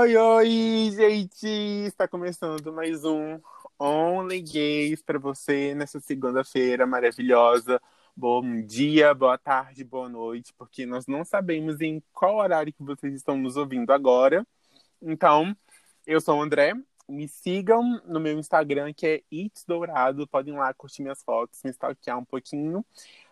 Oi, 0.00 0.16
oi, 0.16 0.90
gente! 0.92 1.48
Está 1.84 2.06
começando 2.06 2.72
mais 2.72 3.04
um 3.04 3.40
Only 3.80 4.40
Gays 4.40 5.02
para 5.02 5.18
você 5.18 5.74
nessa 5.74 5.98
segunda-feira 5.98 6.86
maravilhosa. 6.86 7.82
Bom 8.16 8.62
dia, 8.62 9.12
boa 9.12 9.36
tarde, 9.36 9.82
boa 9.82 10.08
noite, 10.08 10.54
porque 10.56 10.86
nós 10.86 11.08
não 11.08 11.24
sabemos 11.24 11.80
em 11.80 12.00
qual 12.12 12.36
horário 12.36 12.72
que 12.72 12.82
vocês 12.84 13.12
estão 13.12 13.36
nos 13.36 13.56
ouvindo 13.56 13.90
agora. 13.90 14.46
Então, 15.02 15.52
eu 16.06 16.20
sou 16.20 16.38
o 16.38 16.42
André. 16.42 16.74
Me 17.08 17.26
sigam 17.26 18.00
no 18.06 18.20
meu 18.20 18.38
Instagram, 18.38 18.92
que 18.94 19.06
é 19.06 19.22
It's 19.32 19.64
Dourado. 19.66 20.28
Podem 20.28 20.54
lá 20.54 20.72
curtir 20.74 21.02
minhas 21.02 21.24
fotos, 21.24 21.60
me 21.64 21.70
stalkear 21.70 22.16
um 22.16 22.24
pouquinho. 22.24 22.86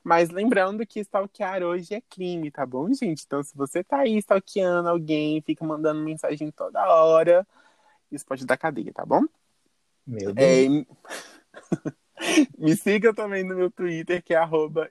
Mas 0.06 0.30
lembrando 0.30 0.86
que 0.86 1.00
stalkear 1.00 1.64
hoje 1.64 1.92
é 1.92 2.00
crime, 2.00 2.48
tá 2.48 2.64
bom, 2.64 2.86
gente? 2.94 3.24
Então, 3.26 3.42
se 3.42 3.56
você 3.56 3.82
tá 3.82 4.02
aí 4.02 4.16
stalkeando 4.18 4.88
alguém, 4.88 5.42
fica 5.42 5.64
mandando 5.64 6.00
mensagem 6.00 6.48
toda 6.52 6.80
hora, 6.94 7.44
isso 8.12 8.24
pode 8.24 8.46
dar 8.46 8.56
cadeia, 8.56 8.92
tá 8.92 9.04
bom? 9.04 9.22
Meu 10.06 10.32
Deus. 10.32 10.86
É... 10.86 10.86
Me 12.56 12.76
siga 12.76 13.12
também 13.12 13.42
no 13.42 13.56
meu 13.56 13.68
Twitter, 13.68 14.22
que 14.22 14.32
é 14.32 14.36
arroba 14.36 14.88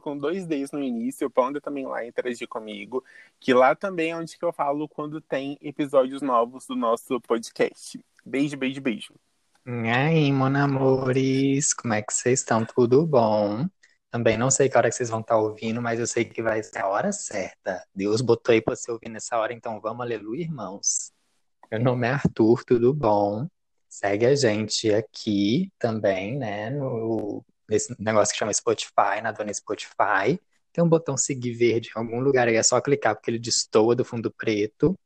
com 0.00 0.16
dois 0.16 0.46
Ds 0.46 0.70
no 0.70 0.80
início. 0.80 1.28
Pode 1.28 1.60
também 1.60 1.84
lá 1.84 2.06
interagir 2.06 2.46
comigo, 2.46 3.02
que 3.40 3.52
lá 3.52 3.74
também 3.74 4.12
é 4.12 4.16
onde 4.16 4.38
que 4.38 4.44
eu 4.44 4.52
falo 4.52 4.88
quando 4.88 5.20
tem 5.20 5.58
episódios 5.60 6.22
novos 6.22 6.68
do 6.68 6.76
nosso 6.76 7.20
podcast. 7.22 8.00
Beijo, 8.24 8.56
beijo, 8.56 8.80
beijo. 8.80 9.12
E 9.66 9.88
aí, 9.88 10.30
monamores, 10.30 11.74
como 11.74 11.94
é 11.94 12.00
que 12.00 12.14
vocês 12.14 12.38
estão? 12.38 12.64
Tudo 12.64 13.04
bom? 13.04 13.68
Também 14.10 14.36
não 14.36 14.50
sei 14.50 14.68
que 14.68 14.76
hora 14.76 14.88
que 14.88 14.96
vocês 14.96 15.08
vão 15.08 15.20
estar 15.20 15.36
ouvindo, 15.38 15.80
mas 15.80 16.00
eu 16.00 16.06
sei 16.06 16.24
que 16.24 16.42
vai 16.42 16.62
ser 16.62 16.80
a 16.80 16.88
hora 16.88 17.12
certa. 17.12 17.86
Deus 17.94 18.20
botou 18.20 18.52
aí 18.52 18.60
para 18.60 18.74
você 18.74 18.90
ouvir 18.90 19.08
nessa 19.08 19.38
hora, 19.38 19.52
então 19.52 19.80
vamos, 19.80 20.00
aleluia, 20.02 20.42
irmãos. 20.42 21.12
Meu 21.70 21.80
nome 21.80 22.08
é 22.08 22.10
Arthur, 22.10 22.64
tudo 22.64 22.92
bom? 22.92 23.46
Segue 23.88 24.26
a 24.26 24.34
gente 24.34 24.92
aqui 24.92 25.70
também, 25.78 26.36
né, 26.36 26.70
no, 26.70 27.44
nesse 27.68 27.94
negócio 28.00 28.32
que 28.32 28.38
chama 28.38 28.52
Spotify, 28.52 29.20
na 29.22 29.30
dona 29.30 29.54
Spotify. 29.54 30.40
Tem 30.72 30.82
um 30.82 30.88
botão 30.88 31.16
seguir 31.16 31.52
verde 31.52 31.90
em 31.94 31.98
algum 31.98 32.20
lugar 32.20 32.48
aí, 32.48 32.56
é 32.56 32.62
só 32.64 32.80
clicar 32.80 33.14
porque 33.14 33.30
ele 33.30 33.38
destoa 33.38 33.94
do 33.94 34.04
fundo 34.04 34.30
preto. 34.32 34.98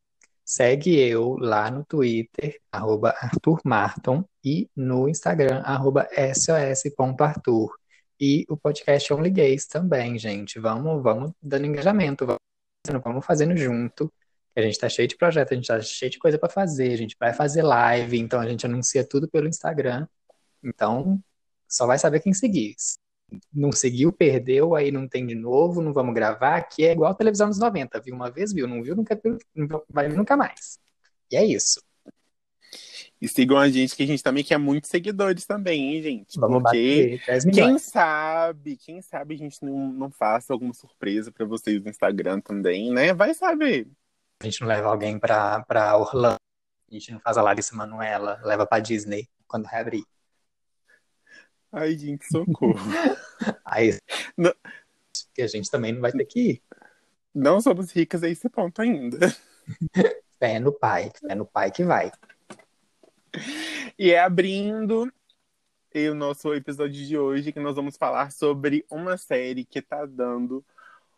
Segue 0.44 0.98
eu 0.98 1.36
lá 1.39 1.70
no 1.70 1.84
Twitter, 1.84 2.58
arroba 2.72 3.11
Arthur 3.18 3.61
Marton, 3.64 4.24
e 4.42 4.68
no 4.74 5.08
Instagram, 5.08 5.61
arroba 5.64 6.08
sos.arthur. 6.34 7.74
E 8.27 8.47
o 8.48 8.56
podcast 8.56 9.12
Only 9.12 9.28
Gays 9.28 9.67
também, 9.67 10.19
gente. 10.19 10.58
Vamos, 10.58 11.03
vamos 11.03 11.33
dando 11.42 11.67
engajamento, 11.67 12.25
vamos, 12.25 13.05
vamos 13.05 13.27
fazendo 13.27 13.55
junto. 13.55 14.11
A 14.56 14.62
gente 14.62 14.78
tá 14.78 14.89
cheio 14.89 15.06
de 15.06 15.14
projetos, 15.14 15.53
a 15.53 15.55
gente 15.56 15.67
tá 15.67 15.78
cheio 15.83 16.11
de 16.11 16.19
coisa 16.19 16.39
para 16.39 16.48
fazer, 16.48 16.91
a 16.95 16.97
gente 16.97 17.14
vai 17.20 17.34
fazer 17.34 17.61
live, 17.62 18.19
então 18.19 18.41
a 18.41 18.48
gente 18.48 18.64
anuncia 18.64 19.06
tudo 19.06 19.28
pelo 19.28 19.47
Instagram. 19.47 20.06
Então, 20.62 21.22
só 21.69 21.86
vai 21.86 21.98
saber 21.98 22.20
quem 22.20 22.33
seguir. 22.33 22.75
Não 23.52 23.70
seguiu, 23.70 24.11
perdeu, 24.11 24.75
aí 24.75 24.91
não 24.91 25.06
tem 25.06 25.27
de 25.27 25.34
novo, 25.34 25.83
não 25.83 25.92
vamos 25.92 26.14
gravar, 26.14 26.62
que 26.62 26.83
é 26.86 26.92
igual 26.92 27.11
a 27.11 27.14
televisão 27.14 27.50
dos 27.50 27.58
90, 27.58 28.00
viu 28.00 28.14
uma 28.14 28.30
vez, 28.30 28.55
viu, 28.55 28.67
não 28.67 28.83
viu, 28.83 28.97
nunca 28.97 29.20
viu, 29.22 29.36
vai 29.86 30.08
nunca 30.08 30.34
mais. 30.34 30.78
E 31.30 31.36
é 31.36 31.45
isso. 31.45 31.78
E 33.20 33.28
sigam 33.28 33.56
a 33.56 33.68
gente, 33.68 33.96
que 33.96 34.02
a 34.02 34.06
gente 34.06 34.22
também 34.22 34.44
quer 34.44 34.58
muitos 34.58 34.90
seguidores 34.90 35.46
também, 35.46 35.94
hein, 35.96 36.02
gente? 36.02 36.38
Vamos 36.38 36.62
Porque 36.62 37.18
bater 37.18 37.26
10 37.26 37.44
quem 37.46 37.78
sabe, 37.78 38.76
quem 38.76 39.00
sabe 39.00 39.34
a 39.34 39.38
gente 39.38 39.64
não, 39.64 39.88
não 39.92 40.10
faça 40.10 40.52
alguma 40.52 40.74
surpresa 40.74 41.32
para 41.32 41.46
vocês 41.46 41.82
no 41.82 41.88
Instagram 41.88 42.40
também, 42.40 42.92
né? 42.92 43.14
Vai 43.14 43.32
saber. 43.32 43.88
A 44.40 44.44
gente 44.44 44.60
não 44.60 44.68
leva 44.68 44.88
alguém 44.88 45.18
pra, 45.18 45.62
pra 45.64 45.96
Orlando, 45.96 46.36
a 46.90 46.94
gente 46.94 47.12
não 47.12 47.20
faz 47.20 47.39
a 47.39 47.42
Larissa 47.42 47.74
Manoela, 47.74 48.40
leva 48.44 48.66
pra 48.66 48.78
Disney 48.80 49.28
quando 49.46 49.66
reabrir. 49.66 50.05
Ai, 51.72 51.96
gente, 51.96 52.27
socorro. 52.27 52.74
Aí 53.64 53.98
Não. 54.36 54.52
que 55.34 55.42
a 55.42 55.46
gente 55.46 55.70
também 55.70 55.92
não 55.92 56.00
vai 56.00 56.12
ter 56.12 56.24
que 56.24 56.40
ir. 56.40 56.62
não 57.34 57.60
somos 57.60 57.90
ricas 57.90 58.22
a 58.22 58.28
esse 58.28 58.48
ponto 58.48 58.80
ainda. 58.83 59.18
Fé 60.39 60.60
no 60.60 60.72
pai, 60.72 61.10
fé 61.27 61.34
no 61.34 61.46
pai 61.46 61.70
que 61.70 61.84
vai. 61.84 62.12
E 63.98 64.10
é 64.10 64.20
abrindo 64.20 65.12
o 65.94 66.14
nosso 66.14 66.52
episódio 66.52 67.06
de 67.06 67.16
hoje 67.16 67.52
que 67.52 67.60
nós 67.60 67.77
vamos 67.77 67.96
falar 67.96 68.32
sobre 68.32 68.84
uma 68.90 69.16
série 69.16 69.64
que 69.64 69.80
tá 69.80 70.05
dando 70.05 70.64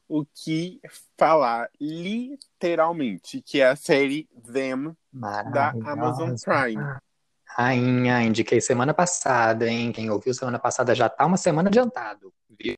o 0.07 0.25
que 0.27 0.79
falar 1.17 1.71
literalmente, 1.81 3.41
que 3.41 3.61
é 3.61 3.69
a 3.69 3.77
série 3.77 4.29
Them 4.45 4.95
da 5.11 5.71
Amazon. 5.71 6.35
Prime. 6.35 6.99
Rainha, 7.47 8.23
indiquei 8.23 8.61
semana 8.61 8.93
passada, 8.93 9.67
hein? 9.67 9.91
Quem 9.91 10.11
ouviu 10.11 10.35
semana 10.35 10.59
passada 10.59 10.95
já 10.95 11.09
tá 11.09 11.25
uma 11.25 11.39
semana 11.39 11.71
adiantado. 11.71 12.33
Viu? 12.51 12.75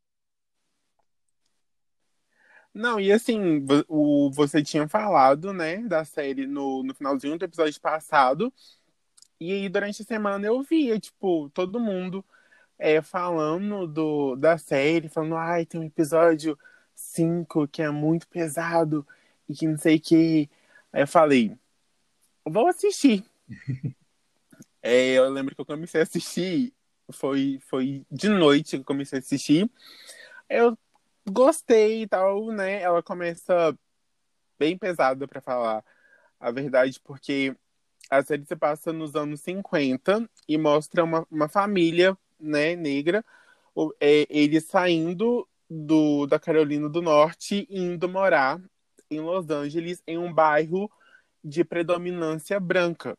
Não, 2.73 3.01
e 3.01 3.11
assim, 3.11 3.67
o, 3.89 4.31
você 4.31 4.63
tinha 4.63 4.87
falado, 4.87 5.53
né, 5.53 5.79
da 5.79 6.05
série 6.05 6.47
no, 6.47 6.85
no 6.85 6.95
finalzinho 6.95 7.37
do 7.37 7.45
episódio 7.45 7.81
passado, 7.81 8.53
e 9.41 9.53
aí 9.53 9.69
durante 9.69 10.03
a 10.03 10.05
semana 10.05 10.47
eu 10.47 10.63
via, 10.63 10.99
tipo, 10.99 11.51
todo 11.51 11.81
mundo 11.81 12.25
é, 12.79 13.03
falando 13.03 13.87
do, 13.87 14.37
da 14.37 14.59
série, 14.59 15.09
falando, 15.09 15.37
ai, 15.37 15.67
tem 15.67 15.81
um 15.81 15.85
episódio 15.85 16.59
5 16.95 17.69
que 17.69 17.83
é 17.83 17.91
muito 17.91 18.29
pesado, 18.29 19.07
e 19.49 19.55
que 19.55 19.67
não 19.67 19.79
sei 19.79 19.97
o 19.97 20.01
que. 20.01 20.51
Aí 20.93 21.03
eu 21.03 21.09
falei, 21.09 21.57
vou 22.45 22.69
assistir. 22.69 23.25
É, 24.81 25.15
eu 25.15 25.29
lembro 25.29 25.57
que 25.57 25.61
eu 25.61 25.67
comecei 25.67 26.01
a 26.01 26.05
assistir, 26.05 26.73
foi, 27.11 27.59
foi 27.67 28.07
de 28.09 28.29
noite 28.29 28.71
que 28.71 28.77
eu 28.77 28.85
comecei 28.85 29.19
a 29.19 29.21
assistir. 29.21 29.69
Eu 30.49 30.79
gostei 31.29 32.03
e 32.03 32.07
tal, 32.07 32.47
né? 32.53 32.81
Ela 32.81 33.03
começa 33.03 33.77
bem 34.57 34.79
pesada 34.79 35.27
pra 35.27 35.41
falar 35.41 35.85
a 36.39 36.51
verdade, 36.53 37.01
porque 37.01 37.57
a 38.11 38.23
série 38.23 38.45
se 38.45 38.57
passa 38.57 38.93
nos 38.93 39.15
anos 39.15 39.41
50 39.41 40.29
e 40.49 40.59
mostra 40.59 41.05
uma, 41.05 41.27
uma 41.31 41.49
família, 41.49 42.17
né, 42.39 42.75
negra, 42.77 43.25
é, 44.01 44.27
saindo 44.61 45.47
do, 45.69 46.27
da 46.27 46.39
Carolina 46.39 46.89
do 46.89 47.03
Norte 47.03 47.67
e 47.69 47.81
indo 47.81 48.09
morar 48.09 48.61
em 49.11 49.21
Los 49.21 49.49
Angeles, 49.51 50.03
em 50.07 50.19
um 50.19 50.33
bairro 50.33 50.91
de 51.43 51.65
predominância 51.65 52.59
branca. 52.59 53.17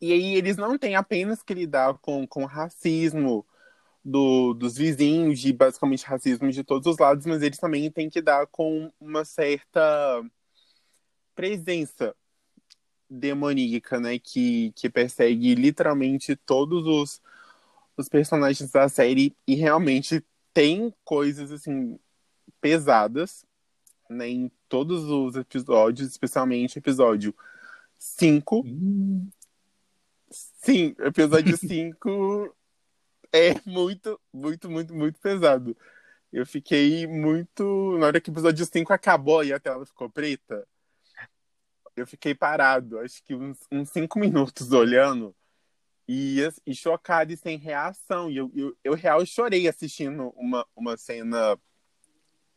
E 0.00 0.12
aí 0.12 0.34
eles 0.34 0.56
não 0.56 0.78
têm 0.78 0.94
apenas 0.94 1.42
que 1.42 1.54
lidar 1.54 1.94
com, 1.98 2.26
com 2.26 2.44
racismo, 2.44 3.46
do, 4.04 4.54
dos 4.54 4.76
vizinhos, 4.76 5.38
de 5.40 5.52
basicamente 5.52 6.04
racismo 6.04 6.50
de 6.50 6.64
todos 6.64 6.86
os 6.86 6.98
lados, 6.98 7.26
mas 7.26 7.42
eles 7.42 7.58
também 7.58 7.90
têm 7.90 8.08
que 8.08 8.20
dar 8.20 8.46
com 8.46 8.90
uma 9.00 9.24
certa 9.24 9.80
presença 11.34 12.14
demoníaca, 13.10 13.98
né? 13.98 14.18
Que, 14.18 14.72
que 14.72 14.88
persegue 14.88 15.54
literalmente 15.54 16.36
todos 16.36 16.86
os, 16.86 17.20
os 17.96 18.08
personagens 18.08 18.70
da 18.70 18.88
série 18.88 19.36
e 19.46 19.54
realmente 19.56 20.24
tem 20.54 20.94
coisas 21.04 21.50
assim 21.50 21.98
pesadas, 22.60 23.44
né? 24.08 24.28
Em 24.28 24.52
todos 24.68 25.04
os 25.04 25.34
episódios, 25.36 26.08
especialmente 26.08 26.78
o 26.78 26.80
episódio 26.80 27.34
5. 27.98 28.64
Sim, 30.30 30.94
episódio 31.00 31.56
5 31.58 32.54
é 33.32 33.54
muito, 33.66 34.20
muito, 34.32 34.70
muito, 34.70 34.94
muito 34.94 35.18
pesado. 35.20 35.76
Eu 36.32 36.46
fiquei 36.46 37.06
muito. 37.06 37.96
Na 37.98 38.06
hora 38.06 38.20
que 38.20 38.30
o 38.30 38.32
episódio 38.32 38.64
5 38.64 38.92
acabou 38.92 39.44
e 39.44 39.52
a 39.52 39.58
tela 39.60 39.84
ficou 39.84 40.08
preta, 40.08 40.66
eu 41.96 42.06
fiquei 42.06 42.34
parado, 42.34 42.98
acho 42.98 43.22
que 43.22 43.34
uns 43.34 43.90
5 43.90 44.18
minutos 44.18 44.72
olhando 44.72 45.34
e, 46.08 46.38
e 46.66 46.74
chocado 46.74 47.32
e 47.32 47.36
sem 47.36 47.56
reação. 47.56 48.30
E 48.30 48.36
eu, 48.36 48.50
eu, 48.54 48.76
eu 48.82 48.94
real 48.94 49.24
chorei 49.24 49.68
assistindo 49.68 50.32
uma, 50.36 50.66
uma 50.74 50.96
cena 50.96 51.56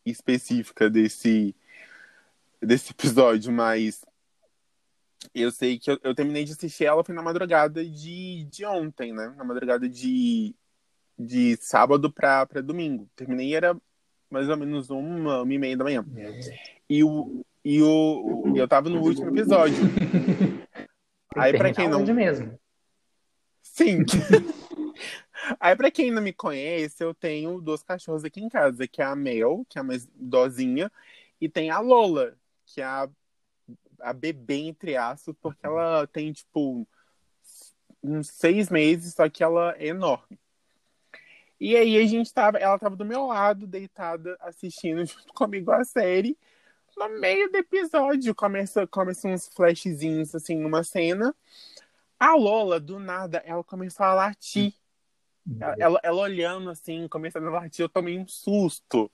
específica 0.06 0.90
desse, 0.90 1.56
desse 2.62 2.92
episódio, 2.92 3.52
mas 3.52 4.04
eu 5.34 5.52
sei 5.52 5.78
que 5.78 5.92
eu, 5.92 6.00
eu 6.04 6.16
terminei 6.16 6.44
de 6.44 6.54
assistir 6.54 6.86
ela 6.86 7.04
foi 7.04 7.14
na 7.14 7.22
madrugada 7.22 7.86
de, 7.86 8.46
de 8.46 8.66
ontem, 8.66 9.14
né? 9.14 9.34
Na 9.38 9.44
madrugada 9.44 9.88
de, 9.88 10.56
de 11.18 11.56
sábado 11.58 12.12
pra, 12.12 12.46
pra 12.46 12.60
domingo. 12.60 13.10
Terminei 13.16 13.56
era 13.56 13.80
mais 14.32 14.50
ou 14.50 14.58
menos 14.58 14.90
uma, 14.90 15.44
uma 15.44 15.54
e 15.54 15.60
meia 15.60 15.78
da 15.78 15.84
manhã. 15.84 16.04
E 16.90 17.04
o, 17.04 17.46
e 17.64 17.82
o 17.82 18.54
eu 18.56 18.68
tava 18.68 18.90
no 18.90 19.02
último 19.02 19.30
episódio. 19.30 19.78
Aí 21.36 21.58
pra 21.58 21.74
quem 21.74 21.88
não 21.88 22.04
mesmo? 22.14 22.60
Sim. 23.62 24.00
Aí, 25.60 25.76
pra 25.76 25.92
quem 25.92 26.12
não 26.12 26.22
me 26.22 26.32
conhece, 26.32 27.04
eu 27.04 27.14
tenho 27.14 27.60
duas 27.60 27.84
cachorros 27.84 28.24
aqui 28.24 28.40
em 28.40 28.48
casa, 28.48 28.88
que 28.88 29.02
é 29.02 29.06
a 29.06 29.16
Mel, 29.16 29.66
que 29.68 29.78
é 29.78 29.82
a 29.82 29.84
mais 29.84 30.06
idosinha, 30.16 30.92
e 31.40 31.50
tem 31.50 31.70
a 31.70 31.80
Lola, 31.80 32.38
que 32.66 32.80
é 32.80 32.86
a, 32.86 33.10
a 34.00 34.14
bebê, 34.14 34.56
entre 34.56 34.96
aspas, 34.96 35.36
porque 35.42 35.66
ela 35.66 36.08
tem, 36.08 36.32
tipo, 36.32 36.88
uns 38.02 38.28
seis 38.30 38.70
meses, 38.70 39.14
só 39.14 39.28
que 39.30 39.44
ela 39.44 39.76
é 39.78 39.88
enorme. 39.88 40.40
E 41.60 41.76
aí 41.76 41.98
a 41.98 42.06
gente 42.06 42.34
tava, 42.34 42.58
ela 42.58 42.80
tava 42.80 42.96
do 42.96 43.06
meu 43.06 43.26
lado, 43.28 43.68
deitada, 43.68 44.38
assistindo 44.40 45.04
junto 45.06 45.34
comigo 45.34 45.72
a 45.72 45.84
série. 45.84 46.38
No 46.98 47.10
meio 47.20 47.52
do 47.52 47.58
episódio, 47.58 48.36
começa, 48.36 48.86
começa 48.88 49.28
uns 49.28 49.48
flashzinhos, 49.48 50.34
assim, 50.36 50.56
numa 50.58 50.84
cena. 50.84 51.36
A 52.20 52.36
Lola, 52.36 52.80
do 52.80 53.00
nada, 53.00 53.42
ela 53.46 53.64
começou 53.64 54.06
a 54.06 54.14
latir. 54.14 54.74
Ela, 55.60 55.76
ela, 55.78 56.00
ela 56.04 56.22
olhando 56.22 56.70
assim, 56.70 57.08
começando 57.08 57.48
a 57.48 57.52
latir, 57.52 57.84
eu 57.84 57.90
tomei 57.90 58.18
um 58.18 58.28
susto. 58.28 59.12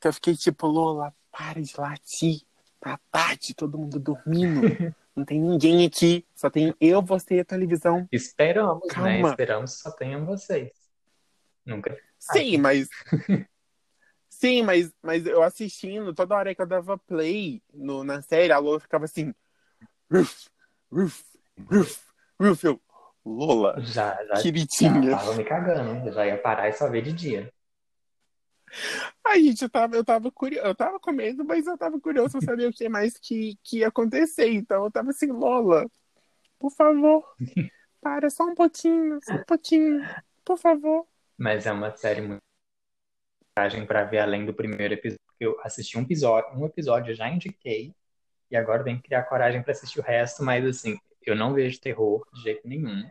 Que 0.00 0.08
eu 0.08 0.12
fiquei 0.12 0.36
tipo, 0.36 0.66
Lola, 0.66 1.14
para 1.30 1.62
de 1.62 1.78
latir. 1.78 2.42
Tá 2.80 2.98
tarde, 3.10 3.54
todo 3.54 3.78
mundo 3.78 3.98
dormindo. 3.98 4.62
Não 5.14 5.24
tem 5.24 5.40
ninguém 5.40 5.84
aqui. 5.84 6.24
Só 6.34 6.48
tem 6.48 6.74
eu, 6.80 7.02
você 7.02 7.36
e 7.36 7.40
a 7.40 7.44
televisão. 7.44 8.08
Esperamos, 8.10 8.86
né? 8.86 8.94
Calma. 8.94 9.30
Esperamos 9.30 9.76
que 9.76 9.82
só 9.82 9.90
tenham 9.90 10.24
vocês. 10.24 10.70
Nunca. 11.66 11.96
Sim, 12.18 12.58
mas. 12.58 12.88
Sim, 14.38 14.62
mas, 14.62 14.94
mas 15.02 15.26
eu 15.26 15.42
assistindo, 15.42 16.14
toda 16.14 16.36
hora 16.36 16.54
que 16.54 16.62
eu 16.62 16.66
dava 16.66 16.96
play 16.96 17.60
no, 17.74 18.04
na 18.04 18.22
série, 18.22 18.52
a 18.52 18.58
Lola 18.58 18.78
ficava 18.78 19.04
assim. 19.04 19.34
Ruf, 20.08 20.48
ruf, 20.92 21.24
ruf, 21.68 22.00
ruf. 22.40 22.64
Eu, 22.64 22.80
Lola, 23.26 23.80
Já, 23.80 24.16
já, 24.26 24.40
queridinha. 24.40 25.10
já 25.10 25.18
tava 25.18 25.34
me 25.34 25.42
cagando. 25.42 26.06
Eu 26.06 26.12
já 26.12 26.24
ia 26.24 26.38
parar 26.40 26.68
e 26.68 26.72
só 26.72 26.88
ver 26.88 27.02
de 27.02 27.12
dia. 27.12 27.52
Ai, 29.26 29.42
gente, 29.42 29.62
eu 29.62 29.68
tava, 29.70 29.96
eu 29.96 30.04
tava 30.04 30.30
curioso, 30.30 30.64
eu 30.68 30.74
tava 30.74 31.00
com 31.00 31.10
medo, 31.10 31.44
mas 31.44 31.66
eu 31.66 31.76
tava 31.76 31.98
curioso 32.00 32.38
pra 32.38 32.40
saber 32.42 32.68
o 32.68 32.72
que 32.72 32.88
mais 32.88 33.18
que, 33.18 33.58
que 33.64 33.78
ia 33.78 33.88
acontecer. 33.88 34.52
Então 34.52 34.84
eu 34.84 34.90
tava 34.92 35.10
assim, 35.10 35.32
Lola, 35.32 35.84
por 36.60 36.70
favor, 36.70 37.24
para 38.00 38.30
só 38.30 38.44
um 38.44 38.54
pouquinho, 38.54 39.18
só 39.20 39.34
um 39.34 39.42
pouquinho, 39.42 40.00
por 40.44 40.56
favor. 40.56 41.08
Mas 41.36 41.66
é 41.66 41.72
uma 41.72 41.90
série 41.96 42.20
muito 42.20 42.47
coragem 43.58 43.84
pra 43.84 44.04
ver 44.04 44.18
além 44.18 44.46
do 44.46 44.54
primeiro 44.54 44.94
episódio. 44.94 45.18
Eu 45.40 45.58
assisti 45.62 45.98
um 45.98 46.02
episódio, 46.02 46.56
um 46.56 46.64
episódio 46.64 47.14
já 47.14 47.28
indiquei 47.28 47.92
e 48.50 48.56
agora 48.56 48.84
tenho 48.84 48.98
que 48.98 49.04
criar 49.04 49.24
coragem 49.24 49.62
pra 49.62 49.72
assistir 49.72 49.98
o 49.98 50.02
resto, 50.02 50.44
mas 50.44 50.64
assim, 50.64 50.96
eu 51.26 51.34
não 51.34 51.52
vejo 51.52 51.80
terror 51.80 52.24
de 52.32 52.42
jeito 52.42 52.66
nenhum. 52.66 53.04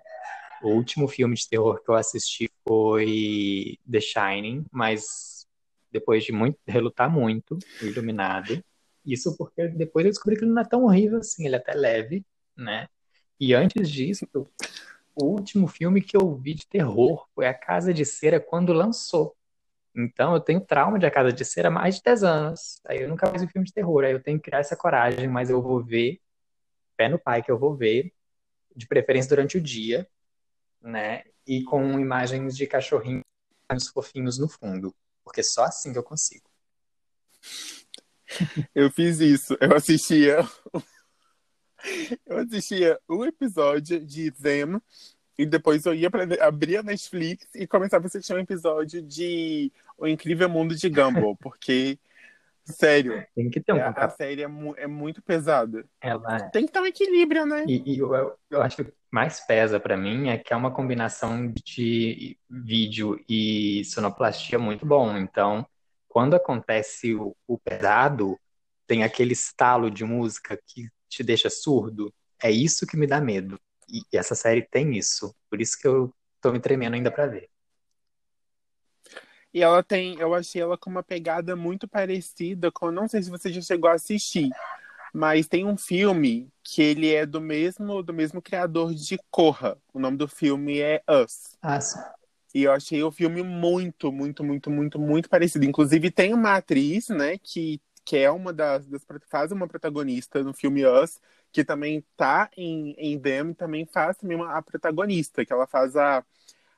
O 0.63 0.69
último 0.69 1.07
filme 1.07 1.35
de 1.35 1.47
terror 1.47 1.83
que 1.83 1.89
eu 1.89 1.95
assisti 1.95 2.49
foi 2.67 3.77
The 3.89 3.99
Shining, 3.99 4.65
mas 4.71 5.45
depois 5.91 6.23
de 6.23 6.31
muito 6.31 6.57
relutar 6.65 7.11
muito, 7.11 7.59
iluminado. 7.81 8.63
Isso 9.05 9.37
porque 9.37 9.67
depois 9.67 10.05
eu 10.05 10.11
descobri 10.11 10.37
que 10.37 10.45
ele 10.45 10.51
não 10.51 10.61
é 10.61 10.65
tão 10.65 10.85
horrível 10.85 11.19
assim, 11.19 11.45
ele 11.45 11.55
é 11.55 11.59
até 11.59 11.73
leve, 11.73 12.25
né? 12.55 12.87
E 13.39 13.53
antes 13.53 13.89
disso, 13.89 14.25
o 15.13 15.25
último 15.25 15.67
filme 15.67 16.01
que 16.01 16.17
eu 16.17 16.35
vi 16.35 16.53
de 16.53 16.65
terror 16.65 17.27
foi 17.35 17.47
A 17.47 17.53
Casa 17.53 17.93
de 17.93 18.05
Cera 18.05 18.39
quando 18.39 18.73
lançou. 18.73 19.36
Então 19.97 20.35
eu 20.35 20.39
tenho 20.39 20.61
trauma 20.61 20.99
de 20.99 21.07
A 21.07 21.11
Casa 21.11 21.33
de 21.33 21.43
Cera 21.43 21.69
há 21.69 21.71
mais 21.71 21.95
de 21.95 22.03
10 22.03 22.23
anos. 22.23 22.79
Aí 22.85 23.01
eu 23.01 23.09
nunca 23.09 23.27
mais 23.27 23.41
vi 23.41 23.47
filme 23.47 23.65
de 23.65 23.73
terror. 23.73 24.03
Aí 24.03 24.11
eu 24.11 24.21
tenho 24.21 24.37
que 24.37 24.45
criar 24.45 24.59
essa 24.59 24.75
coragem, 24.75 25.27
mas 25.27 25.49
eu 25.49 25.59
vou 25.59 25.83
ver, 25.83 26.21
pé 26.95 27.09
no 27.09 27.17
pai 27.17 27.41
que 27.41 27.51
eu 27.51 27.57
vou 27.57 27.75
ver, 27.75 28.13
de 28.75 28.85
preferência 28.87 29.29
durante 29.29 29.57
o 29.57 29.61
dia, 29.61 30.07
né? 30.79 31.23
E 31.47 31.63
com 31.63 31.99
imagens 31.99 32.55
de 32.55 32.67
cachorrinhos 32.67 33.23
fofinhos 33.91 34.37
no 34.37 34.47
fundo. 34.47 34.95
Porque 35.23 35.41
só 35.41 35.63
assim 35.63 35.91
que 35.91 35.97
eu 35.97 36.03
consigo. 36.03 36.47
Eu 38.75 38.91
fiz 38.91 39.19
isso, 39.19 39.57
eu 39.61 39.73
assistia. 39.73 40.39
Eu 42.25 42.39
assistia 42.39 42.99
um 43.09 43.23
episódio 43.23 44.05
de 44.05 44.31
Them 44.31 44.81
e 45.37 45.45
depois 45.45 45.85
eu 45.85 45.93
ia 45.93 46.09
para 46.09 46.23
abrir 46.45 46.77
a 46.77 46.83
Netflix 46.83 47.47
e 47.55 47.67
começava 47.67 48.05
a 48.05 48.07
assistir 48.07 48.33
um 48.33 48.39
episódio 48.39 49.01
de 49.01 49.71
O 49.97 50.07
Incrível 50.07 50.49
Mundo 50.49 50.75
de 50.75 50.89
Gumball, 50.89 51.35
porque 51.41 51.97
sério, 52.65 53.23
Tem 53.35 53.49
que 53.49 53.59
ter 53.61 53.73
um 53.73 53.77
a, 53.81 53.89
a 53.89 54.09
série 54.09 54.41
é, 54.43 54.47
mu- 54.47 54.75
é 54.77 54.87
muito 54.87 55.21
pesada. 55.21 55.85
Ela 56.01 56.39
Tem 56.49 56.65
que 56.65 56.71
ter 56.71 56.79
um 56.79 56.85
equilíbrio, 56.85 57.45
né? 57.45 57.63
E, 57.67 57.95
e 57.95 57.99
eu, 57.99 58.13
eu- 58.49 58.61
acho 58.61 58.77
que 58.83 58.93
mais 59.11 59.39
pesa 59.41 59.79
pra 59.79 59.95
mim 59.97 60.29
é 60.29 60.37
que 60.37 60.53
é 60.53 60.55
uma 60.55 60.71
combinação 60.73 61.51
de 61.65 62.37
vídeo 62.49 63.23
e 63.29 63.83
sonoplastia 63.85 64.59
muito 64.59 64.85
bom. 64.85 65.17
Então, 65.17 65.65
quando 66.07 66.35
acontece 66.35 67.13
o, 67.15 67.35
o 67.47 67.57
pesado, 67.57 68.37
tem 68.85 69.03
aquele 69.03 69.33
estalo 69.33 69.89
de 69.91 70.03
música 70.03 70.57
que 70.65 70.89
te 71.09 71.23
deixa 71.23 71.49
surdo. 71.49 72.13
É 72.41 72.51
isso 72.51 72.85
que 72.85 72.97
me 72.97 73.07
dá 73.07 73.19
medo. 73.21 73.59
E, 73.89 74.01
essa 74.13 74.35
série 74.35 74.61
tem 74.61 74.97
isso. 74.97 75.35
Por 75.49 75.61
isso 75.61 75.77
que 75.79 75.87
eu 75.87 76.13
tô 76.41 76.51
me 76.51 76.59
tremendo 76.59 76.95
ainda 76.95 77.11
pra 77.11 77.27
ver. 77.27 77.49
E 79.53 79.61
ela 79.63 79.81
tem, 79.81 80.19
eu 80.19 80.33
achei 80.33 80.61
ela 80.61 80.77
com 80.77 80.89
uma 80.89 81.01
pegada 81.01 81.55
muito 81.55 81.87
parecida 81.87 82.71
com, 82.71 82.91
não 82.91 83.07
sei 83.07 83.23
se 83.23 83.29
você 83.29 83.51
já 83.51 83.61
chegou 83.61 83.89
a 83.89 83.93
assistir, 83.93 84.49
mas 85.13 85.47
tem 85.47 85.65
um 85.65 85.77
filme 85.77 86.49
que 86.61 86.81
ele 86.81 87.13
é 87.13 87.25
do 87.25 87.41
mesmo 87.41 88.03
do 88.03 88.13
mesmo 88.13 88.41
criador 88.41 88.93
de 88.93 89.17
Corra. 89.31 89.77
O 89.93 89.99
nome 89.99 90.17
do 90.17 90.27
filme 90.27 90.79
é 90.79 91.01
Us. 91.09 91.57
Ah, 91.61 91.79
sim. 91.79 91.99
E 92.53 92.63
eu 92.63 92.71
achei 92.71 93.01
o 93.03 93.11
filme 93.11 93.43
muito, 93.43 94.11
muito, 94.11 94.43
muito, 94.43 94.69
muito, 94.69 94.99
muito 94.99 95.29
parecido. 95.29 95.65
Inclusive 95.65 96.11
tem 96.11 96.33
uma 96.33 96.55
atriz, 96.55 97.09
né, 97.09 97.37
que, 97.37 97.81
que 98.05 98.17
é 98.17 98.31
uma 98.31 98.53
das, 98.53 98.85
das 98.87 99.05
faz 99.29 99.51
uma 99.51 99.67
protagonista 99.67 100.43
no 100.43 100.53
filme 100.53 100.85
Us, 100.85 101.19
que 101.57 101.65
também 101.65 102.05
tá 102.15 102.51
em, 102.55 102.91
em 102.99 103.19
Them, 103.19 103.51
também 103.51 103.83
faz 103.83 104.15
também 104.15 104.37
uma, 104.37 104.55
a 104.55 104.61
protagonista, 104.61 105.43
que 105.43 105.51
ela 105.51 105.65
faz 105.65 105.95
a 105.95 106.23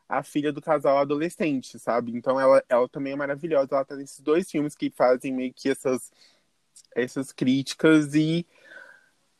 a 0.08 0.24
filha 0.24 0.52
do 0.52 0.60
casal 0.60 0.98
adolescente, 0.98 1.78
sabe? 1.78 2.12
Então 2.16 2.40
ela, 2.40 2.64
ela 2.68 2.90
também 2.90 3.14
é 3.14 3.16
maravilhosa. 3.16 3.76
Ela 3.76 3.86
tá 3.86 3.96
nesses 3.96 4.20
dois 4.22 4.50
filmes 4.50 4.74
que 4.74 4.90
fazem 4.90 5.32
meio 5.32 5.54
que 5.54 5.70
essas, 5.70 6.12
essas 6.96 7.32
críticas 7.32 8.16
e 8.16 8.44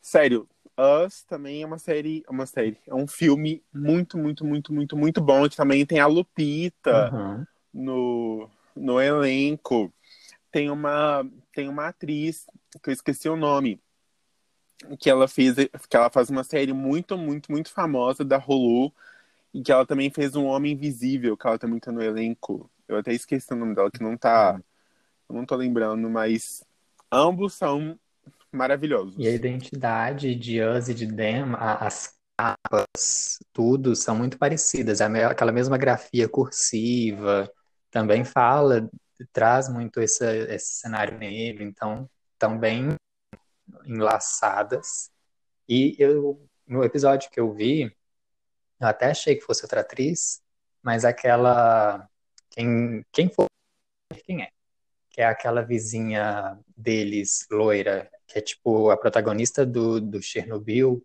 sério, 0.00 0.46
Us 0.78 1.24
também 1.24 1.62
é 1.62 1.66
uma 1.66 1.78
série, 1.78 2.22
uma 2.28 2.46
série, 2.46 2.78
é 2.86 2.94
um 2.94 3.06
filme 3.08 3.64
muito, 3.74 4.16
muito, 4.16 4.44
muito, 4.44 4.72
muito, 4.72 4.96
muito 4.96 5.20
bom. 5.20 5.48
Que 5.48 5.56
também 5.56 5.84
tem 5.84 5.98
a 5.98 6.06
Lupita 6.06 7.10
Uhum. 7.12 7.46
no, 7.72 8.50
no 8.76 9.00
elenco. 9.00 9.92
Tem 10.52 10.70
uma, 10.70 11.26
tem 11.52 11.68
uma 11.68 11.88
atriz 11.88 12.46
que 12.80 12.90
eu 12.90 12.94
esqueci 12.94 13.28
o 13.28 13.34
nome, 13.34 13.80
que 14.98 15.10
ela 15.10 15.28
fez, 15.28 15.56
que 15.88 15.96
ela 15.96 16.10
faz 16.10 16.30
uma 16.30 16.44
série 16.44 16.72
muito, 16.72 17.16
muito, 17.16 17.50
muito 17.52 17.72
famosa 17.72 18.24
da 18.24 18.38
Hulu 18.38 18.92
e 19.54 19.62
que 19.62 19.72
ela 19.72 19.86
também 19.86 20.10
fez 20.10 20.36
um 20.36 20.46
Homem 20.46 20.72
Invisível, 20.72 21.36
que 21.36 21.46
ela 21.46 21.58
também 21.58 21.80
tá 21.80 21.92
no 21.92 22.02
elenco. 22.02 22.70
Eu 22.88 22.98
até 22.98 23.12
esqueci 23.12 23.52
o 23.52 23.56
nome 23.56 23.74
dela, 23.74 23.90
que 23.90 24.02
não 24.02 24.16
tá, 24.16 24.60
eu 25.28 25.34
não 25.34 25.46
tô 25.46 25.56
lembrando, 25.56 26.08
mas 26.10 26.64
ambos 27.12 27.54
são 27.54 27.98
maravilhosos. 28.52 29.16
E 29.18 29.28
a 29.28 29.32
identidade 29.32 30.34
de 30.34 30.62
Us 30.62 30.88
e 30.88 30.94
de 30.94 31.06
a- 31.56 31.86
as 31.86 32.14
capas, 32.36 33.38
tudo 33.52 33.94
são 33.94 34.16
muito 34.16 34.38
parecidas. 34.38 35.00
É 35.00 35.24
aquela 35.24 35.52
mesma 35.52 35.78
grafia 35.78 36.28
cursiva, 36.28 37.50
também 37.90 38.24
fala, 38.24 38.88
traz 39.32 39.68
muito 39.68 40.00
esse, 40.00 40.24
esse 40.48 40.74
cenário 40.80 41.18
negro, 41.18 41.62
então 41.62 42.08
estão 42.34 42.58
bem 42.58 42.96
enlaçadas. 43.84 45.10
E 45.68 45.94
eu, 45.98 46.48
no 46.66 46.84
episódio 46.84 47.30
que 47.30 47.40
eu 47.40 47.52
vi, 47.52 47.84
eu 48.80 48.86
até 48.88 49.06
achei 49.10 49.36
que 49.36 49.42
fosse 49.42 49.62
outra 49.64 49.80
atriz, 49.82 50.40
mas 50.82 51.04
aquela. 51.04 52.08
Quem, 52.50 53.04
quem 53.12 53.28
for, 53.28 53.46
quem 54.24 54.42
é? 54.42 54.48
Que 55.10 55.20
é 55.20 55.26
aquela 55.26 55.62
vizinha 55.62 56.58
deles, 56.76 57.46
loira, 57.50 58.10
que 58.26 58.38
é 58.38 58.42
tipo 58.42 58.90
a 58.90 58.96
protagonista 58.96 59.64
do, 59.66 60.00
do 60.00 60.22
Chernobyl. 60.22 61.04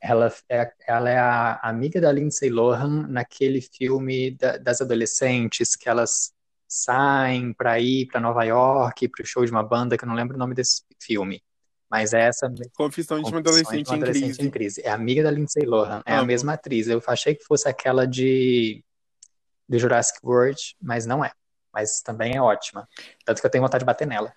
Ela 0.00 0.32
é, 0.48 0.72
ela 0.86 1.10
é 1.10 1.18
a 1.18 1.60
amiga 1.62 2.00
da 2.00 2.10
Lindsay 2.10 2.48
Lohan 2.48 3.06
naquele 3.08 3.60
filme 3.60 4.30
da- 4.32 4.56
das 4.56 4.80
adolescentes 4.80 5.76
que 5.76 5.88
elas 5.90 6.32
saem 6.66 7.52
para 7.52 7.78
ir 7.80 8.06
para 8.06 8.20
Nova 8.20 8.44
York, 8.44 9.08
para 9.08 9.22
o 9.22 9.26
show 9.26 9.44
de 9.44 9.50
uma 9.50 9.62
banda, 9.62 9.98
que 9.98 10.04
eu 10.04 10.08
não 10.08 10.14
lembro 10.14 10.36
o 10.36 10.38
nome 10.38 10.54
desse 10.54 10.84
filme. 10.98 11.42
Mas 11.90 12.14
é 12.14 12.20
essa 12.20 12.52
Confissão 12.74 13.20
de 13.20 13.28
uma 13.28 13.40
adolescente 13.40 13.84
de 13.84 13.90
uma 13.90 13.96
em 13.96 14.02
adolescente 14.02 14.34
crise. 14.34 14.42
em 14.42 14.50
crise. 14.50 14.82
É 14.84 14.90
amiga 14.90 15.24
da 15.24 15.30
Lindsay 15.30 15.64
Lohan. 15.66 16.02
É 16.06 16.14
a 16.14 16.18
Amo. 16.18 16.28
mesma 16.28 16.52
atriz. 16.52 16.86
Eu 16.86 17.02
achei 17.06 17.34
que 17.34 17.44
fosse 17.44 17.68
aquela 17.68 18.06
de, 18.06 18.84
de 19.68 19.78
Jurassic 19.78 20.20
World, 20.24 20.76
mas 20.80 21.04
não 21.04 21.24
é. 21.24 21.32
Mas 21.72 22.00
também 22.00 22.36
é 22.36 22.40
ótima. 22.40 22.88
Tanto 23.24 23.40
que 23.40 23.46
eu 23.46 23.50
tenho 23.50 23.64
vontade 23.64 23.82
de 23.82 23.86
bater 23.86 24.06
nela. 24.06 24.32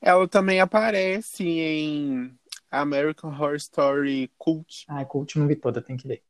Ela 0.00 0.26
também 0.26 0.60
aparece 0.60 1.44
em 1.44 2.36
American 2.70 3.30
Horror 3.30 3.54
Story 3.54 4.30
Cult. 4.38 4.84
Ah, 4.88 5.04
Cult 5.04 5.38
não 5.38 5.46
vi 5.46 5.54
toda, 5.54 5.80
tem 5.80 5.96
que 5.96 6.08
ver. 6.08 6.22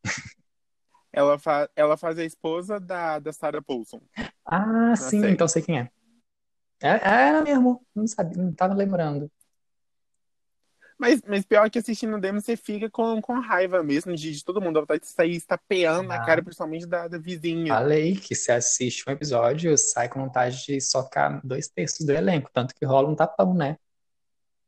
Ela, 1.12 1.38
fa 1.38 1.68
ela 1.74 1.96
faz 1.96 2.18
a 2.18 2.24
esposa 2.24 2.78
da, 2.78 3.18
da 3.18 3.32
Sarah 3.32 3.60
Paulson. 3.60 4.00
Ah, 4.44 4.94
sim, 4.96 5.20
série. 5.20 5.32
então 5.32 5.48
sei 5.48 5.62
quem 5.62 5.80
é. 5.80 5.90
É, 6.82 7.28
ela 7.28 7.42
mesmo. 7.42 7.84
Não 7.94 8.06
sabia, 8.06 8.42
não 8.42 8.52
tava 8.52 8.74
lembrando. 8.74 9.30
Mas, 10.98 11.22
mas 11.26 11.46
pior 11.46 11.70
que 11.70 11.78
assistindo 11.78 12.14
o 12.16 12.20
demo, 12.20 12.42
você 12.42 12.56
fica 12.56 12.90
com, 12.90 13.22
com 13.22 13.40
raiva 13.40 13.82
mesmo 13.82 14.14
de, 14.14 14.32
de 14.32 14.44
todo 14.44 14.60
mundo. 14.60 14.76
A 14.76 14.80
vontade 14.82 15.00
de 15.02 15.08
sair 15.08 15.34
estapeando 15.34 16.12
Ah. 16.12 16.24
cara, 16.26 16.42
principalmente 16.42 16.86
da, 16.86 17.08
da 17.08 17.16
vizinha. 17.16 17.72
Falei 17.72 18.16
que 18.16 18.34
se 18.34 18.52
assiste 18.52 19.04
um 19.08 19.12
episódio, 19.12 19.76
sai 19.78 20.10
com 20.10 20.20
vontade 20.20 20.62
de 20.66 20.78
socar 20.80 21.40
dois 21.42 21.68
terços 21.68 22.04
do 22.04 22.12
elenco, 22.12 22.50
tanto 22.52 22.74
que 22.74 22.84
rola 22.84 23.08
um 23.08 23.14
tapão, 23.16 23.54
né? 23.54 23.78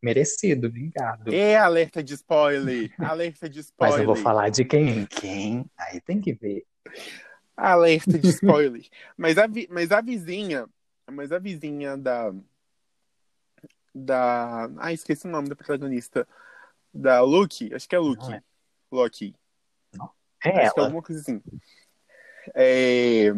Merecido, 0.02 0.70
vingado. 0.72 1.32
É 1.34 1.56
alerta 1.56 2.02
de 2.02 2.14
spoiler. 2.14 2.90
alerta 2.98 3.46
de 3.48 3.58
Mas 3.58 3.66
spoiler. 3.66 4.00
eu 4.00 4.06
vou 4.06 4.16
falar 4.16 4.48
de 4.48 4.64
quem? 4.64 5.04
Quem? 5.06 5.66
Aí 5.78 6.00
tem 6.00 6.18
que 6.18 6.32
ver. 6.32 6.64
Alerta 7.54 8.18
de 8.18 8.28
spoiler. 8.30 8.82
mas, 9.18 9.36
a, 9.36 9.46
vi- 9.46 9.68
mas 9.70 9.92
a 9.92 10.00
vizinha. 10.00 10.66
Mas 11.10 11.32
a 11.32 11.38
vizinha 11.38 11.96
da. 11.96 12.32
Da. 13.94 14.70
Ah, 14.78 14.92
esqueci 14.92 15.26
o 15.26 15.30
nome 15.30 15.48
da 15.48 15.56
protagonista. 15.56 16.26
Da 16.94 17.20
Luke. 17.22 17.72
Acho 17.74 17.88
que 17.88 17.94
é 17.94 17.98
Luke. 17.98 18.22
Não 18.22 18.34
é. 18.34 18.42
Loki. 18.90 19.34
É 20.44 20.48
Acho 20.48 20.52
que 20.52 20.58
é 20.58 20.66
ela. 20.66 20.86
alguma 20.86 21.02
coisa 21.02 21.20
assim. 21.20 21.42
É, 22.54 23.28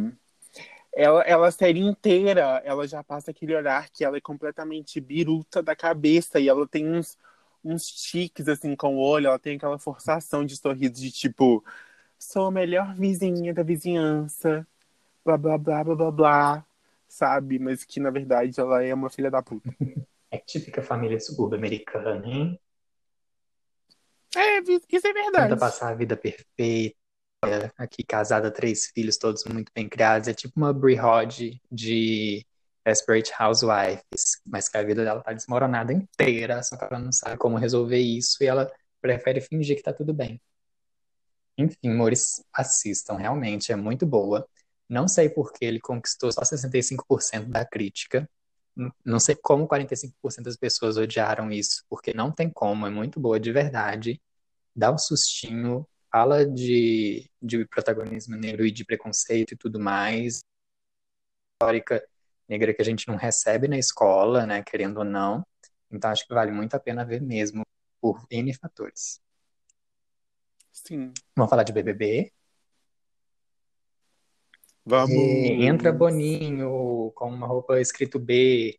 Ela, 0.97 1.23
ela, 1.23 1.49
a 1.49 1.51
série 1.51 1.81
inteira, 1.81 2.63
ela 2.65 2.87
já 2.87 3.03
passa 3.03 3.31
aquele 3.31 3.55
olhar 3.55 3.91
que 3.91 4.05
ela 4.05 4.17
é 4.17 4.21
completamente 4.21 5.01
biruta 5.01 5.63
da 5.63 5.75
cabeça 5.77 6.39
e 6.41 6.49
ela 6.49 6.67
tem 6.67 6.89
uns, 6.89 7.19
uns 7.65 7.87
tiques 7.91 8.49
assim 8.49 8.77
com 8.77 8.95
o 8.97 9.01
olho, 9.01 9.27
ela 9.27 9.39
tem 9.39 9.57
aquela 9.57 9.79
forçação 9.79 10.45
de 10.45 10.57
sorriso 10.57 10.95
de 10.95 11.11
tipo, 11.11 11.65
sou 12.19 12.47
a 12.47 12.51
melhor 12.51 12.95
vizinha 12.95 13.53
da 13.53 13.63
vizinhança, 13.63 14.67
blá 15.25 15.37
blá 15.37 15.59
blá 15.59 15.85
blá 15.85 15.95
blá 15.97 16.11
blá, 16.11 16.67
sabe? 17.15 17.59
Mas 17.59 17.85
que 17.85 18.01
na 18.01 18.11
verdade 18.11 18.59
ela 18.59 18.83
é 18.83 18.93
uma 18.93 19.09
filha 19.09 19.31
da 19.31 19.43
puta. 19.43 19.75
É 20.31 20.39
típica 20.39 20.83
família 20.83 21.17
de 21.17 21.25
subúrbio 21.25 21.57
americana, 21.57 22.27
hein? 22.27 22.61
É, 24.35 24.59
isso 24.59 25.07
é 25.07 25.13
verdade. 25.13 25.51
Tenta 25.51 25.57
passar 25.57 25.91
a 25.91 25.95
vida 25.95 26.17
perfeita. 26.17 26.97
Aqui 27.79 28.03
casada, 28.03 28.51
três 28.51 28.87
filhos, 28.87 29.17
todos 29.17 29.45
muito 29.45 29.71
bem 29.73 29.89
criados. 29.89 30.27
É 30.27 30.35
tipo 30.35 30.55
uma 30.57 30.73
Brie 30.73 30.99
Hodge 30.99 31.63
de 31.71 32.45
Desperate 32.85 33.33
Housewives, 33.39 34.43
mas 34.45 34.69
que 34.69 34.77
a 34.77 34.83
vida 34.83 35.05
dela 35.05 35.23
tá 35.23 35.33
desmoronada 35.33 35.93
inteira, 35.93 36.61
só 36.65 36.77
que 36.77 36.85
ela 36.85 36.99
não 36.99 37.13
sabe 37.13 37.37
como 37.37 37.57
resolver 37.57 38.01
isso 38.01 38.43
e 38.43 38.47
ela 38.49 38.69
prefere 39.01 39.41
fingir 39.41 39.77
que 39.77 39.85
tá 39.85 39.93
tudo 39.93 40.13
bem. 40.13 40.43
Enfim, 41.57 41.91
amores, 41.91 42.45
assistam, 42.53 43.15
realmente 43.15 43.71
é 43.71 43.77
muito 43.77 44.05
boa. 44.05 44.45
Não 44.89 45.09
sei 45.09 45.29
por 45.29 45.53
que 45.53 45.65
ele 45.65 45.81
conquistou 45.81 46.31
só 46.31 46.43
65% 46.43 47.49
da 47.49 47.65
crítica. 47.65 48.29
Não 49.05 49.21
sei 49.21 49.37
como 49.37 49.69
45% 49.69 50.45
das 50.45 50.57
pessoas 50.57 50.97
odiaram 50.97 51.51
isso, 51.51 51.85
porque 51.89 52.13
não 52.13 52.33
tem 52.33 52.51
como, 52.51 52.87
é 52.87 52.91
muito 52.91 53.21
boa 53.21 53.39
de 53.39 53.53
verdade. 53.53 54.21
Dá 54.75 54.93
um 54.93 54.99
sustinho, 54.99 55.87
fala 56.11 56.45
de, 56.45 57.31
de 57.41 57.65
protagonismo 57.67 58.37
negro 58.37 58.67
e 58.67 58.71
de 58.71 58.85
preconceito 58.85 59.55
e 59.55 59.57
tudo 59.57 59.79
mais. 59.79 60.41
Histórica 61.55 62.05
negra 62.49 62.75
que 62.75 62.83
a 62.83 62.85
gente 62.85 63.09
não 63.09 63.17
recebe 63.17 63.69
na 63.69 63.79
escola, 63.79 64.45
né, 64.47 64.63
querendo 64.63 64.99
ou 64.99 65.05
não. 65.05 65.47
Então 65.91 66.11
acho 66.11 66.27
que 66.27 66.35
vale 66.35 66.51
muito 66.51 66.75
a 66.75 66.81
pena 66.81 67.05
ver 67.05 67.23
mesmo, 67.23 67.65
por 68.01 68.27
N 68.31 68.53
fatores. 68.55 69.21
Sim. 70.73 71.13
Vamos 71.37 71.51
falar 71.51 71.63
de 71.63 71.73
BBB? 71.73 72.33
Vamos. 74.85 75.11
E 75.11 75.65
entra 75.65 75.93
Boninho 75.93 77.11
com 77.15 77.29
uma 77.31 77.47
roupa 77.47 77.81
escrito 77.81 78.19
B. 78.19 78.79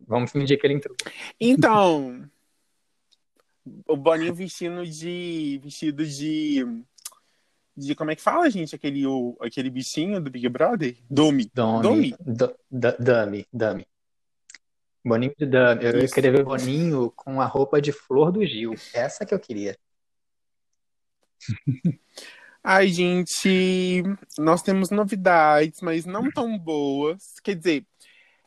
Vamos 0.00 0.30
fingir 0.32 0.58
que 0.58 0.66
ele 0.66 0.74
entrou. 0.74 0.96
Então, 1.38 2.28
o 3.86 3.96
Boninho 3.96 4.34
vestindo 4.34 4.86
de. 4.86 5.60
vestido 5.62 6.06
de. 6.06 6.64
De 7.76 7.94
como 7.94 8.10
é 8.10 8.16
que 8.16 8.22
fala, 8.22 8.50
gente? 8.50 8.74
Aquele, 8.74 9.06
o, 9.06 9.36
aquele 9.40 9.70
bichinho 9.70 10.20
do 10.20 10.30
Big 10.30 10.48
Brother? 10.48 10.96
Do- 12.18 12.58
da- 12.68 12.96
Dami. 12.98 13.46
Dami. 13.52 13.86
Boninho 15.04 15.32
de 15.38 15.46
Dami. 15.46 15.84
Eu 15.84 15.98
Isso. 16.00 16.14
queria 16.14 16.32
ver 16.32 16.44
Boninho 16.44 17.12
com 17.14 17.40
a 17.40 17.44
roupa 17.44 17.80
de 17.80 17.92
Flor 17.92 18.32
do 18.32 18.44
Gil. 18.44 18.74
Essa 18.92 19.24
que 19.24 19.32
eu 19.32 19.38
queria. 19.38 19.78
Ai, 22.70 22.88
gente, 22.88 24.02
nós 24.38 24.60
temos 24.60 24.90
novidades, 24.90 25.80
mas 25.80 26.04
não 26.04 26.30
tão 26.30 26.58
boas. 26.58 27.40
Quer 27.40 27.54
dizer, 27.54 27.86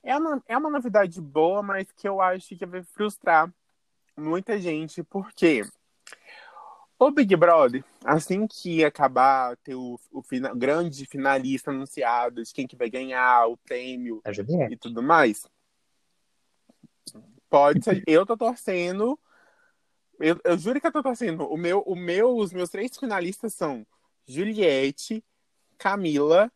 é 0.03 0.15
uma, 0.15 0.43
é 0.47 0.55
uma 0.55 0.69
novidade 0.69 1.19
boa, 1.19 1.63
mas 1.63 1.91
que 1.91 2.07
eu 2.07 2.21
acho 2.21 2.55
que 2.55 2.63
vai 2.67 2.83
frustrar 2.83 3.51
muita 4.15 4.59
gente, 4.61 5.01
porque 5.01 5.63
o 6.99 7.09
Big 7.09 7.35
Brother, 7.35 7.83
assim 8.05 8.45
que 8.45 8.85
acabar, 8.85 9.57
ter 9.57 9.73
o, 9.73 9.99
o 10.11 10.21
fina- 10.21 10.53
grande 10.53 11.07
finalista 11.07 11.71
anunciado 11.71 12.43
de 12.43 12.53
quem 12.53 12.67
que 12.67 12.75
vai 12.75 12.91
ganhar 12.91 13.47
o 13.47 13.57
prêmio 13.57 14.21
Juliette. 14.29 14.71
e 14.71 14.77
tudo 14.77 15.01
mais, 15.01 15.47
pode 17.49 17.83
ser. 17.83 18.03
Eu 18.05 18.23
tô 18.23 18.37
torcendo. 18.37 19.17
Eu, 20.19 20.39
eu 20.43 20.55
juro 20.59 20.79
que 20.79 20.85
eu 20.85 20.91
tô 20.91 21.01
torcendo. 21.01 21.43
O 21.51 21.57
meu, 21.57 21.79
o 21.79 21.95
meu, 21.95 22.37
os 22.37 22.53
meus 22.53 22.69
três 22.69 22.95
finalistas 22.95 23.55
são 23.55 23.83
Juliette, 24.27 25.23
Camila 25.77 26.51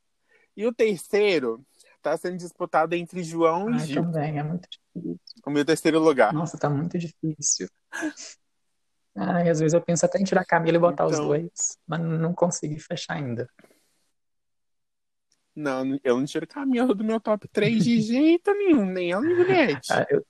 e 0.55 0.65
o 0.65 0.73
terceiro 0.73 1.65
tá 2.01 2.15
sendo 2.17 2.37
disputado 2.37 2.93
entre 2.93 3.23
João 3.23 3.69
e 3.69 3.73
Ai, 3.73 3.87
Gil. 3.87 4.03
também, 4.03 4.37
é 4.39 4.43
muito 4.43 4.67
difícil. 4.69 5.19
O 5.45 5.49
meu 5.49 5.65
terceiro 5.65 5.99
lugar. 5.99 6.31
Nossa, 6.33 6.57
tá 6.57 6.69
muito 6.69 6.97
difícil. 6.97 7.67
Ai, 9.15 9.49
às 9.49 9.59
vezes 9.59 9.73
eu 9.73 9.81
penso 9.81 10.05
até 10.05 10.19
em 10.19 10.23
tirar 10.23 10.41
a 10.41 10.45
Camila 10.45 10.77
e 10.77 10.79
botar 10.79 11.05
os 11.07 11.13
Então. 11.13 11.27
dois, 11.27 11.77
mas 11.87 11.99
não 12.01 12.33
consegui 12.33 12.79
fechar 12.79 13.13
ainda. 13.15 13.49
Não, 15.55 15.97
eu 16.03 16.17
não 16.17 16.25
tiro 16.25 16.45
Camila 16.45 16.93
do 16.93 17.03
meu 17.03 17.19
top 17.19 17.47
3 17.47 17.81
de 17.83 18.01
jeito 18.01 18.53
nenhum, 18.53 18.85
nem 18.85 19.11
ela 19.13 19.21
nem 19.21 19.35
Juliette. 19.37 19.93
Ah, 19.93 20.05
eu, 20.09 20.25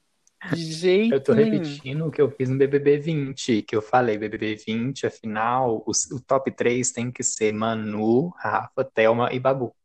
De 0.54 0.72
jeito 0.72 1.14
eu 1.14 1.24
tô 1.24 1.34
repetindo 1.34 2.06
o 2.06 2.12
que 2.12 2.22
eu 2.22 2.30
fiz 2.30 2.50
no 2.50 2.58
BBB 2.58 2.98
20, 2.98 3.62
que 3.64 3.76
eu 3.76 3.82
falei, 3.82 4.18
BBB 4.18 4.56
20, 4.56 5.08
afinal, 5.08 5.84
o, 5.86 5.92
o 5.92 6.20
top 6.22 6.52
3 6.52 6.92
tem 6.92 7.12
que 7.12 7.24
ser 7.24 7.54
Manu, 7.54 8.30
Rafa, 8.38 8.84
Thelma 8.84 9.32
e 9.32 9.40
Babu. 9.40 9.76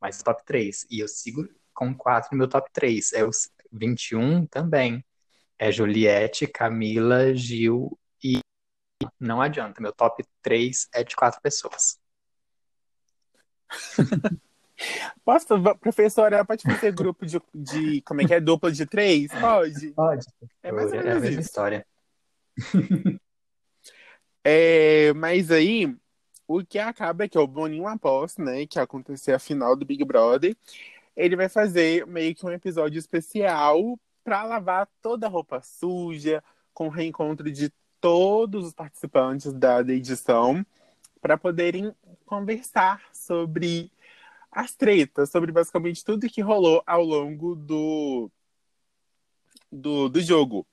Mas 0.00 0.22
top 0.22 0.44
3. 0.44 0.86
E 0.90 1.00
eu 1.00 1.08
sigo 1.08 1.48
com 1.72 1.94
4 1.94 2.30
no 2.32 2.38
meu 2.38 2.48
top 2.48 2.70
3. 2.72 3.12
É 3.14 3.24
os 3.24 3.50
21 3.72 4.46
também. 4.46 5.04
É 5.58 5.72
Juliette, 5.72 6.46
Camila, 6.46 7.34
Gil 7.34 7.98
e 8.22 8.38
não 9.18 9.40
adianta. 9.40 9.80
Meu 9.80 9.92
top 9.92 10.24
3 10.42 10.88
é 10.92 11.02
de 11.02 11.16
4 11.16 11.40
pessoas. 11.40 11.98
Posso, 15.24 15.46
professora, 15.80 16.44
pode 16.44 16.62
fazer 16.62 16.92
grupo 16.92 17.24
de, 17.26 17.40
de. 17.54 18.02
Como 18.02 18.22
é 18.22 18.26
que 18.26 18.34
é? 18.34 18.40
Dupla 18.40 18.70
de 18.70 18.86
três? 18.86 19.30
Pode. 19.32 19.92
Pode. 19.92 20.26
É 20.62 20.72
mais 20.72 20.92
ou 20.92 20.98
É 20.98 21.00
a 21.00 21.04
menos 21.04 21.22
mesma 21.22 21.40
história. 21.40 21.86
É, 24.46 25.10
mas 25.14 25.50
aí, 25.50 25.96
o 26.46 26.62
que 26.62 26.78
acaba 26.78 27.24
é 27.24 27.28
que 27.28 27.38
o 27.38 27.46
Boninho 27.46 27.88
após, 27.88 28.36
né, 28.36 28.66
que 28.66 28.78
acontecer 28.78 29.32
a 29.32 29.38
final 29.38 29.74
do 29.74 29.86
Big 29.86 30.04
Brother, 30.04 30.54
ele 31.16 31.34
vai 31.34 31.48
fazer 31.48 32.06
meio 32.06 32.34
que 32.34 32.44
um 32.44 32.50
episódio 32.50 32.98
especial 32.98 33.98
pra 34.22 34.44
lavar 34.44 34.86
toda 35.00 35.26
a 35.26 35.30
roupa 35.30 35.62
suja, 35.62 36.44
com 36.74 36.88
o 36.88 36.90
reencontro 36.90 37.50
de 37.50 37.72
todos 38.00 38.66
os 38.66 38.74
participantes 38.74 39.50
da, 39.50 39.80
da 39.80 39.94
edição, 39.94 40.64
para 41.22 41.38
poderem 41.38 41.94
conversar 42.26 43.00
sobre 43.14 43.90
as 44.54 44.74
tretas, 44.74 45.30
sobre 45.30 45.50
basicamente 45.50 46.04
tudo 46.04 46.28
que 46.28 46.40
rolou 46.40 46.80
ao 46.86 47.02
longo 47.02 47.56
do, 47.56 48.30
do, 49.70 50.08
do 50.08 50.20
jogo. 50.20 50.64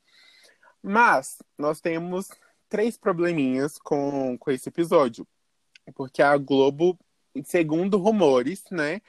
Mas 0.84 1.40
nós 1.58 1.82
temos 1.82 2.30
três 2.70 2.96
probleminhas 2.96 3.80
com, 3.80 4.38
com 4.38 4.52
esse 4.52 4.70
episódio. 4.70 5.28
Porque 5.96 6.22
a 6.22 6.38
Globo, 6.38 6.98
segundo 7.44 7.98
rumores, 7.98 8.64
né? 8.70 9.02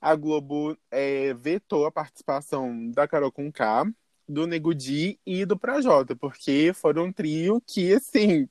A 0.00 0.14
Globo 0.14 0.76
é, 0.90 1.34
vetou 1.34 1.84
a 1.84 1.92
participação 1.92 2.90
da 2.90 3.06
Carol 3.06 3.30
Conká, 3.30 3.84
do 4.26 4.46
Nego 4.46 4.74
Di 4.74 5.18
e 5.26 5.44
do 5.44 5.58
Projota, 5.58 6.16
porque 6.16 6.72
foram 6.72 7.04
um 7.04 7.12
trio 7.12 7.60
que, 7.66 7.92
assim, 7.92 8.48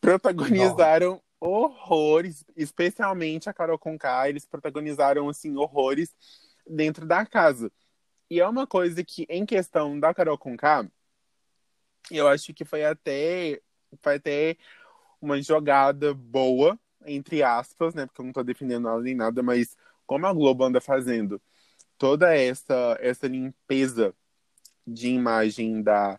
protagonizaram 0.00 1.22
horrores, 1.44 2.42
especialmente 2.56 3.50
a 3.50 3.52
Carol 3.52 3.78
Conká, 3.78 4.28
eles 4.28 4.46
protagonizaram, 4.46 5.28
assim, 5.28 5.54
horrores 5.56 6.14
dentro 6.66 7.06
da 7.06 7.26
casa. 7.26 7.70
E 8.30 8.40
é 8.40 8.48
uma 8.48 8.66
coisa 8.66 9.04
que, 9.04 9.26
em 9.28 9.44
questão 9.44 10.00
da 10.00 10.14
Carol 10.14 10.38
Conká, 10.38 10.88
eu 12.10 12.26
acho 12.28 12.54
que 12.54 12.64
foi 12.64 12.84
até, 12.84 13.60
foi 14.00 14.14
até 14.14 14.56
uma 15.20 15.40
jogada 15.42 16.14
boa, 16.14 16.78
entre 17.04 17.42
aspas, 17.42 17.94
né? 17.94 18.06
Porque 18.06 18.22
eu 18.22 18.24
não 18.24 18.32
tô 18.32 18.42
defendendo 18.42 18.88
ela 18.88 19.02
nem 19.02 19.14
nada, 19.14 19.42
mas 19.42 19.76
como 20.06 20.26
a 20.26 20.32
Globo 20.32 20.64
anda 20.64 20.80
fazendo 20.80 21.40
toda 21.98 22.34
essa, 22.34 22.96
essa 23.00 23.26
limpeza 23.26 24.14
de 24.86 25.08
imagem 25.08 25.82
da, 25.82 26.18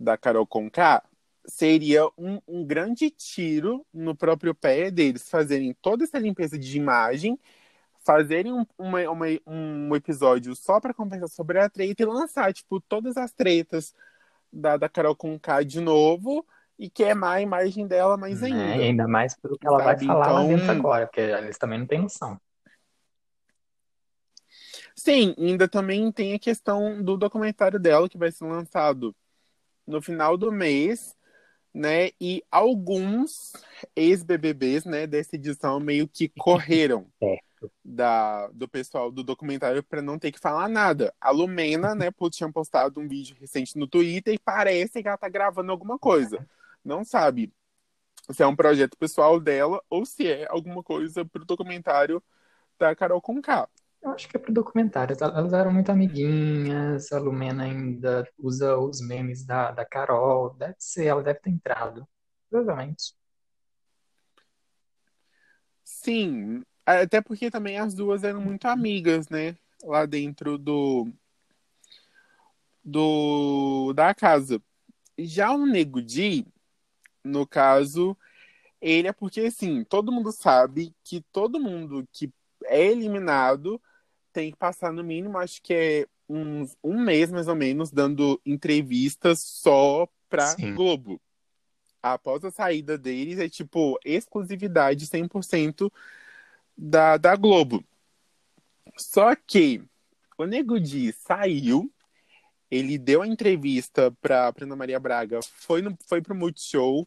da 0.00 0.16
Carol 0.16 0.46
Conká, 0.46 1.02
seria 1.46 2.06
um, 2.16 2.40
um 2.48 2.64
grande 2.64 3.10
tiro 3.10 3.84
no 3.92 4.14
próprio 4.16 4.54
pé 4.54 4.90
deles 4.90 5.28
fazerem 5.28 5.74
toda 5.82 6.04
essa 6.04 6.18
limpeza 6.18 6.58
de 6.58 6.76
imagem, 6.78 7.38
fazerem 8.04 8.52
um, 8.52 8.66
uma, 8.78 9.00
uma, 9.10 9.26
um 9.46 9.94
episódio 9.94 10.54
só 10.54 10.80
para 10.80 10.94
conversar 10.94 11.28
sobre 11.28 11.58
a 11.58 11.68
treta 11.68 12.02
e 12.02 12.06
lançar, 12.06 12.52
tipo, 12.52 12.80
todas 12.80 13.16
as 13.16 13.32
tretas 13.32 13.94
da, 14.52 14.76
da 14.76 14.88
Carol 14.88 15.16
Conká 15.16 15.62
de 15.62 15.80
novo 15.80 16.46
e 16.78 16.90
queimar 16.90 17.36
a 17.36 17.40
imagem 17.40 17.86
dela 17.86 18.16
mais 18.16 18.40
Né? 18.40 18.48
ainda. 18.48 18.76
E 18.76 18.82
ainda 18.88 19.06
mais 19.08 19.34
pelo 19.36 19.58
que 19.58 19.66
ela 19.66 19.78
vai 19.82 19.94
Sabe? 19.94 20.06
falar 20.06 20.32
lá 20.32 20.44
Então- 20.44 20.56
dentro 20.56 20.70
agora, 20.72 21.06
porque 21.06 21.20
eles 21.20 21.58
também 21.58 21.78
não 21.78 21.86
têm 21.86 22.02
noção. 22.02 22.38
Sim, 24.96 25.34
ainda 25.38 25.68
também 25.68 26.10
tem 26.12 26.34
a 26.34 26.38
questão 26.38 27.02
do 27.02 27.16
documentário 27.16 27.78
dela 27.78 28.08
que 28.08 28.16
vai 28.18 28.30
ser 28.30 28.44
lançado 28.44 29.14
no 29.86 30.00
final 30.00 30.36
do 30.36 30.50
mês, 30.52 31.16
né? 31.74 32.10
E 32.20 32.42
alguns 32.50 33.52
ex-BBBs, 33.96 34.84
né, 34.84 35.06
dessa 35.06 35.34
edição 35.34 35.80
meio 35.80 36.06
que 36.06 36.28
correram 36.38 37.06
da, 37.84 38.48
do 38.48 38.68
pessoal 38.68 39.10
do 39.10 39.24
documentário 39.24 39.82
para 39.82 40.00
não 40.00 40.18
ter 40.18 40.30
que 40.30 40.38
falar 40.38 40.68
nada. 40.68 41.12
A 41.20 41.30
Lumena, 41.30 41.94
né, 41.94 42.10
tinha 42.30 42.50
postado 42.52 43.00
um 43.00 43.08
vídeo 43.08 43.36
recente 43.40 43.76
no 43.76 43.88
Twitter 43.88 44.34
e 44.34 44.38
parece 44.38 45.02
que 45.02 45.08
ela 45.08 45.18
tá 45.18 45.28
gravando 45.28 45.72
alguma 45.72 45.98
coisa. 45.98 46.46
Não 46.84 47.04
sabe 47.04 47.52
se 48.30 48.42
é 48.42 48.46
um 48.46 48.56
projeto 48.56 48.96
pessoal 48.96 49.40
dela 49.40 49.82
ou 49.90 50.06
se 50.06 50.30
é 50.30 50.46
alguma 50.48 50.82
coisa 50.82 51.24
pro 51.24 51.44
documentário 51.44 52.22
da 52.78 52.94
Carol 52.94 53.20
Conká. 53.20 53.68
Eu 54.04 54.10
acho 54.10 54.28
que 54.28 54.36
é 54.36 54.40
pro 54.40 54.52
documentário. 54.52 55.16
Elas 55.18 55.54
eram 55.54 55.72
muito 55.72 55.90
amiguinhas, 55.90 57.10
a 57.10 57.18
Lumena 57.18 57.64
ainda 57.64 58.28
usa 58.38 58.76
os 58.76 59.00
memes 59.00 59.46
da, 59.46 59.70
da 59.70 59.82
Carol. 59.82 60.54
Deve 60.54 60.74
ser, 60.78 61.06
ela 61.06 61.22
deve 61.22 61.40
ter 61.40 61.48
entrado. 61.48 62.06
Provavelmente. 62.50 63.14
Sim, 65.82 66.62
até 66.84 67.22
porque 67.22 67.50
também 67.50 67.78
as 67.78 67.94
duas 67.94 68.24
eram 68.24 68.42
muito 68.42 68.66
amigas, 68.66 69.30
né? 69.30 69.56
Lá 69.82 70.04
dentro 70.04 70.58
do, 70.58 71.10
do 72.84 73.94
da 73.94 74.14
casa. 74.14 74.60
Já 75.18 75.50
o 75.52 75.64
Nego 75.64 76.02
Di, 76.02 76.46
no 77.24 77.46
caso, 77.46 78.14
ele 78.82 79.08
é 79.08 79.12
porque 79.14 79.40
assim, 79.42 79.82
todo 79.82 80.12
mundo 80.12 80.30
sabe 80.30 80.94
que 81.02 81.22
todo 81.32 81.58
mundo 81.58 82.06
que 82.12 82.30
é 82.66 82.84
eliminado 82.84 83.80
tem 84.34 84.50
que 84.50 84.58
passar 84.58 84.92
no 84.92 85.04
mínimo, 85.04 85.38
acho 85.38 85.62
que 85.62 85.72
é 85.72 86.06
uns 86.28 86.76
um 86.82 87.00
mês 87.00 87.30
mais 87.30 87.46
ou 87.46 87.54
menos, 87.54 87.92
dando 87.92 88.40
entrevistas 88.44 89.38
só 89.38 90.08
pra 90.28 90.48
Sim. 90.48 90.74
Globo. 90.74 91.20
Após 92.02 92.44
a 92.44 92.50
saída 92.50 92.98
deles, 92.98 93.38
é 93.38 93.48
tipo 93.48 93.98
exclusividade 94.04 95.06
100% 95.06 95.90
da, 96.76 97.16
da 97.16 97.36
Globo. 97.36 97.82
Só 98.96 99.34
que 99.36 99.80
o 100.36 100.44
Nego 100.44 100.80
Di 100.80 101.12
saiu, 101.12 101.90
ele 102.68 102.98
deu 102.98 103.22
a 103.22 103.28
entrevista 103.28 104.10
pra, 104.20 104.52
pra 104.52 104.64
Ana 104.64 104.74
Maria 104.74 104.98
Braga, 104.98 105.40
foi, 105.42 105.80
no, 105.80 105.96
foi 106.06 106.20
pro 106.20 106.34
Multishow, 106.34 107.06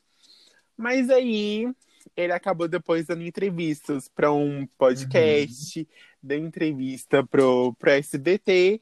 mas 0.77 1.09
aí 1.09 1.69
ele 2.15 2.33
acabou 2.33 2.67
depois 2.67 3.05
dando 3.05 3.23
entrevistas 3.23 4.07
para 4.07 4.31
um 4.31 4.67
podcast, 4.77 5.87
deu 6.21 6.39
entrevista 6.39 7.25
pro, 7.25 7.73
pro 7.75 7.91
SBT, 7.91 8.81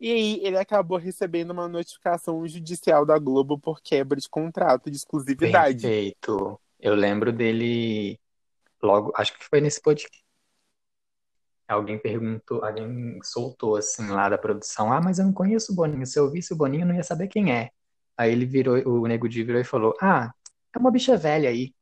e 0.00 0.10
aí 0.10 0.40
ele 0.42 0.58
acabou 0.58 0.98
recebendo 0.98 1.50
uma 1.50 1.68
notificação 1.68 2.46
judicial 2.48 3.06
da 3.06 3.18
Globo 3.18 3.58
por 3.58 3.80
quebra 3.80 4.18
de 4.18 4.28
contrato 4.28 4.90
de 4.90 4.96
exclusividade. 4.96 5.82
Perfeito. 5.82 6.60
Eu 6.80 6.94
lembro 6.94 7.32
dele 7.32 8.18
logo, 8.82 9.12
acho 9.14 9.38
que 9.38 9.44
foi 9.44 9.60
nesse 9.60 9.80
podcast. 9.80 10.22
Alguém 11.68 11.98
perguntou, 11.98 12.64
alguém 12.64 13.18
soltou 13.22 13.76
assim 13.76 14.08
lá 14.08 14.28
da 14.28 14.36
produção: 14.36 14.92
Ah, 14.92 15.00
mas 15.00 15.18
eu 15.18 15.24
não 15.24 15.32
conheço 15.32 15.72
o 15.72 15.74
Boninho. 15.74 16.04
Se 16.04 16.18
eu 16.18 16.28
visse 16.30 16.52
o 16.52 16.56
Boninho, 16.56 16.82
eu 16.82 16.88
não 16.88 16.94
ia 16.94 17.04
saber 17.04 17.28
quem 17.28 17.52
é. 17.52 17.70
Aí 18.16 18.32
ele 18.32 18.44
virou, 18.44 18.76
o 18.86 19.06
Nego 19.06 19.28
Di 19.28 19.42
virou 19.42 19.60
e 19.60 19.64
falou: 19.64 19.94
Ah, 20.00 20.34
é 20.74 20.78
uma 20.78 20.90
bicha 20.90 21.16
velha 21.16 21.48
aí. 21.48 21.72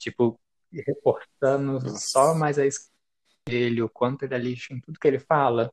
Tipo, 0.00 0.40
reportando 0.72 1.78
só 1.98 2.34
mais 2.34 2.58
a 2.58 2.62
dele, 3.46 3.82
o 3.82 3.88
quanto 3.88 4.24
ele 4.24 4.34
é 4.34 4.38
lixo 4.38 4.72
em 4.72 4.80
tudo 4.80 4.98
que 4.98 5.06
ele 5.06 5.18
fala. 5.18 5.70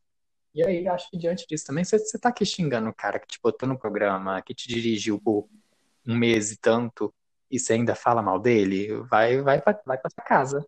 E 0.53 0.61
aí, 0.65 0.87
acho 0.87 1.09
que 1.09 1.17
diante 1.17 1.47
disso 1.47 1.65
também, 1.65 1.85
você, 1.85 1.97
você 1.97 2.19
tá 2.19 2.29
aqui 2.29 2.45
xingando 2.45 2.89
o 2.89 2.93
cara 2.93 3.19
que 3.19 3.27
te 3.27 3.39
botou 3.41 3.69
no 3.69 3.79
programa, 3.79 4.41
que 4.41 4.53
te 4.53 4.67
dirigiu 4.67 5.19
por 5.21 5.47
um 6.05 6.15
mês 6.17 6.51
e 6.51 6.57
tanto, 6.57 7.13
e 7.49 7.57
você 7.57 7.73
ainda 7.73 7.95
fala 7.95 8.21
mal 8.21 8.37
dele, 8.39 8.93
vai, 9.03 9.41
vai, 9.41 9.61
pra- 9.61 9.81
vai 9.85 9.97
pra 9.97 10.09
sua 10.09 10.23
casa. 10.23 10.67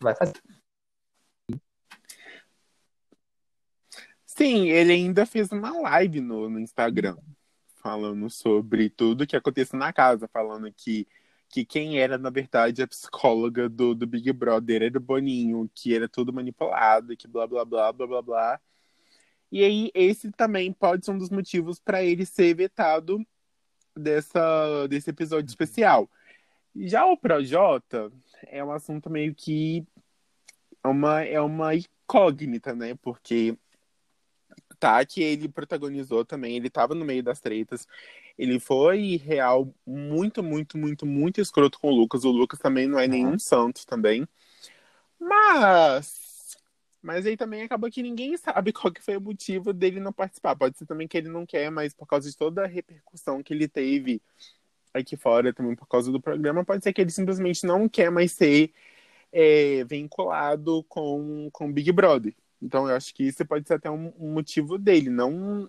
Vai 0.00 0.14
fazer. 0.14 0.34
Sim, 4.24 4.68
ele 4.68 4.92
ainda 4.92 5.26
fez 5.26 5.52
uma 5.52 5.78
live 5.82 6.20
no, 6.20 6.48
no 6.48 6.58
Instagram 6.58 7.16
falando 7.76 8.30
sobre 8.30 8.88
tudo 8.88 9.26
que 9.26 9.36
aconteceu 9.36 9.78
na 9.78 9.92
casa, 9.92 10.26
falando 10.28 10.72
que, 10.72 11.06
que 11.54 11.64
quem 11.64 12.00
era, 12.00 12.18
na 12.18 12.30
verdade, 12.30 12.82
a 12.82 12.88
psicóloga 12.88 13.68
do, 13.68 13.94
do 13.94 14.08
Big 14.08 14.32
Brother 14.32 14.82
era 14.82 14.98
o 14.98 15.00
Boninho, 15.00 15.70
que 15.72 15.94
era 15.94 16.08
tudo 16.08 16.32
manipulado, 16.32 17.16
que 17.16 17.28
blá 17.28 17.46
blá 17.46 17.64
blá 17.64 17.92
blá 17.92 18.06
blá 18.08 18.22
blá. 18.22 18.60
E 19.52 19.62
aí, 19.62 19.88
esse 19.94 20.32
também 20.32 20.72
pode 20.72 21.04
ser 21.04 21.12
um 21.12 21.18
dos 21.18 21.30
motivos 21.30 21.78
para 21.78 22.02
ele 22.02 22.26
ser 22.26 22.54
vetado 22.54 23.24
dessa, 23.96 24.88
desse 24.88 25.10
episódio 25.10 25.48
especial. 25.48 26.10
Já 26.74 27.06
o 27.06 27.16
Projota 27.16 28.10
é 28.48 28.64
um 28.64 28.72
assunto 28.72 29.08
meio 29.08 29.32
que 29.32 29.86
é 30.82 30.88
uma, 30.88 31.22
é 31.22 31.40
uma 31.40 31.72
incógnita, 31.76 32.74
né? 32.74 32.96
Porque 33.00 33.56
tá 34.80 35.04
que 35.04 35.22
ele 35.22 35.48
protagonizou 35.48 36.24
também, 36.24 36.56
ele 36.56 36.68
tava 36.68 36.96
no 36.96 37.04
meio 37.04 37.22
das 37.22 37.40
tretas. 37.40 37.86
Ele 38.38 38.58
foi 38.58 39.16
real 39.16 39.72
muito, 39.86 40.42
muito, 40.42 40.76
muito, 40.76 41.06
muito 41.06 41.40
escroto 41.40 41.78
com 41.78 41.88
o 41.88 41.94
Lucas. 41.94 42.24
O 42.24 42.30
Lucas 42.30 42.58
também 42.58 42.86
não 42.88 42.98
é 42.98 43.06
nenhum 43.06 43.38
santo 43.38 43.86
também. 43.86 44.26
Mas 45.18 46.24
mas 47.04 47.26
aí 47.26 47.36
também 47.36 47.62
acabou 47.62 47.90
que 47.90 48.02
ninguém 48.02 48.34
sabe 48.38 48.72
qual 48.72 48.92
que 48.92 49.02
foi 49.02 49.16
o 49.16 49.20
motivo 49.20 49.72
dele 49.74 50.00
não 50.00 50.12
participar. 50.12 50.56
Pode 50.56 50.78
ser 50.78 50.86
também 50.86 51.06
que 51.06 51.18
ele 51.18 51.28
não 51.28 51.44
quer, 51.44 51.70
mas 51.70 51.92
por 51.94 52.06
causa 52.06 52.30
de 52.30 52.36
toda 52.36 52.64
a 52.64 52.66
repercussão 52.66 53.42
que 53.42 53.52
ele 53.52 53.68
teve 53.68 54.22
aqui 54.94 55.16
fora, 55.16 55.52
também 55.52 55.74
por 55.76 55.86
causa 55.86 56.10
do 56.10 56.20
programa, 56.20 56.64
pode 56.64 56.82
ser 56.82 56.92
que 56.92 57.00
ele 57.02 57.10
simplesmente 57.10 57.66
não 57.66 57.88
quer 57.88 58.10
mais 58.10 58.32
ser 58.32 58.72
é, 59.32 59.84
vinculado 59.84 60.84
com 60.84 61.50
com 61.52 61.72
Big 61.72 61.92
Brother. 61.92 62.34
Então 62.62 62.88
eu 62.88 62.96
acho 62.96 63.14
que 63.14 63.24
isso 63.24 63.44
pode 63.46 63.68
ser 63.68 63.74
até 63.74 63.90
um, 63.90 64.12
um 64.18 64.32
motivo 64.32 64.78
dele, 64.78 65.10
não 65.10 65.68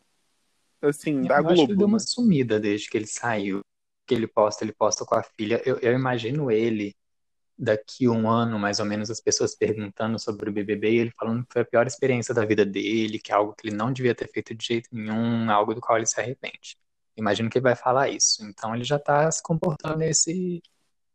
assim, 0.82 1.22
da 1.22 1.40
Eu 1.40 1.48
acho 1.48 1.48
que 1.48 1.52
ele 1.54 1.68
Globo. 1.68 1.78
deu 1.78 1.88
uma 1.88 2.00
sumida 2.00 2.60
desde 2.60 2.90
que 2.90 2.98
ele 2.98 3.08
saiu. 3.08 3.62
Que 4.06 4.14
ele 4.14 4.28
posta, 4.28 4.64
ele 4.64 4.74
posta 4.74 5.04
com 5.06 5.16
a 5.16 5.24
filha. 5.24 5.62
Eu, 5.66 5.78
eu 5.80 5.94
imagino 5.94 6.52
ele 6.52 6.96
daqui 7.58 8.08
um 8.08 8.30
ano, 8.30 8.60
mais 8.60 8.80
ou 8.80 8.86
menos, 8.86 9.10
as 9.10 9.22
pessoas 9.22 9.56
perguntando 9.56 10.20
sobre 10.20 10.50
o 10.50 10.54
BBB 10.54 10.92
e 10.92 10.98
ele 10.98 11.12
falando 11.18 11.46
que 11.46 11.54
foi 11.54 11.62
a 11.62 11.66
pior 11.66 11.88
experiência 11.88 12.34
da 12.34 12.46
vida 12.46 12.66
dele, 12.66 13.18
que 13.18 13.32
é 13.32 13.36
algo 13.36 13.54
que 13.54 13.68
ele 13.68 13.76
não 13.76 13.92
devia 13.92 14.14
ter 14.14 14.30
feito 14.30 14.54
de 14.54 14.66
jeito 14.66 14.90
nenhum, 14.92 15.50
algo 15.50 15.74
do 15.74 15.82
qual 15.82 15.98
ele 15.98 16.06
se 16.06 16.20
arrepende. 16.20 16.78
Imagino 17.16 17.50
que 17.50 17.58
ele 17.58 17.64
vai 17.64 17.76
falar 17.76 18.10
isso. 18.10 18.44
Então 18.46 18.76
ele 18.76 18.84
já 18.84 19.00
tá 19.00 19.32
se 19.32 19.42
comportando 19.42 19.98
nesse, 19.98 20.62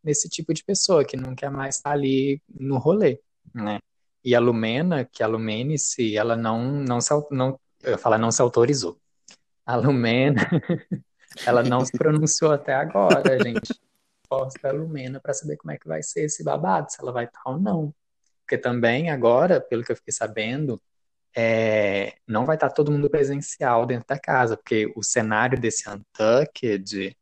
nesse 0.03 0.29
tipo 0.29 0.53
de 0.55 0.65
pessoa 0.65 1.05
que 1.05 1.17
não 1.17 1.35
quer 1.35 1.51
mais 1.51 1.77
estar 1.77 1.93
ali 1.93 2.43
no 2.49 2.79
rolê, 2.79 3.21
né? 3.55 3.79
E 4.25 4.35
a 4.35 4.41
Lumena, 4.41 5.05
que 5.05 5.23
a 5.23 5.27
Lumenice, 5.27 6.17
ela 6.17 6.37
não, 6.37 6.73
não 6.73 7.01
se, 7.01 7.11
não, 7.31 7.59
eu 7.83 7.99
falar, 7.99 8.19
não 8.19 8.31
se 8.31 8.43
autorizou. 8.43 8.99
A 9.71 9.77
Lumena, 9.77 10.41
ela 11.47 11.63
não 11.63 11.85
se 11.85 11.93
pronunciou 11.93 12.51
até 12.51 12.75
agora, 12.75 13.39
gente. 13.41 13.81
Posta 14.29 14.69
a 14.69 14.73
Lumena 14.73 15.21
para 15.21 15.33
saber 15.33 15.57
como 15.59 15.71
é 15.71 15.79
que 15.79 15.87
vai 15.87 16.03
ser 16.03 16.23
esse 16.23 16.43
babado, 16.43 16.91
se 16.91 17.01
ela 17.01 17.13
vai 17.13 17.27
estar 17.27 17.41
ou 17.45 17.57
não. 17.57 17.95
Porque 18.41 18.59
também 18.59 19.11
agora, 19.11 19.61
pelo 19.61 19.85
que 19.85 19.93
eu 19.93 19.97
fiquei 19.97 20.13
sabendo, 20.13 20.83
é, 21.37 22.17
não 22.27 22.45
vai 22.45 22.57
estar 22.57 22.69
todo 22.71 22.91
mundo 22.91 23.09
presencial 23.09 23.87
dentro 23.87 24.09
da 24.09 24.19
casa, 24.19 24.57
porque 24.57 24.93
o 24.97 25.05
cenário 25.05 25.57
desse 25.57 25.89
Untucked 25.89 27.17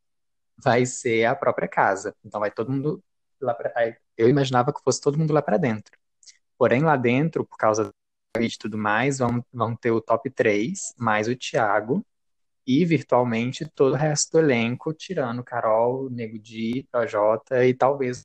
vai 0.57 0.87
ser 0.87 1.27
a 1.27 1.37
própria 1.37 1.69
casa. 1.69 2.15
Então 2.25 2.41
vai 2.41 2.51
todo 2.51 2.73
mundo 2.73 3.05
lá 3.43 3.55
aí 3.75 3.95
Eu 4.17 4.27
imaginava 4.27 4.73
que 4.73 4.81
fosse 4.83 5.03
todo 5.03 5.19
mundo 5.19 5.35
lá 5.35 5.43
para 5.43 5.59
dentro. 5.59 5.93
Porém, 6.57 6.81
lá 6.81 6.97
dentro, 6.97 7.45
por 7.45 7.59
causa 7.59 7.85
do 7.85 7.91
e 8.41 8.49
tudo 8.59 8.79
mais, 8.79 9.19
vão, 9.19 9.45
vão 9.53 9.77
ter 9.77 9.91
o 9.91 10.01
top 10.01 10.31
3, 10.31 10.95
mais 10.97 11.29
o 11.29 11.37
Thiago, 11.37 12.03
e 12.69 12.85
virtualmente 12.85 13.67
todo 13.67 13.95
o 13.95 13.97
resto 13.97 14.33
do 14.33 14.41
elenco, 14.41 14.93
tirando 14.93 15.43
Carol, 15.43 16.11
Nego 16.11 16.39
Di, 16.39 16.87
Projota 16.93 17.65
e 17.65 17.73
talvez. 17.73 18.23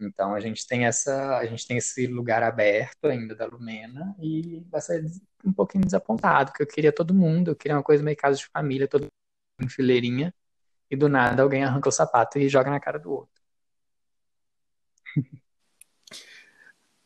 Então 0.00 0.34
a 0.34 0.40
gente 0.40 0.66
tem 0.66 0.86
essa, 0.86 1.36
a 1.36 1.44
gente 1.44 1.66
tem 1.66 1.76
esse 1.76 2.06
lugar 2.06 2.42
aberto 2.42 3.04
ainda 3.06 3.34
da 3.34 3.44
Lumena 3.44 4.16
e 4.18 4.64
vai 4.70 4.80
ser 4.80 5.04
um 5.44 5.52
pouquinho 5.52 5.84
desapontado, 5.84 6.50
porque 6.50 6.62
eu 6.62 6.66
queria 6.66 6.92
todo 6.92 7.12
mundo, 7.12 7.50
eu 7.50 7.56
queria 7.56 7.76
uma 7.76 7.82
coisa 7.82 8.02
meio 8.02 8.16
casa 8.16 8.38
de 8.38 8.46
família, 8.46 8.88
todo 8.88 9.08
em 9.60 9.68
fileirinha 9.68 10.34
e 10.90 10.96
do 10.96 11.08
nada 11.08 11.42
alguém 11.42 11.64
arranca 11.64 11.88
o 11.90 11.92
sapato 11.92 12.38
e 12.38 12.48
joga 12.48 12.70
na 12.70 12.80
cara 12.80 12.98
do 12.98 13.12
outro. 13.12 13.42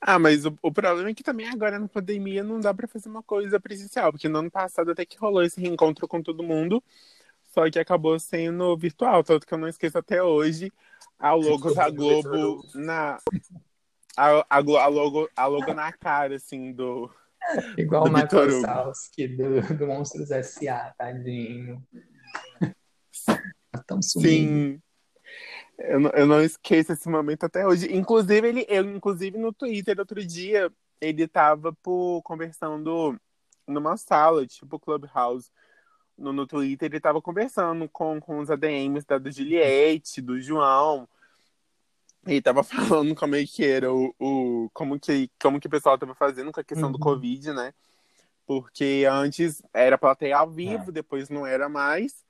Ah, 0.07 0.19
mas 0.19 0.45
o, 0.45 0.55
o 0.61 0.71
problema 0.71 1.09
é 1.09 1.15
que 1.15 1.23
também 1.23 1.49
agora 1.49 1.79
na 1.79 1.89
pandemia 1.89 2.45
não 2.45 2.61
dá 2.61 2.75
pra 2.75 2.87
fazer 2.87 3.09
uma 3.09 3.23
coisa 3.23 3.59
presencial, 3.59 4.13
porque 4.13 4.29
no 4.29 4.39
ano 4.39 4.51
passado 4.51 4.91
até 4.91 5.07
que 5.07 5.17
rolou 5.17 5.43
esse 5.43 5.59
reencontro 5.59 6.07
com 6.07 6.23
todo 6.23 6.43
mundo, 6.43 6.85
só 7.55 7.71
que 7.71 7.79
acabou 7.79 8.19
sendo 8.21 8.77
virtual, 8.77 9.25
tanto 9.25 9.47
que 9.47 9.55
eu 9.55 9.59
não 9.59 9.67
esqueço 9.67 9.97
até 9.97 10.23
hoje 10.23 10.71
a 11.19 11.33
logo 11.33 11.73
da 11.73 11.89
Globo 11.91 12.63
na 12.75 13.19
a, 14.15 14.45
a, 14.49 14.57
a, 14.59 14.87
logo, 14.89 15.27
a 15.35 15.47
logo 15.47 15.73
na 15.73 15.91
cara, 15.91 16.37
assim, 16.37 16.71
do. 16.71 17.11
Igual 17.79 18.05
do 18.05 18.11
o 18.11 18.13
Michael 18.13 18.61
Salski 18.61 19.27
do, 19.29 19.61
do 19.75 19.87
Monstros 19.87 20.31
S.A., 20.31 20.93
tadinho. 20.99 21.83
Tá 23.73 23.83
tão 23.87 24.03
sumindo. 24.03 24.75
Sim. 24.75 24.83
Eu 25.79 26.01
não, 26.01 26.11
eu 26.11 26.27
não 26.27 26.43
esqueço 26.43 26.93
esse 26.93 27.09
momento 27.09 27.45
até 27.45 27.67
hoje. 27.67 27.93
Inclusive, 27.95 28.47
ele, 28.49 28.67
eu, 28.69 28.85
inclusive 28.97 29.37
no 29.39 29.53
Twitter, 29.53 29.99
outro 29.99 30.25
dia, 30.25 30.73
ele 31.01 31.27
tava 31.27 31.73
por, 31.73 32.23
conversando 32.23 33.19
numa 33.67 33.97
sala, 33.97 34.47
tipo 34.47 34.79
Clubhouse. 34.79 35.51
No, 36.17 36.33
no 36.33 36.47
Twitter, 36.47 36.89
ele 36.91 37.01
tava 37.01 37.21
conversando 37.21 37.89
com, 37.89 38.21
com 38.21 38.39
os 38.39 38.49
ADMs 38.49 39.05
da 39.05 39.19
do 39.19 39.33
Juliette, 39.33 40.23
do 40.23 40.41
João. 40.41 41.09
E 42.27 42.41
tava 42.41 42.63
falando 42.65 43.15
como 43.15 43.35
é 43.35 43.45
que 43.45 43.65
era 43.65 43.93
o, 43.93 44.15
o 44.19 44.71
como 44.73 44.99
que 44.99 45.29
como 45.41 45.61
que 45.61 45.67
o 45.67 45.71
pessoal 45.71 45.99
tava 45.99 46.15
fazendo 46.15 46.53
com 46.53 46.61
a 46.61 46.65
questão 46.65 46.87
uhum. 46.87 46.93
do 46.93 46.99
Covid, 46.99 47.53
né? 47.53 47.75
Porque 48.47 49.05
antes 49.11 49.63
era 49.73 49.99
plateia 49.99 50.39
ao 50.39 50.51
vivo, 50.51 50.91
é. 50.91 50.93
depois 50.93 51.29
não 51.29 51.47
era 51.47 51.69
mais. 51.69 52.25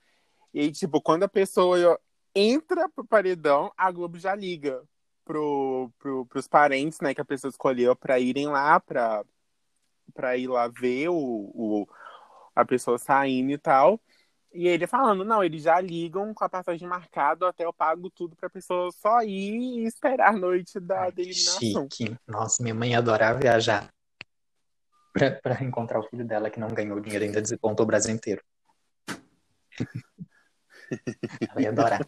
E 0.53 0.71
tipo, 0.71 1.01
quando 1.01 1.23
a 1.23 1.27
pessoa 1.27 1.99
entra 2.35 2.89
pro 2.89 3.05
paredão, 3.05 3.71
a 3.77 3.89
Globo 3.89 4.19
já 4.19 4.35
liga 4.35 4.83
pro, 5.23 5.89
pro, 5.97 6.25
pros 6.25 6.47
parentes, 6.47 6.99
né, 6.99 7.13
que 7.15 7.21
a 7.21 7.25
pessoa 7.25 7.49
escolheu 7.49 7.95
para 7.95 8.19
irem 8.19 8.47
lá, 8.47 8.79
pra, 8.79 9.23
pra 10.13 10.37
ir 10.37 10.47
lá 10.47 10.67
ver 10.67 11.09
o, 11.09 11.15
o, 11.15 11.87
a 12.55 12.65
pessoa 12.65 12.99
saindo 12.99 13.51
e 13.51 13.57
tal. 13.57 13.99
E 14.53 14.67
ele 14.67 14.87
falando, 14.87 15.25
não, 15.25 15.43
eles 15.43 15.63
já 15.63 15.81
ligam 15.81 16.33
com 16.33 16.43
a 16.45 16.49
passagem 16.49 16.87
marcada, 16.87 17.49
até 17.49 17.65
eu 17.65 17.73
pago 17.73 18.09
tudo 18.09 18.37
pra 18.37 18.49
pessoa 18.49 18.89
só 18.91 19.21
ir 19.21 19.81
e 19.81 19.85
esperar 19.85 20.29
a 20.29 20.37
noite 20.37 20.79
da, 20.79 21.01
Ai, 21.01 21.09
eliminação. 21.17 21.87
Chique. 21.91 22.15
Nossa, 22.25 22.63
minha 22.63 22.73
mãe 22.73 22.91
ia 22.91 22.99
adorar 22.99 23.37
viajar 23.37 23.89
pra, 25.11 25.31
pra 25.31 25.61
encontrar 25.61 25.99
o 25.99 26.03
filho 26.03 26.25
dela 26.25 26.49
que 26.49 26.59
não 26.59 26.69
ganhou 26.69 27.01
dinheiro 27.01 27.25
ainda 27.25 27.41
desapontou 27.41 27.83
o 27.83 27.87
Brasil 27.87 28.15
inteiro. 28.15 28.41
Ela 31.49 31.61
ia 31.61 31.69
adorar. 31.69 32.01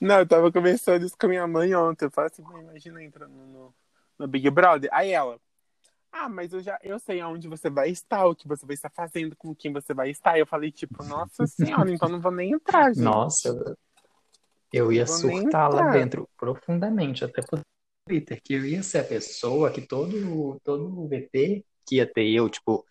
Não, 0.00 0.20
eu 0.20 0.26
tava 0.26 0.50
conversando 0.50 1.04
isso 1.04 1.16
com 1.18 1.26
a 1.26 1.28
minha 1.28 1.46
mãe 1.46 1.74
ontem. 1.74 2.06
Eu 2.06 2.10
falei 2.10 2.30
assim, 2.32 2.42
imagina 2.58 3.02
entrando 3.02 3.34
no, 3.34 3.74
no 4.18 4.26
Big 4.26 4.48
Brother. 4.50 4.88
Aí 4.92 5.10
ela, 5.10 5.38
ah, 6.12 6.28
mas 6.28 6.52
eu 6.52 6.60
já 6.60 6.78
eu 6.82 6.98
sei 6.98 7.20
aonde 7.20 7.46
você 7.48 7.70
vai 7.70 7.90
estar, 7.90 8.26
o 8.26 8.34
que 8.34 8.48
você 8.48 8.66
vai 8.66 8.74
estar 8.74 8.90
fazendo, 8.90 9.36
com 9.36 9.54
quem 9.54 9.72
você 9.72 9.94
vai 9.94 10.10
estar. 10.10 10.38
Eu 10.38 10.46
falei, 10.46 10.72
tipo, 10.72 11.04
nossa 11.04 11.46
senhora, 11.46 11.90
então 11.90 12.08
não 12.08 12.20
vou 12.20 12.32
nem 12.32 12.52
entrar, 12.52 12.92
gente. 12.92 13.04
Nossa, 13.04 13.76
eu 14.72 14.92
ia 14.92 15.06
surtar 15.06 15.72
lá 15.72 15.90
dentro 15.90 16.28
profundamente, 16.36 17.24
até 17.24 17.42
por 17.42 17.60
Twitter, 18.06 18.40
que 18.42 18.54
eu 18.54 18.64
ia 18.64 18.82
ser 18.82 18.98
a 18.98 19.04
pessoa 19.04 19.70
que 19.70 19.82
todo, 19.82 20.60
todo 20.64 21.08
VT 21.08 21.64
que 21.86 21.96
ia 21.96 22.06
ter 22.06 22.28
eu, 22.28 22.48
tipo, 22.48 22.84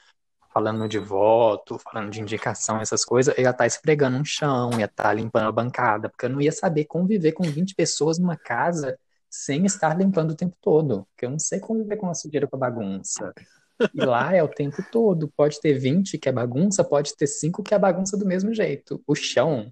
falando 0.51 0.87
de 0.87 0.97
voto, 0.97 1.79
falando 1.79 2.09
de 2.09 2.21
indicação, 2.21 2.81
essas 2.81 3.05
coisas, 3.05 3.35
eu 3.37 3.43
ia 3.43 3.51
estar 3.51 3.67
esfregando 3.67 4.17
um 4.17 4.25
chão, 4.25 4.71
ia 4.79 4.85
estar 4.85 5.13
limpando 5.13 5.47
a 5.47 5.51
bancada, 5.51 6.09
porque 6.09 6.25
eu 6.25 6.29
não 6.29 6.41
ia 6.41 6.51
saber 6.51 6.85
conviver 6.85 7.33
com 7.33 7.43
20 7.43 7.75
pessoas 7.75 8.17
numa 8.17 8.35
casa 8.35 8.97
sem 9.29 9.65
estar 9.65 9.95
limpando 9.97 10.31
o 10.31 10.35
tempo 10.35 10.57
todo, 10.59 11.07
porque 11.11 11.25
eu 11.25 11.29
não 11.29 11.39
sei 11.39 11.59
conviver 11.59 11.97
com 11.97 12.09
a 12.09 12.15
sujeira 12.15 12.47
com 12.47 12.55
a 12.55 12.59
bagunça. 12.59 13.31
E 13.93 14.03
lá 14.03 14.35
é 14.35 14.43
o 14.43 14.47
tempo 14.47 14.83
todo. 14.91 15.29
Pode 15.29 15.61
ter 15.61 15.73
20 15.73 16.17
que 16.17 16.27
é 16.27 16.31
bagunça, 16.31 16.83
pode 16.83 17.15
ter 17.15 17.27
5 17.27 17.63
que 17.63 17.73
é 17.73 17.79
bagunça 17.79 18.17
do 18.17 18.25
mesmo 18.25 18.53
jeito. 18.53 19.01
O 19.07 19.15
chão, 19.15 19.71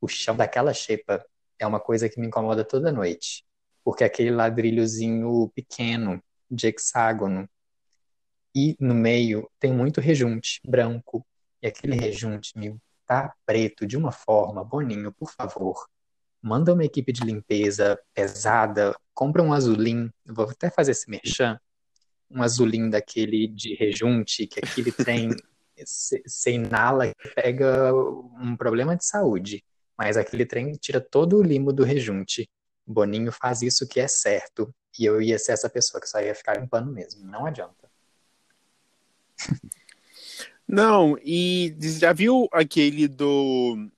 o 0.00 0.06
chão 0.06 0.36
daquela 0.36 0.72
xepa 0.72 1.24
é 1.58 1.66
uma 1.66 1.80
coisa 1.80 2.08
que 2.08 2.20
me 2.20 2.26
incomoda 2.26 2.64
toda 2.64 2.92
noite. 2.92 3.44
Porque 3.82 4.04
é 4.04 4.06
aquele 4.06 4.30
ladrilhozinho 4.30 5.50
pequeno, 5.54 6.22
de 6.48 6.68
hexágono, 6.68 7.48
e 8.54 8.76
no 8.78 8.94
meio 8.94 9.48
tem 9.58 9.72
muito 9.72 10.00
rejunte 10.00 10.60
branco. 10.66 11.24
E 11.62 11.66
aquele 11.66 11.96
rejunte 11.96 12.58
me 12.58 12.76
tá 13.06 13.34
preto 13.46 13.86
de 13.86 13.96
uma 13.96 14.12
forma, 14.12 14.64
Boninho, 14.64 15.12
por 15.12 15.30
favor, 15.30 15.86
manda 16.40 16.72
uma 16.72 16.84
equipe 16.84 17.12
de 17.12 17.22
limpeza 17.22 17.98
pesada, 18.14 18.94
compra 19.14 19.42
um 19.42 19.52
azulim, 19.52 20.10
vou 20.26 20.48
até 20.48 20.70
fazer 20.70 20.92
esse 20.92 21.08
merchan, 21.08 21.58
um 22.30 22.42
azulim 22.42 22.90
daquele 22.90 23.46
de 23.46 23.74
rejunte, 23.74 24.46
que 24.46 24.58
aquele 24.58 24.90
tem, 24.90 25.30
você 25.76 26.52
inala 26.52 27.06
e 27.06 27.14
pega 27.34 27.94
um 27.94 28.56
problema 28.56 28.96
de 28.96 29.04
saúde, 29.04 29.64
mas 29.96 30.16
aquele 30.16 30.46
trem 30.46 30.72
tira 30.72 31.00
todo 31.00 31.38
o 31.38 31.42
limo 31.42 31.72
do 31.72 31.84
rejunte. 31.84 32.48
Boninho 32.84 33.30
faz 33.30 33.62
isso 33.62 33.86
que 33.86 34.00
é 34.00 34.08
certo, 34.08 34.74
e 34.98 35.04
eu 35.04 35.22
ia 35.22 35.38
ser 35.38 35.52
essa 35.52 35.70
pessoa 35.70 36.00
que 36.00 36.08
só 36.08 36.20
ia 36.20 36.34
ficar 36.34 36.58
limpando 36.58 36.90
mesmo, 36.90 37.24
não 37.24 37.46
adianta. 37.46 37.81
Não, 40.72 41.18
e 41.22 41.76
já 41.78 42.14
viu 42.14 42.48
aquele 42.50 43.06
do 43.06 43.90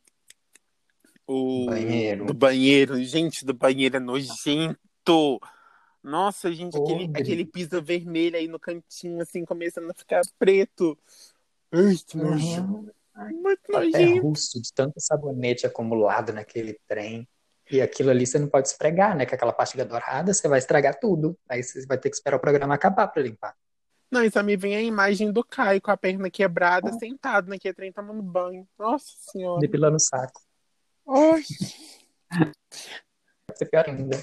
o 1.25 1.67
banheiro. 1.67 2.27
do 2.27 2.35
banheiro. 2.35 3.05
Gente, 3.05 3.45
do 3.45 3.55
banheiro 3.55 3.97
é 3.97 4.01
nojento. 4.01 5.41
Nossa, 6.03 6.53
gente, 6.53 6.77
aquele, 6.77 7.05
aquele 7.15 7.45
piso 7.47 7.81
vermelho 7.81 8.37
aí 8.37 8.49
no 8.49 8.59
cantinho, 8.59 9.23
assim, 9.23 9.45
começando 9.45 9.89
a 9.89 9.95
ficar 9.95 10.21
preto. 10.37 10.99
Ai, 11.71 11.95
que 12.05 12.17
nojo. 12.17 12.63
Uhum. 12.63 12.91
Muito 13.41 13.71
nojento. 13.71 14.23
russo 14.23 14.61
de 14.61 14.73
tanto 14.75 15.01
sabonete 15.01 15.67
acumulado 15.67 16.33
naquele 16.33 16.77
trem. 16.89 17.29
E 17.71 17.81
aquilo 17.81 18.11
ali 18.11 18.27
você 18.27 18.37
não 18.37 18.49
pode 18.49 18.67
esfregar, 18.67 19.17
né? 19.17 19.25
Com 19.25 19.35
aquela 19.37 19.53
pastilha 19.53 19.85
dourada, 19.85 20.35
você 20.35 20.49
vai 20.49 20.59
estragar 20.59 20.99
tudo. 20.99 21.39
Aí 21.49 21.63
você 21.63 21.87
vai 21.87 21.99
ter 21.99 22.11
que 22.11 22.17
esperar 22.17 22.37
o 22.37 22.41
programa 22.41 22.75
acabar 22.75 23.07
para 23.07 23.23
limpar. 23.23 23.57
Não, 24.15 24.23
isso 24.23 24.41
me 24.45 24.57
vem 24.57 24.77
a 24.77 24.81
imagem 24.81 25.33
do 25.33 25.43
Caio 25.43 25.83
com 25.83 25.91
a 25.91 25.97
perna 25.97 26.31
quebrada, 26.31 26.89
oh. 26.95 26.99
sentado 27.01 27.49
naquele 27.49 27.75
trem 27.75 27.91
tomando 27.91 28.23
banho. 28.23 28.65
Nossa 28.79 29.07
senhora. 29.33 29.61
Depilando 29.61 29.97
o 29.97 29.99
saco. 30.01 30.41
Ai. 31.09 31.43
Vai 32.31 33.57
ser 33.57 33.67
pior 33.67 33.85
ainda. 33.89 34.17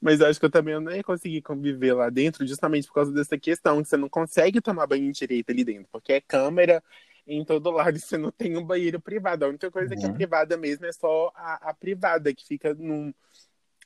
Mas 0.00 0.20
acho 0.20 0.40
que 0.40 0.46
eu 0.46 0.50
também 0.50 0.80
não 0.80 0.90
ia 0.90 1.04
conseguir 1.04 1.42
conviver 1.42 1.92
lá 1.92 2.10
dentro, 2.10 2.44
justamente 2.44 2.88
por 2.88 2.94
causa 2.94 3.12
dessa 3.12 3.38
questão, 3.38 3.80
que 3.80 3.88
você 3.88 3.96
não 3.96 4.08
consegue 4.08 4.60
tomar 4.60 4.88
banho 4.88 5.12
direito 5.12 5.48
ali 5.50 5.62
dentro, 5.62 5.88
porque 5.92 6.14
é 6.14 6.20
câmera 6.20 6.82
em 7.24 7.44
todo 7.44 7.70
lado 7.70 7.96
e 7.96 8.00
você 8.00 8.18
não 8.18 8.32
tem 8.32 8.56
um 8.56 8.64
banheiro 8.64 9.00
privado. 9.00 9.44
A 9.44 9.48
única 9.48 9.70
coisa 9.70 9.94
que 9.94 10.04
é 10.04 10.08
uhum. 10.08 10.14
privada 10.14 10.56
mesmo 10.56 10.86
é 10.86 10.92
só 10.92 11.30
a, 11.36 11.70
a 11.70 11.72
privada, 11.72 12.34
que 12.34 12.44
fica 12.44 12.74
num, 12.74 13.14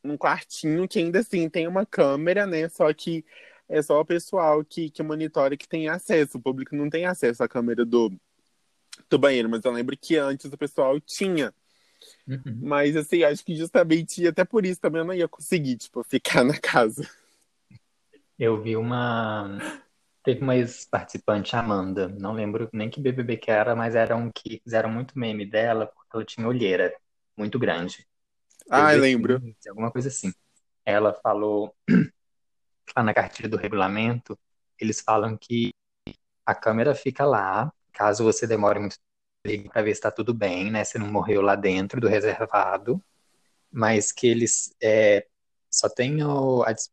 num 0.02 0.16
quartinho 0.16 0.88
que 0.88 1.00
ainda 1.00 1.18
assim 1.18 1.50
tem 1.50 1.68
uma 1.68 1.84
câmera, 1.84 2.46
né? 2.46 2.66
Só 2.70 2.90
que 2.94 3.22
é 3.68 3.80
só 3.82 4.00
o 4.00 4.04
pessoal 4.04 4.64
que, 4.64 4.90
que 4.90 5.02
monitora 5.02 5.56
que 5.56 5.68
tem 5.68 5.88
acesso. 5.88 6.38
O 6.38 6.42
público 6.42 6.76
não 6.76 6.90
tem 6.90 7.06
acesso 7.06 7.42
à 7.42 7.48
câmera 7.48 7.84
do, 7.84 8.12
do 9.08 9.18
banheiro, 9.18 9.48
mas 9.48 9.64
eu 9.64 9.72
lembro 9.72 9.96
que 9.96 10.16
antes 10.16 10.52
o 10.52 10.58
pessoal 10.58 11.00
tinha. 11.00 11.52
Uhum. 12.26 12.58
Mas, 12.62 12.96
assim, 12.96 13.22
acho 13.22 13.44
que 13.44 13.54
justamente, 13.54 14.26
até 14.26 14.44
por 14.44 14.64
isso 14.66 14.80
também 14.80 15.00
eu 15.00 15.06
não 15.06 15.14
ia 15.14 15.28
conseguir, 15.28 15.76
tipo, 15.76 16.02
ficar 16.04 16.44
na 16.44 16.58
casa. 16.58 17.08
Eu 18.38 18.60
vi 18.60 18.76
uma. 18.76 19.58
Teve 20.24 20.40
uma 20.40 20.56
ex-participante, 20.56 21.56
Amanda, 21.56 22.06
não 22.06 22.32
lembro 22.32 22.68
nem 22.72 22.88
que 22.88 23.00
BBB 23.00 23.38
que 23.38 23.50
era, 23.50 23.74
mas 23.74 23.96
era 23.96 24.14
um 24.14 24.30
que 24.30 24.60
fizeram 24.62 24.88
muito 24.88 25.18
meme 25.18 25.44
dela, 25.44 25.86
porque 25.86 26.08
ela 26.14 26.24
tinha 26.24 26.46
olheira 26.46 26.94
muito 27.36 27.58
grande. 27.58 28.06
Ah, 28.70 28.94
eu 28.94 29.00
lembro. 29.00 29.42
alguma 29.68 29.90
coisa 29.90 30.08
assim. 30.08 30.32
Ela 30.84 31.12
falou, 31.12 31.74
lá 32.96 33.02
na 33.02 33.14
cartilha 33.14 33.48
do 33.48 33.56
regulamento, 33.56 34.38
eles 34.78 35.00
falam 35.00 35.36
que 35.36 35.72
a 36.44 36.54
câmera 36.54 36.94
fica 36.94 37.24
lá, 37.24 37.72
caso 37.92 38.24
você 38.24 38.46
demore 38.46 38.80
muito 38.80 38.96
para 39.72 39.82
ver 39.82 39.94
se 39.94 39.98
está 39.98 40.10
tudo 40.10 40.32
bem, 40.32 40.70
né? 40.70 40.84
Se 40.84 40.98
não 40.98 41.08
morreu 41.08 41.42
lá 41.42 41.56
dentro 41.56 42.00
do 42.00 42.08
reservado, 42.08 43.02
mas 43.70 44.12
que 44.12 44.26
eles 44.26 44.74
é, 44.80 45.26
só 45.70 45.88
têm 45.88 46.22
a, 46.22 46.26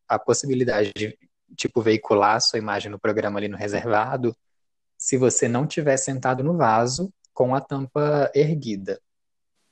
a, 0.08 0.20
possibilidade 0.20 0.92
de 0.96 1.18
tipo 1.56 1.82
veicular 1.82 2.36
a 2.38 2.40
sua 2.40 2.60
imagem 2.60 2.92
no 2.92 3.00
programa 3.00 3.40
ali 3.40 3.48
no 3.48 3.58
reservado, 3.58 4.36
se 4.98 5.18
você 5.18 5.48
não 5.48 5.68
tiver 5.68 5.98
sentado 5.98 6.44
no 6.44 6.58
vaso 6.58 7.14
com 7.34 7.56
a 7.56 7.62
tampa 7.62 8.32
erguida. 8.34 9.02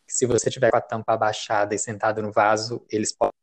Se 0.07 0.25
você 0.25 0.49
tiver 0.49 0.71
com 0.71 0.77
a 0.77 0.81
tampa 0.81 1.13
abaixada 1.13 1.75
e 1.75 1.79
sentado 1.79 2.21
no 2.21 2.31
vaso, 2.31 2.85
eles 2.89 3.11
podem 3.11 3.33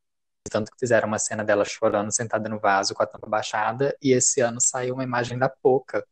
tanto 0.49 0.71
que 0.71 0.79
fizeram 0.79 1.07
uma 1.07 1.19
cena 1.19 1.43
dela 1.43 1.65
chorando 1.65 2.11
sentada 2.11 2.47
no 2.49 2.59
vaso 2.59 2.93
com 2.93 3.03
a 3.03 3.05
tampa 3.05 3.27
abaixada, 3.27 3.95
e 4.01 4.11
esse 4.11 4.41
ano 4.41 4.59
saiu 4.61 4.95
uma 4.95 5.03
imagem 5.03 5.37
da 5.37 5.49
Poca 5.49 6.05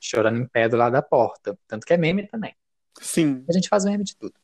chorando 0.00 0.38
em 0.38 0.46
pé 0.46 0.68
do 0.68 0.76
lado 0.76 0.92
da 0.92 1.02
porta. 1.02 1.58
Tanto 1.66 1.86
que 1.86 1.92
é 1.92 1.96
meme 1.96 2.26
também. 2.26 2.54
Sim. 3.00 3.44
A 3.48 3.52
gente 3.52 3.68
faz 3.68 3.84
meme 3.84 4.04
de 4.04 4.16
tudo. 4.16 4.34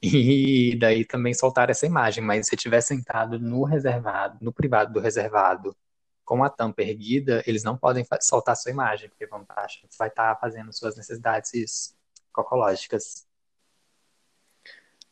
E 0.00 0.76
daí 0.78 1.04
também 1.04 1.34
soltaram 1.34 1.70
essa 1.70 1.86
imagem, 1.86 2.22
mas 2.22 2.46
se 2.46 2.56
tiver 2.56 2.80
sentado 2.80 3.38
no 3.38 3.64
reservado, 3.64 4.38
no 4.40 4.52
privado 4.52 4.92
do 4.92 5.00
reservado, 5.00 5.76
com 6.24 6.44
a 6.44 6.50
tampa 6.50 6.82
erguida, 6.82 7.42
eles 7.46 7.64
não 7.64 7.76
podem 7.76 8.06
soltar 8.20 8.54
sua 8.54 8.70
imagem, 8.70 9.08
porque 9.08 9.26
vão 9.26 9.42
estar 9.42 9.66
que 9.66 9.86
você 9.88 9.96
vai 9.98 10.08
estar 10.08 10.38
fazendo 10.38 10.72
suas 10.72 10.94
necessidades 10.96 11.96
cocológicas. 12.30 13.26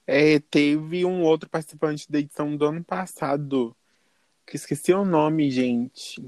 É, 0.07 0.39
teve 0.39 1.05
um 1.05 1.23
outro 1.23 1.51
participante 1.51 2.11
da 2.11 2.19
edição 2.19 2.57
do 2.57 2.65
ano 2.65 2.85
passado, 2.85 3.77
que 4.47 4.57
esqueci 4.57 4.93
o 4.93 5.05
nome, 5.05 5.51
gente. 5.51 6.23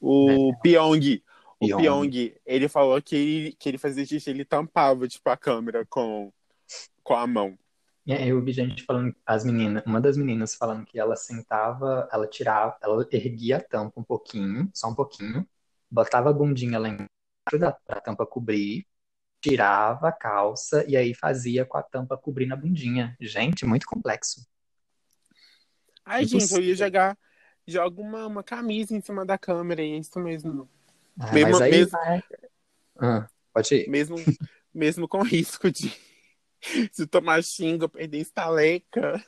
O 0.00 0.52
é. 0.52 0.60
Pyong. 0.62 1.22
O 1.58 1.66
Pyong. 1.66 1.82
Pyong, 1.82 2.34
ele 2.44 2.68
falou 2.68 3.00
que 3.00 3.16
ele, 3.16 3.52
que 3.58 3.68
ele 3.68 3.78
fazia 3.78 4.04
xixi, 4.04 4.30
ele 4.30 4.44
tampava, 4.44 5.08
tipo, 5.08 5.30
a 5.30 5.36
câmera 5.36 5.86
com, 5.86 6.30
com 7.02 7.14
a 7.14 7.26
mão. 7.26 7.56
É, 8.06 8.26
eu 8.26 8.42
vi 8.42 8.52
gente 8.52 8.82
falando, 8.82 9.14
as 9.24 9.44
meninas, 9.44 9.82
uma 9.86 10.00
das 10.00 10.16
meninas 10.16 10.56
falando 10.56 10.84
que 10.84 10.98
ela 10.98 11.14
sentava, 11.14 12.08
ela 12.12 12.26
tirava, 12.26 12.76
ela 12.82 13.06
erguia 13.12 13.58
a 13.58 13.60
tampa 13.60 14.00
um 14.00 14.02
pouquinho, 14.02 14.68
só 14.74 14.88
um 14.88 14.94
pouquinho, 14.94 15.46
botava 15.88 16.30
a 16.30 16.32
bundinha 16.32 16.80
lá 16.80 16.88
embaixo 16.88 17.58
da 17.60 17.72
tampa 18.00 18.26
cobrir, 18.26 18.84
tirava 19.42 20.08
a 20.08 20.12
calça 20.12 20.84
e 20.88 20.96
aí 20.96 21.12
fazia 21.12 21.64
com 21.64 21.76
a 21.76 21.82
tampa 21.82 22.16
cobrindo 22.16 22.54
a 22.54 22.56
bundinha. 22.56 23.16
Gente, 23.20 23.66
muito 23.66 23.86
complexo. 23.86 24.46
Ai, 26.04 26.24
gente, 26.24 26.52
eu 26.52 26.62
ia 26.62 26.76
jogar, 26.76 27.18
joga 27.66 28.00
uma, 28.00 28.26
uma 28.26 28.42
camisa 28.42 28.94
em 28.96 29.00
cima 29.00 29.26
da 29.26 29.36
câmera 29.36 29.82
e 29.82 29.92
é 29.92 29.98
isso 29.98 30.18
mesmo. 30.20 30.68
Ah, 31.18 31.32
mesmo, 31.32 31.50
mas 31.52 31.60
aí 31.60 31.70
mesmo, 31.70 31.90
vai... 31.90 32.22
ah, 32.98 33.28
pode 33.52 33.74
ir. 33.74 33.88
Mesmo, 33.88 34.16
mesmo 34.72 35.08
com 35.08 35.22
risco 35.26 35.70
de 35.70 35.92
se 36.92 37.06
tomar 37.06 37.42
xinga, 37.42 37.88
perder 37.88 38.18
estaleca. 38.18 39.22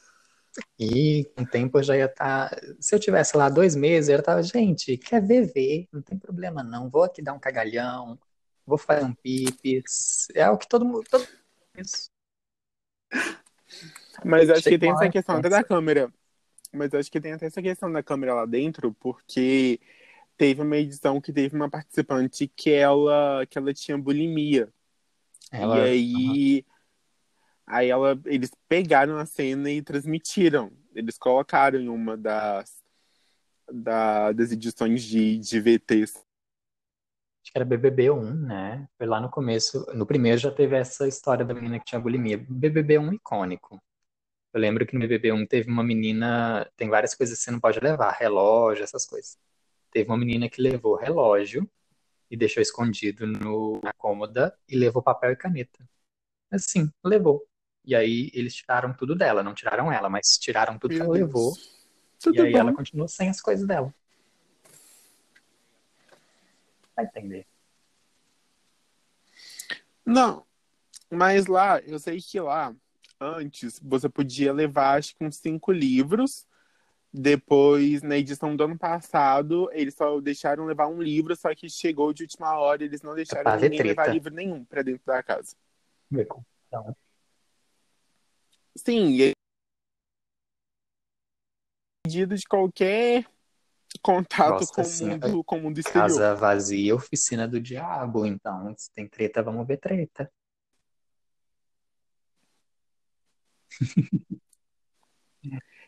E 0.79 1.25
com 1.35 1.43
o 1.43 1.47
tempo 1.47 1.79
eu 1.79 1.83
já 1.83 1.97
ia 1.97 2.05
estar. 2.05 2.51
Tá... 2.51 2.61
Se 2.79 2.95
eu 2.95 3.01
tivesse 3.01 3.37
lá 3.37 3.49
dois 3.49 3.75
meses, 3.75 4.09
eu 4.09 4.23
tava, 4.23 4.43
gente, 4.43 4.97
quer 4.97 5.21
ver, 5.21 5.53
ver, 5.53 5.89
não 5.93 6.01
tem 6.01 6.17
problema 6.17 6.63
não. 6.63 6.89
Vou 6.89 7.03
aqui 7.03 7.21
dar 7.21 7.33
um 7.33 7.41
cagalhão, 7.41 8.19
vou 8.67 8.79
fazer 8.79 9.05
um 9.05 9.15
pipis. 9.15 10.29
É 10.35 10.49
o 10.51 10.59
que 10.59 10.69
todo 10.69 10.85
mundo. 10.85 11.05
Todo... 11.11 11.27
Isso. 11.77 12.11
Mas 14.25 14.49
acho 14.51 14.63
que 14.63 14.79
tem 14.79 14.91
essa 14.91 15.09
questão 15.09 15.37
até 15.37 15.49
da 15.49 15.65
câmera. 15.65 16.13
Mas 16.73 16.93
acho 16.95 17.11
que 17.11 17.21
tem 17.21 17.33
até 17.33 17.47
essa 17.47 17.63
questão 17.63 17.91
da 17.91 18.03
câmera 18.03 18.35
lá 18.35 18.47
dentro, 18.47 18.93
porque 18.95 19.81
teve 20.37 20.63
uma 20.63 20.77
edição 20.77 21.21
que 21.21 21.33
teve 21.33 21.55
uma 21.55 21.71
participante 21.71 22.49
que 22.49 22.71
ela, 22.71 23.47
que 23.47 23.59
ela 23.59 23.73
tinha 23.73 23.99
bulimia. 23.99 24.73
Ela... 25.51 25.79
E 25.79 25.91
aí. 25.91 26.65
Uhum 26.67 26.75
Aí 27.67 27.89
ela, 27.89 28.21
eles 28.27 28.51
pegaram 28.69 29.17
a 29.17 29.25
cena 29.25 29.71
e 29.71 29.83
transmitiram. 29.83 30.71
Eles 30.95 31.17
colocaram 31.17 31.81
em 31.81 31.89
uma 31.89 32.17
das, 32.17 32.83
da, 33.73 34.33
das 34.33 34.53
edições 34.53 35.03
de, 35.03 35.39
de 35.39 35.61
VTs. 35.61 36.23
Acho 37.45 37.53
que 37.53 37.59
era 37.59 37.67
BBB1, 37.67 38.35
né? 38.47 38.89
Foi 38.97 39.07
lá 39.07 39.21
no 39.21 39.29
começo. 39.31 39.85
No 39.95 40.07
primeiro 40.07 40.39
já 40.39 40.51
teve 40.51 40.77
essa 40.77 41.07
história 41.07 41.45
da 41.45 41.53
menina 41.53 41.79
que 41.79 41.85
tinha 41.85 42.01
bulimia. 42.01 42.39
BBB1 42.39 43.17
icônico. 43.17 43.79
Eu 44.55 44.61
lembro 44.61 44.87
que 44.87 44.97
no 44.97 45.05
BBB1 45.05 45.47
teve 45.47 45.71
uma 45.71 45.85
menina. 45.85 46.67
Tem 46.75 46.89
várias 46.89 47.15
coisas 47.15 47.37
que 47.37 47.45
você 47.45 47.51
não 47.51 47.61
pode 47.61 47.79
levar, 47.81 48.13
relógio, 48.13 48.83
essas 48.83 49.05
coisas. 49.05 49.37
Teve 49.91 50.09
uma 50.09 50.17
menina 50.17 50.49
que 50.49 50.63
levou 50.63 50.97
relógio 50.97 51.71
e 52.31 52.37
deixou 52.37 52.63
escondido 52.63 53.27
no, 53.27 53.79
na 53.83 53.93
cômoda 53.93 54.57
e 54.67 54.75
levou 54.75 55.03
papel 55.03 55.33
e 55.33 55.37
caneta. 55.37 55.87
Assim, 56.51 56.91
levou. 57.05 57.47
E 57.85 57.95
aí 57.95 58.31
eles 58.33 58.55
tiraram 58.55 58.95
tudo 58.95 59.15
dela, 59.15 59.43
não 59.43 59.53
tiraram 59.53 59.93
ela, 59.93 60.09
mas 60.09 60.39
tiraram 60.39 60.79
tudo 60.79 60.93
Meu 60.93 60.99
que 60.99 61.03
ela 61.05 61.15
Deus. 61.15 61.27
levou. 61.27 61.53
Tudo 62.23 62.37
e 62.37 62.41
aí 62.41 62.53
bom. 62.53 62.59
ela 62.59 62.73
continuou 62.73 63.07
sem 63.07 63.29
as 63.29 63.43
coisas 63.43 63.67
dela. 63.67 63.95
Vai 66.97 67.05
entender. 67.05 67.47
Não, 70.05 70.47
mas 71.11 71.47
lá, 71.47 71.81
eu 71.81 71.99
sei 71.99 72.21
que 72.21 72.39
lá, 72.39 72.75
antes, 73.21 73.81
você 73.83 74.09
podia 74.09 74.53
levar 74.53 74.99
acho 74.99 75.17
que 75.17 75.25
uns 75.25 75.37
cinco 75.37 75.73
livros. 75.73 76.47
Depois, 77.17 78.03
na 78.03 78.17
edição 78.19 78.57
do 78.57 78.65
ano 78.65 78.77
passado, 78.77 79.71
eles 79.73 79.95
só 79.95 80.21
deixaram 80.21 80.67
levar 80.67 80.89
um 80.89 81.01
livro, 81.01 81.37
só 81.37 81.55
que 81.55 81.71
chegou 81.71 82.13
de 82.13 82.25
última 82.25 82.59
hora, 82.59 82.85
eles 82.85 83.03
não 83.03 83.15
deixaram 83.15 83.57
ninguém 83.61 83.83
levar 83.83 84.09
livro 84.09 84.35
nenhum 84.35 84.65
para 84.65 84.83
dentro 84.83 85.07
da 85.07 85.23
casa. 85.23 85.55
Então, 86.67 86.97
Sim, 88.77 89.11
e 89.21 89.33
pedido 92.05 92.37
de 92.37 92.47
qualquer 92.47 93.25
contato 94.03 94.61
Nossa, 94.61 94.73
com, 94.73 94.81
assim, 94.81 95.05
o 95.05 95.11
mundo, 95.11 95.45
com 95.45 95.59
o 95.59 95.61
mundo 95.63 95.79
exterior. 95.79 96.09
Casa 96.09 96.35
vazia, 96.35 96.95
oficina 96.95 97.47
do 97.49 97.61
diabo. 97.61 98.27
Então, 98.27 98.75
se 98.77 98.93
tem 98.93 99.09
treta, 99.09 99.43
vamos 99.43 99.67
ver 99.67 99.79
treta. 99.79 100.31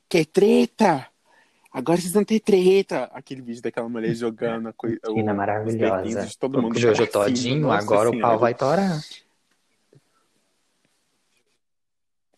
Quer 0.08 0.26
treta? 0.26 1.08
Agora 1.72 2.00
vocês 2.00 2.12
vão 2.12 2.24
ter 2.24 2.40
treta. 2.40 3.04
Aquele 3.12 3.42
vídeo 3.42 3.60
daquela 3.60 3.88
mulher 3.88 4.14
jogando 4.14 4.68
a 4.68 4.72
coisa. 4.72 4.98
maravilhosa. 5.34 6.26
De 6.26 6.38
todo 6.38 6.62
mundo 6.62 6.76
o 6.76 6.78
Jojo 6.78 7.06
todinho, 7.06 7.70
agora 7.70 8.08
o 8.10 8.18
pau 8.20 8.38
vai 8.38 8.54
torar. 8.54 8.98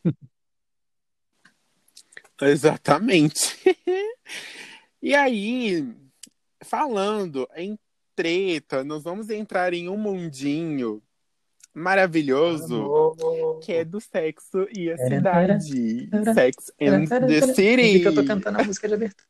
Exatamente. 2.41 3.59
e 5.03 5.15
aí, 5.15 5.95
falando 6.63 7.49
em 7.55 7.79
treta, 8.15 8.83
nós 8.83 9.05
vamos 9.05 9.31
entrar 9.31 9.73
em 9.73 9.89
um 9.89 9.97
mundinho 9.97 11.03
maravilhoso 11.73 13.17
que 13.63 13.73
é 13.73 13.85
do 13.85 14.01
sexo 14.01 14.67
e 14.75 14.91
a 14.91 14.99
cidade. 14.99 16.09
Sex 16.35 16.73
and 16.81 17.07
the 17.07 17.55
City. 17.55 18.01
que 18.01 18.09
eu 18.09 18.15
tô 18.15 18.25
cantando 18.25 18.61
a 18.61 18.65
música 18.65 18.89
de 18.89 18.95
abertura. 18.95 19.29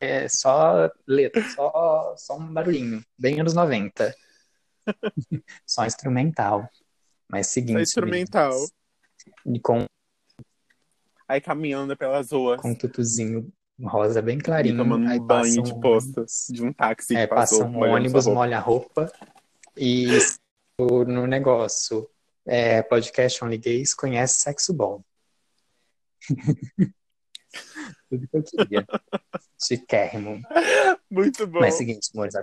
É 0.00 0.26
só 0.28 0.90
letra, 1.06 1.42
só, 1.50 2.14
só 2.16 2.38
um 2.38 2.52
barulhinho. 2.52 3.04
Bem 3.18 3.38
anos 3.38 3.52
90. 3.52 4.14
só 5.66 5.84
instrumental. 5.84 6.66
Mas 7.28 7.48
seguinte. 7.48 7.74
Só 7.74 7.82
instrumental. 7.82 8.56
E 9.44 9.60
com 9.60 9.84
aí 11.28 11.40
caminhando 11.40 11.94
pelas 11.96 12.32
ruas. 12.32 12.60
Com 12.60 12.70
um 12.70 12.74
tutuzinho 12.74 13.52
rosa 13.86 14.20
bem 14.22 14.38
clarinho. 14.38 14.74
E 14.74 14.78
tomando 14.78 15.06
um 15.06 15.18
banho 15.20 15.62
de 15.62 15.80
posta 15.80 16.24
de 16.50 16.62
um 16.62 16.72
táxi 16.72 17.16
é, 17.16 17.26
passa 17.26 17.64
um 17.64 17.78
ônibus, 17.80 18.26
molha 18.26 18.58
a 18.58 18.60
roupa. 18.60 19.12
E 19.76 20.06
no 20.78 21.26
negócio, 21.26 22.08
é, 22.46 22.82
podcast 22.82 23.44
Only 23.44 23.58
Gays 23.58 23.94
conhece 23.94 24.40
sexo 24.40 24.72
bom. 24.72 25.02
Tudo 28.08 28.28
que 28.28 28.36
eu 28.36 28.42
queria. 28.42 28.86
Chiquérrimo. 29.62 30.42
Muito 31.10 31.46
bom. 31.46 31.60
Mas 31.60 31.74
é 31.74 31.76
o 31.76 31.78
seguinte, 31.78 32.10
amores, 32.14 32.34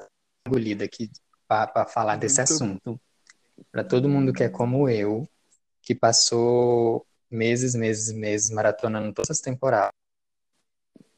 engolida 0.47 0.85
aqui 0.85 1.11
para 1.47 1.85
falar 1.85 2.13
Muito 2.13 2.21
desse 2.21 2.41
assunto. 2.41 2.99
Para 3.71 3.83
todo 3.83 4.09
mundo 4.09 4.33
que 4.33 4.43
é 4.43 4.49
como 4.49 4.87
eu, 4.87 5.27
que 5.81 5.95
passou 5.95 7.05
meses, 7.29 7.75
meses, 7.75 8.13
meses 8.13 8.49
maratonando 8.49 9.13
todas 9.13 9.31
as 9.31 9.41
temporadas. 9.41 9.96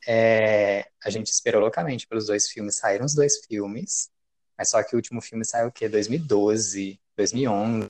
É, 0.07 0.89
a 1.03 1.09
gente 1.09 1.27
esperou 1.27 1.61
loucamente 1.61 2.07
pelos 2.07 2.27
dois 2.27 2.47
filmes, 2.47 2.75
saíram 2.75 3.05
os 3.05 3.13
dois 3.13 3.45
filmes, 3.45 4.09
mas 4.57 4.69
só 4.69 4.83
que 4.83 4.95
o 4.95 4.97
último 4.97 5.21
filme 5.21 5.45
saiu 5.45 5.67
o 5.67 5.71
quê? 5.71 5.87
2012, 5.87 6.99
2011, 7.15 7.87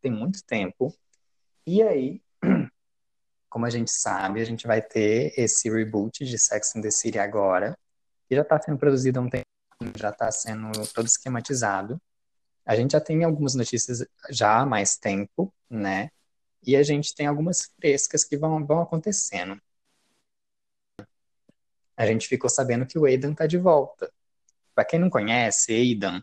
tem, 0.00 0.10
muito 0.10 0.44
tempo. 0.44 0.94
E 1.66 1.82
aí, 1.82 2.22
como 3.48 3.66
a 3.66 3.70
gente 3.70 3.90
sabe, 3.90 4.40
a 4.40 4.44
gente 4.44 4.66
vai 4.66 4.82
ter 4.82 5.32
esse 5.36 5.70
reboot 5.70 6.24
de 6.24 6.38
Sex 6.38 6.76
and 6.76 6.82
the 6.82 6.90
City 6.90 7.18
agora, 7.18 7.76
que 8.28 8.34
já 8.34 8.42
está 8.42 8.60
sendo 8.60 8.78
produzido 8.78 9.18
há 9.18 9.22
um 9.22 9.30
tempo, 9.30 9.46
já 9.96 10.10
está 10.10 10.30
sendo 10.30 10.86
todo 10.92 11.06
esquematizado. 11.06 12.00
A 12.64 12.76
gente 12.76 12.92
já 12.92 13.00
tem 13.00 13.24
algumas 13.24 13.54
notícias 13.54 14.04
já 14.30 14.60
há 14.60 14.66
mais 14.66 14.96
tempo, 14.96 15.52
né? 15.68 16.10
E 16.64 16.76
a 16.76 16.82
gente 16.82 17.14
tem 17.14 17.26
algumas 17.26 17.70
frescas 17.80 18.24
que 18.24 18.36
vão, 18.36 18.64
vão 18.64 18.80
acontecendo. 18.80 19.60
A 21.96 22.06
gente 22.06 22.28
ficou 22.28 22.48
sabendo 22.50 22.86
que 22.86 22.98
o 22.98 23.04
Aidan 23.04 23.34
tá 23.34 23.46
de 23.46 23.58
volta. 23.58 24.12
Para 24.74 24.84
quem 24.84 24.98
não 24.98 25.10
conhece, 25.10 25.72
Aidan 25.72 26.22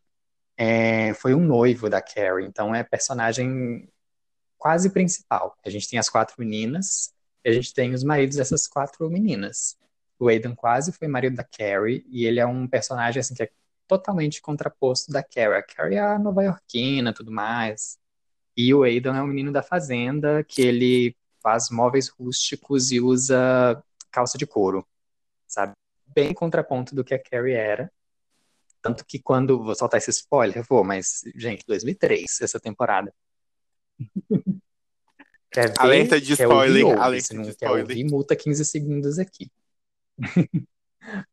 é, 0.58 1.14
foi 1.14 1.34
um 1.34 1.40
noivo 1.40 1.90
da 1.90 2.02
Carrie, 2.02 2.46
então 2.46 2.76
é 2.76 2.84
personagem 2.84 3.88
quase 4.58 4.90
principal. 4.90 5.56
A 5.66 5.70
gente 5.70 5.88
tem 5.90 5.98
as 5.98 6.10
quatro 6.10 6.36
meninas 6.38 7.14
e 7.46 7.50
a 7.50 7.54
gente 7.54 7.74
tem 7.74 7.94
os 7.94 8.04
maridos 8.04 8.36
dessas 8.36 8.68
quatro 8.68 9.10
meninas. 9.10 9.78
O 10.20 10.28
Aidan 10.28 10.54
quase 10.54 10.92
foi 10.92 11.08
marido 11.08 11.38
da 11.38 11.46
Carrie 11.46 12.06
e 12.10 12.26
ele 12.26 12.42
é 12.42 12.46
um 12.46 12.68
personagem 12.68 13.22
assim 13.22 13.34
que 13.34 13.44
é 13.44 13.50
totalmente 13.88 14.42
contraposto 14.42 15.12
da 15.12 15.24
Carrie. 15.24 15.58
A 15.60 15.64
Carrie 15.64 15.96
é 15.96 16.02
a 16.02 16.20
nova-iorquina, 16.20 17.14
tudo 17.14 17.32
mais. 17.32 17.98
E 18.58 18.74
o 18.74 18.84
Aidan 18.84 19.16
é 19.16 19.24
um 19.24 19.28
menino 19.28 19.54
da 19.54 19.64
fazenda 19.64 20.44
que 20.44 20.62
ele 20.62 21.16
faz 21.42 21.70
móveis 21.70 22.10
rústicos 22.10 22.92
e 22.92 23.00
usa 23.00 23.82
calça 24.12 24.38
de 24.38 24.46
couro, 24.46 24.86
sabe? 25.50 25.74
Bem 26.08 26.34
contraponto 26.34 26.96
do 26.96 27.04
que 27.04 27.14
a 27.14 27.22
Carrie 27.22 27.54
era. 27.54 27.92
Tanto 28.82 29.06
que 29.06 29.20
quando. 29.20 29.64
Vou 29.64 29.76
soltar 29.76 29.98
esse 29.98 30.10
spoiler, 30.12 30.64
vou, 30.68 30.84
mas, 30.84 31.22
gente, 31.36 31.64
2003, 31.68 32.42
essa 32.42 32.60
temporada. 32.60 33.14
Quer 35.52 35.70
ver? 35.70 35.80
Alerta 35.80 36.22
de 36.22 36.38
Quer 36.38 36.48
ouvir, 36.48 36.82
spoiler. 36.82 36.86
ouve. 36.86 37.00
Alerta 37.00 37.28
Se 37.28 37.34
não 37.34 37.44
de 37.44 37.56
quer 37.56 37.66
spoiler. 37.66 37.82
ouvir, 37.82 38.04
multa 38.06 38.36
15 38.36 38.64
segundos 38.66 39.18
aqui. 39.20 39.52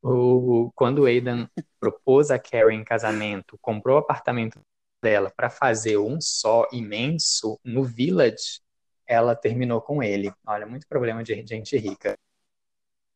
o, 0.02 0.70
quando 0.74 1.00
o 1.00 1.04
Aidan 1.06 1.48
propôs 1.78 2.30
a 2.30 2.38
Carrie 2.38 2.76
em 2.76 2.84
casamento, 2.84 3.58
comprou 3.60 3.96
o 3.96 4.00
apartamento 4.00 4.58
dela 5.02 5.30
para 5.36 5.50
fazer 5.50 5.98
um 5.98 6.20
só 6.20 6.66
imenso 6.72 7.60
no 7.62 7.84
Village, 7.84 8.60
ela 9.06 9.36
terminou 9.36 9.80
com 9.82 10.02
ele. 10.02 10.32
Olha, 10.46 10.66
muito 10.66 10.86
problema 10.88 11.22
de 11.22 11.34
gente 11.46 11.76
rica. 11.76 12.18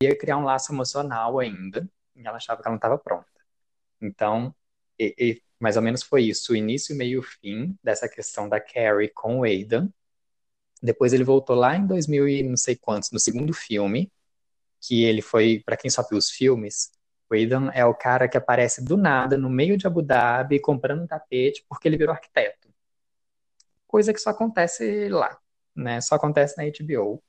Ia 0.02 0.16
criar 0.16 0.36
um 0.38 0.44
laço 0.44 0.72
emocional 0.72 1.38
ainda, 1.38 1.88
e 2.16 2.26
ela 2.26 2.36
achava 2.36 2.62
que 2.62 2.68
ela 2.68 2.72
não 2.74 2.78
estava 2.78 2.98
pronta. 2.98 3.26
Então, 4.00 4.54
e- 4.98 5.14
e 5.18 5.42
mais 5.60 5.76
ou 5.76 5.82
menos 5.82 6.02
foi 6.02 6.24
isso, 6.24 6.52
o 6.52 6.56
início, 6.56 6.96
meio 6.96 7.22
fim 7.22 7.76
dessa 7.84 8.08
questão 8.08 8.48
da 8.48 8.60
Carrie 8.60 9.10
com 9.10 9.40
o 9.40 9.44
Aidan. 9.44 9.90
Depois 10.82 11.12
ele 11.12 11.24
voltou 11.24 11.56
lá 11.56 11.76
em 11.76 11.86
2000 11.86 12.28
e 12.28 12.42
não 12.42 12.56
sei 12.56 12.76
quantos, 12.76 13.10
no 13.12 13.20
segundo 13.20 13.52
filme, 13.54 14.10
que 14.80 15.04
ele 15.04 15.22
foi, 15.22 15.62
para 15.66 15.76
quem 15.76 15.90
só 15.90 16.02
viu 16.08 16.18
os 16.18 16.30
filmes, 16.30 16.92
o 17.30 17.34
Aidan 17.34 17.70
é 17.74 17.84
o 17.86 17.94
cara 17.94 18.28
que 18.28 18.38
aparece 18.38 18.84
do 18.84 18.96
nada 18.96 19.38
no 19.38 19.50
meio 19.50 19.76
de 19.78 19.86
Abu 19.86 20.02
Dhabi 20.02 20.60
comprando 20.60 21.02
um 21.02 21.06
tapete 21.08 21.64
porque 21.68 21.88
ele 21.88 21.98
virou 21.98 22.14
arquiteto. 22.14 22.68
Coisa 23.86 24.12
que 24.12 24.20
só 24.20 24.30
acontece 24.30 25.08
lá, 25.08 25.36
né? 25.74 26.00
Só 26.00 26.14
acontece 26.14 26.56
na 26.56 26.64
HBO. 26.64 27.22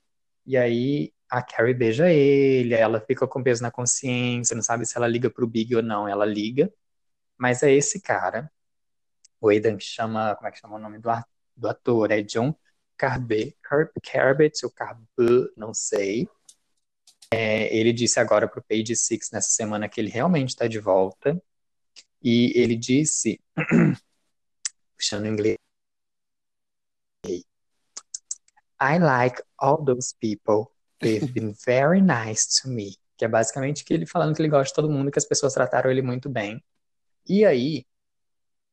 E 0.46 0.58
aí 0.58 1.14
a 1.32 1.42
Carrie 1.42 1.74
beija 1.74 2.12
ele, 2.12 2.74
ela 2.74 3.00
fica 3.00 3.26
com 3.26 3.42
peso 3.42 3.64
na 3.64 3.72
consciência, 3.72 4.54
não 4.56 4.62
sabe 4.62 4.86
se 4.86 4.98
ela 4.98 5.08
liga 5.08 5.30
pro 5.30 5.48
Big 5.48 5.74
ou 5.76 5.82
não, 5.82 6.06
ela 6.08 6.26
liga. 6.26 6.72
Mas 7.38 7.64
é 7.64 7.72
esse 7.72 8.02
cara, 8.02 8.52
o 9.40 9.50
Aidan 9.50 9.78
que 9.78 9.86
chama, 9.86 10.36
como 10.36 10.48
é 10.50 10.52
que 10.52 10.60
chama 10.60 10.76
o 10.76 10.80
nome 10.80 11.00
do, 11.00 11.10
do 11.56 11.70
ator? 11.70 12.12
É 12.12 12.22
John 12.22 12.54
Carbe, 12.98 13.58
Car, 13.64 13.92
Carbet 14.04 14.66
ou 14.66 14.72
Carbe, 14.72 15.08
não 15.58 15.74
sei. 15.74 16.28
É, 17.34 17.74
ele 17.76 17.94
disse 17.94 18.20
agora 18.20 18.48
pro 18.48 18.64
Page 18.64 18.96
Six 18.96 19.32
nessa 19.32 19.50
semana 19.50 19.88
que 19.88 20.02
ele 20.02 20.10
realmente 20.10 20.50
está 20.50 20.68
de 20.68 20.80
volta. 20.80 21.42
E 22.22 22.52
ele 22.60 22.76
disse, 22.76 23.42
puxando 24.98 25.26
em 25.28 25.30
inglês, 25.30 25.58
I 28.80 28.98
like 29.00 29.42
all 29.58 29.84
those 29.86 30.14
people. 30.20 30.72
They've 31.02 31.28
been 31.34 31.54
very 31.66 32.02
nice 32.02 32.62
to 32.62 32.70
me. 32.70 32.98
Que 33.18 33.26
é 33.26 33.28
basicamente 33.28 33.84
que 33.86 33.94
ele 33.94 34.06
falando 34.06 34.36
que 34.36 34.42
ele 34.42 34.50
gosta 34.50 34.68
de 34.70 34.74
todo 34.76 34.90
mundo, 34.92 35.12
que 35.12 35.20
as 35.20 35.26
pessoas 35.26 35.54
trataram 35.54 35.92
ele 35.92 36.02
muito 36.02 36.30
bem. 36.30 36.64
E 37.28 37.46
aí, 37.46 37.86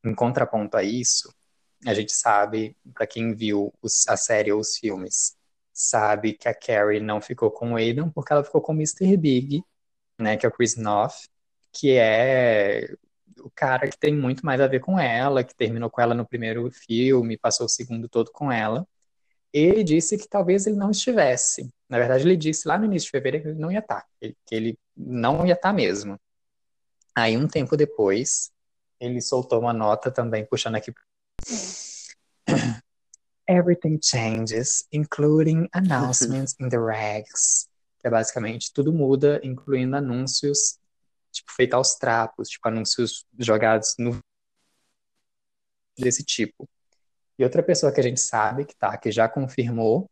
em 0.04 0.14
contraponto 0.14 0.76
a 0.76 0.82
isso, 0.82 1.32
a 1.86 1.94
gente 1.94 2.12
sabe, 2.12 2.76
para 2.94 3.06
quem 3.06 3.34
viu 3.34 3.72
os- 3.82 4.06
a 4.08 4.16
série 4.16 4.52
ou 4.52 4.60
os 4.60 4.76
filmes, 4.76 5.36
sabe 5.72 6.34
que 6.34 6.48
a 6.48 6.54
Carrie 6.54 7.00
não 7.00 7.20
ficou 7.20 7.50
com 7.50 7.72
o 7.72 7.76
Aidan 7.76 8.10
porque 8.10 8.32
ela 8.32 8.44
ficou 8.44 8.60
com 8.60 8.72
o 8.72 8.76
Mr. 8.76 9.16
Big, 9.16 9.62
né, 10.18 10.36
que 10.36 10.46
é 10.46 10.48
o 10.48 10.52
Chris 10.52 10.76
Noth, 10.76 11.14
que 11.72 11.92
é 11.92 12.94
o 13.40 13.50
cara 13.50 13.88
que 13.88 13.98
tem 13.98 14.16
muito 14.16 14.44
mais 14.46 14.60
a 14.60 14.66
ver 14.66 14.80
com 14.80 14.98
ela, 14.98 15.44
que 15.44 15.54
terminou 15.56 15.90
com 15.90 16.00
ela 16.00 16.14
no 16.14 16.26
primeiro 16.26 16.70
filme, 16.72 17.38
passou 17.38 17.66
o 17.66 17.68
segundo 17.68 18.08
todo 18.08 18.30
com 18.32 18.50
ela. 18.52 18.86
Ele 19.52 19.82
disse 19.82 20.18
que 20.18 20.28
talvez 20.28 20.66
ele 20.66 20.76
não 20.76 20.90
estivesse. 20.90 21.68
Na 21.88 21.98
verdade, 21.98 22.24
ele 22.24 22.36
disse 22.36 22.68
lá 22.68 22.78
no 22.78 22.84
início 22.84 23.06
de 23.06 23.10
fevereiro 23.12 23.44
que 23.44 23.50
ele 23.50 23.60
não 23.60 23.72
ia 23.72 23.78
estar, 23.78 24.06
que 24.20 24.54
ele 24.54 24.78
não 24.96 25.46
ia 25.46 25.54
estar 25.54 25.72
mesmo. 25.72 26.18
Aí, 27.14 27.36
um 27.36 27.48
tempo 27.48 27.76
depois, 27.76 28.50
ele 29.00 29.20
soltou 29.20 29.60
uma 29.60 29.72
nota 29.72 30.10
também, 30.10 30.44
puxando 30.46 30.74
aqui. 30.76 30.92
Everything 33.48 33.98
changes, 34.02 34.86
including 34.92 35.68
announcements 35.72 36.54
in 36.60 36.68
the. 36.68 36.76
Que 38.00 38.06
é 38.06 38.10
basicamente 38.10 38.72
tudo 38.72 38.92
muda, 38.92 39.40
incluindo 39.42 39.96
anúncios, 39.96 40.78
tipo, 41.32 41.50
feito 41.52 41.74
aos 41.74 41.94
trapos, 41.94 42.48
tipo, 42.50 42.68
anúncios 42.68 43.24
jogados 43.38 43.94
no 43.98 44.20
desse 45.98 46.22
tipo. 46.22 46.68
E 47.38 47.44
outra 47.44 47.62
pessoa 47.62 47.92
que 47.92 48.00
a 48.00 48.02
gente 48.02 48.20
sabe 48.20 48.64
que 48.64 48.74
tá, 48.74 48.96
que 48.96 49.10
já 49.12 49.28
confirmou, 49.28 50.10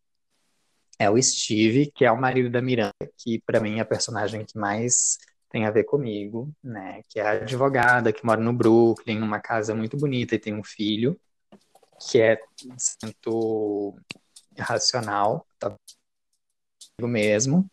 é 0.98 1.10
o 1.10 1.20
Steve, 1.20 1.90
que 1.94 2.04
é 2.04 2.10
o 2.12 2.20
marido 2.20 2.48
da 2.50 2.62
Miranda, 2.62 2.94
que 3.18 3.40
pra 3.44 3.60
mim 3.60 3.78
é 3.78 3.80
a 3.80 3.86
personagem 3.86 4.44
que 4.44 4.58
mais 4.58 5.18
tem 5.50 5.66
a 5.66 5.70
ver 5.70 5.84
comigo, 5.84 6.50
né? 6.62 7.02
Que 7.08 7.20
é 7.20 7.22
a 7.22 7.30
advogada 7.32 8.12
que 8.12 8.24
mora 8.24 8.40
no 8.40 8.52
Brooklyn, 8.52 9.18
numa 9.18 9.40
casa 9.40 9.74
muito 9.74 9.96
bonita 9.96 10.34
e 10.34 10.38
tem 10.38 10.54
um 10.54 10.64
filho 10.64 11.18
que 12.10 12.20
é 12.20 12.38
muito 13.02 13.98
racional, 14.58 15.46
tá 15.58 15.74
mesmo, 17.00 17.70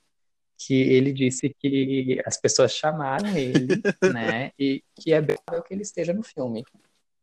que 0.58 0.74
ele 0.74 1.12
disse 1.12 1.54
que 1.60 2.22
as 2.26 2.38
pessoas 2.38 2.74
chamaram 2.74 3.36
ele, 3.38 3.82
né? 4.14 4.52
E 4.58 4.84
que 4.96 5.14
é 5.14 5.22
bem 5.22 5.38
que 5.66 5.74
ele 5.74 5.82
esteja 5.82 6.14
no 6.14 6.24
filme. 6.24 6.64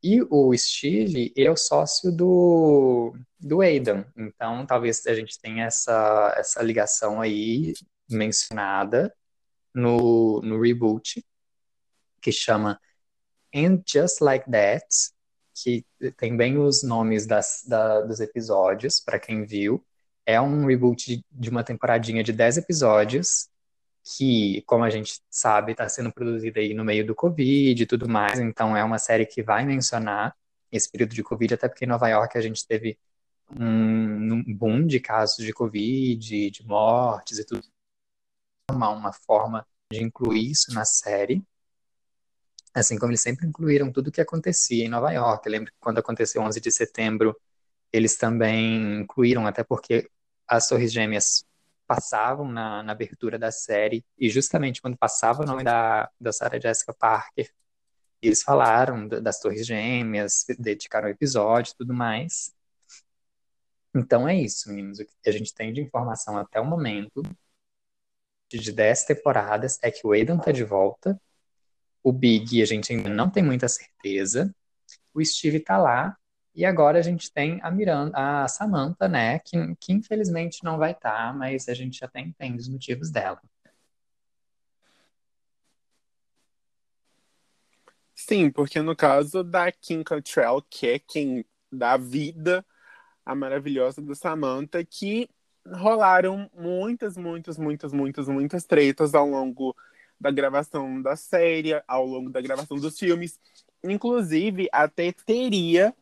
E 0.02 0.22
o 0.30 0.56
Steve, 0.56 1.32
ele 1.36 1.46
é 1.46 1.50
o 1.50 1.56
sócio 1.56 2.10
do, 2.10 3.14
do 3.38 3.60
Aidan. 3.60 4.04
Então, 4.16 4.64
talvez 4.64 5.06
a 5.06 5.14
gente 5.14 5.38
tenha 5.38 5.66
essa, 5.66 6.34
essa 6.38 6.62
ligação 6.62 7.20
aí 7.20 7.74
mencionada 8.08 9.14
no, 9.74 10.40
no 10.40 10.60
reboot, 10.60 11.24
que 12.20 12.32
chama 12.32 12.80
And 13.54 13.82
Just 13.86 14.22
Like 14.22 14.50
That, 14.50 14.86
que 15.54 15.84
tem 16.16 16.34
bem 16.34 16.56
os 16.56 16.82
nomes 16.82 17.26
das, 17.26 17.62
da, 17.66 18.00
dos 18.00 18.20
episódios, 18.20 19.00
para 19.00 19.18
quem 19.18 19.44
viu. 19.44 19.84
É 20.24 20.40
um 20.40 20.64
reboot 20.66 21.22
de, 21.30 21.50
uma 21.50 21.62
temporadinha 21.62 22.22
de 22.22 22.32
10 22.32 22.58
episódios, 22.58 23.49
que, 24.02 24.62
como 24.62 24.84
a 24.84 24.90
gente 24.90 25.20
sabe, 25.30 25.72
está 25.72 25.88
sendo 25.88 26.12
produzida 26.12 26.60
aí 26.60 26.74
no 26.74 26.84
meio 26.84 27.06
do 27.06 27.14
Covid 27.14 27.82
e 27.82 27.86
tudo 27.86 28.08
mais, 28.08 28.38
então 28.38 28.76
é 28.76 28.82
uma 28.82 28.98
série 28.98 29.26
que 29.26 29.42
vai 29.42 29.64
mencionar 29.64 30.36
esse 30.72 30.90
período 30.90 31.14
de 31.14 31.22
Covid, 31.22 31.54
até 31.54 31.68
porque 31.68 31.84
em 31.84 31.88
Nova 31.88 32.08
York 32.08 32.36
a 32.38 32.40
gente 32.40 32.66
teve 32.66 32.98
um, 33.58 34.42
boom 34.54 34.86
de 34.86 35.00
casos 35.00 35.44
de 35.44 35.52
Covid, 35.52 36.50
de 36.50 36.66
mortes 36.66 37.38
e 37.38 37.44
tudo. 37.44 37.66
Uma, 38.70 38.90
uma 38.90 39.12
forma 39.12 39.66
de 39.92 40.02
incluir 40.02 40.50
isso 40.50 40.72
na 40.72 40.84
série, 40.84 41.42
assim 42.72 42.96
como 42.98 43.10
eles 43.10 43.20
sempre 43.20 43.46
incluíram 43.46 43.92
tudo 43.92 44.08
o 44.08 44.12
que 44.12 44.20
acontecia 44.20 44.84
em 44.84 44.88
Nova 44.88 45.10
York. 45.10 45.44
Eu 45.46 45.52
lembro 45.52 45.72
que 45.72 45.78
quando 45.80 45.98
aconteceu 45.98 46.40
11 46.42 46.60
de 46.60 46.70
setembro, 46.70 47.36
eles 47.92 48.16
também 48.16 49.00
incluíram, 49.00 49.46
até 49.46 49.64
porque 49.64 50.08
as 50.46 50.68
Torres 50.68 50.92
Gêmeas 50.92 51.44
passavam 51.90 52.46
na, 52.46 52.84
na 52.84 52.92
abertura 52.92 53.36
da 53.36 53.50
série, 53.50 54.04
e 54.16 54.30
justamente 54.30 54.80
quando 54.80 54.96
passava 54.96 55.42
o 55.42 55.44
nome 55.44 55.64
da, 55.64 56.08
da 56.20 56.32
Sarah 56.32 56.60
Jessica 56.60 56.94
Parker, 56.94 57.50
eles 58.22 58.42
falaram 58.42 59.08
da- 59.08 59.18
das 59.20 59.40
Torres 59.40 59.66
Gêmeas, 59.66 60.44
dedicaram 60.58 61.08
o 61.08 61.10
episódio 61.10 61.72
e 61.72 61.76
tudo 61.76 61.92
mais. 61.92 62.54
Então 63.94 64.28
é 64.28 64.36
isso, 64.36 64.68
meninos. 64.68 65.00
O 65.00 65.04
que 65.04 65.28
a 65.28 65.32
gente 65.32 65.52
tem 65.52 65.72
de 65.72 65.80
informação 65.80 66.38
até 66.38 66.60
o 66.60 66.64
momento, 66.64 67.22
de 68.48 68.72
10 68.72 69.04
temporadas, 69.04 69.78
é 69.82 69.90
que 69.90 70.06
o 70.06 70.12
Aidan 70.12 70.38
tá 70.38 70.52
de 70.52 70.62
volta, 70.64 71.20
o 72.02 72.12
Big 72.12 72.62
a 72.62 72.66
gente 72.66 72.92
ainda 72.92 73.08
não 73.10 73.30
tem 73.30 73.42
muita 73.42 73.68
certeza, 73.68 74.54
o 75.14 75.24
Steve 75.24 75.60
tá 75.60 75.78
lá, 75.78 76.16
e 76.54 76.64
agora 76.64 76.98
a 76.98 77.02
gente 77.02 77.32
tem 77.32 77.60
a 77.62 77.70
Miranda, 77.70 78.12
a 78.16 78.48
Samantha, 78.48 79.08
né, 79.08 79.38
que, 79.40 79.56
que 79.80 79.92
infelizmente 79.92 80.64
não 80.64 80.78
vai 80.78 80.92
estar, 80.92 81.36
mas 81.36 81.68
a 81.68 81.74
gente 81.74 82.04
até 82.04 82.20
entende 82.20 82.60
os 82.60 82.68
motivos 82.68 83.10
dela. 83.10 83.40
Sim, 88.14 88.50
porque 88.50 88.82
no 88.82 88.94
caso 88.94 89.42
da 89.42 89.72
Kim 89.72 90.02
Cattrall, 90.02 90.62
que 90.68 90.86
é 90.86 90.98
quem 90.98 91.44
dá 91.72 91.96
vida 91.96 92.64
à 93.24 93.34
maravilhosa 93.34 94.02
da 94.02 94.14
Samantha, 94.14 94.84
que 94.84 95.28
rolaram 95.66 96.50
muitas, 96.54 97.16
muitas, 97.16 97.56
muitas, 97.58 97.92
muitas, 97.92 98.28
muitas 98.28 98.64
tretas 98.64 99.14
ao 99.14 99.26
longo 99.26 99.74
da 100.20 100.30
gravação 100.30 101.00
da 101.00 101.16
série, 101.16 101.82
ao 101.88 102.04
longo 102.04 102.30
da 102.30 102.40
gravação 102.40 102.76
dos 102.76 102.98
filmes. 102.98 103.40
Inclusive, 103.82 104.68
até 104.70 105.12
teria 105.12 105.94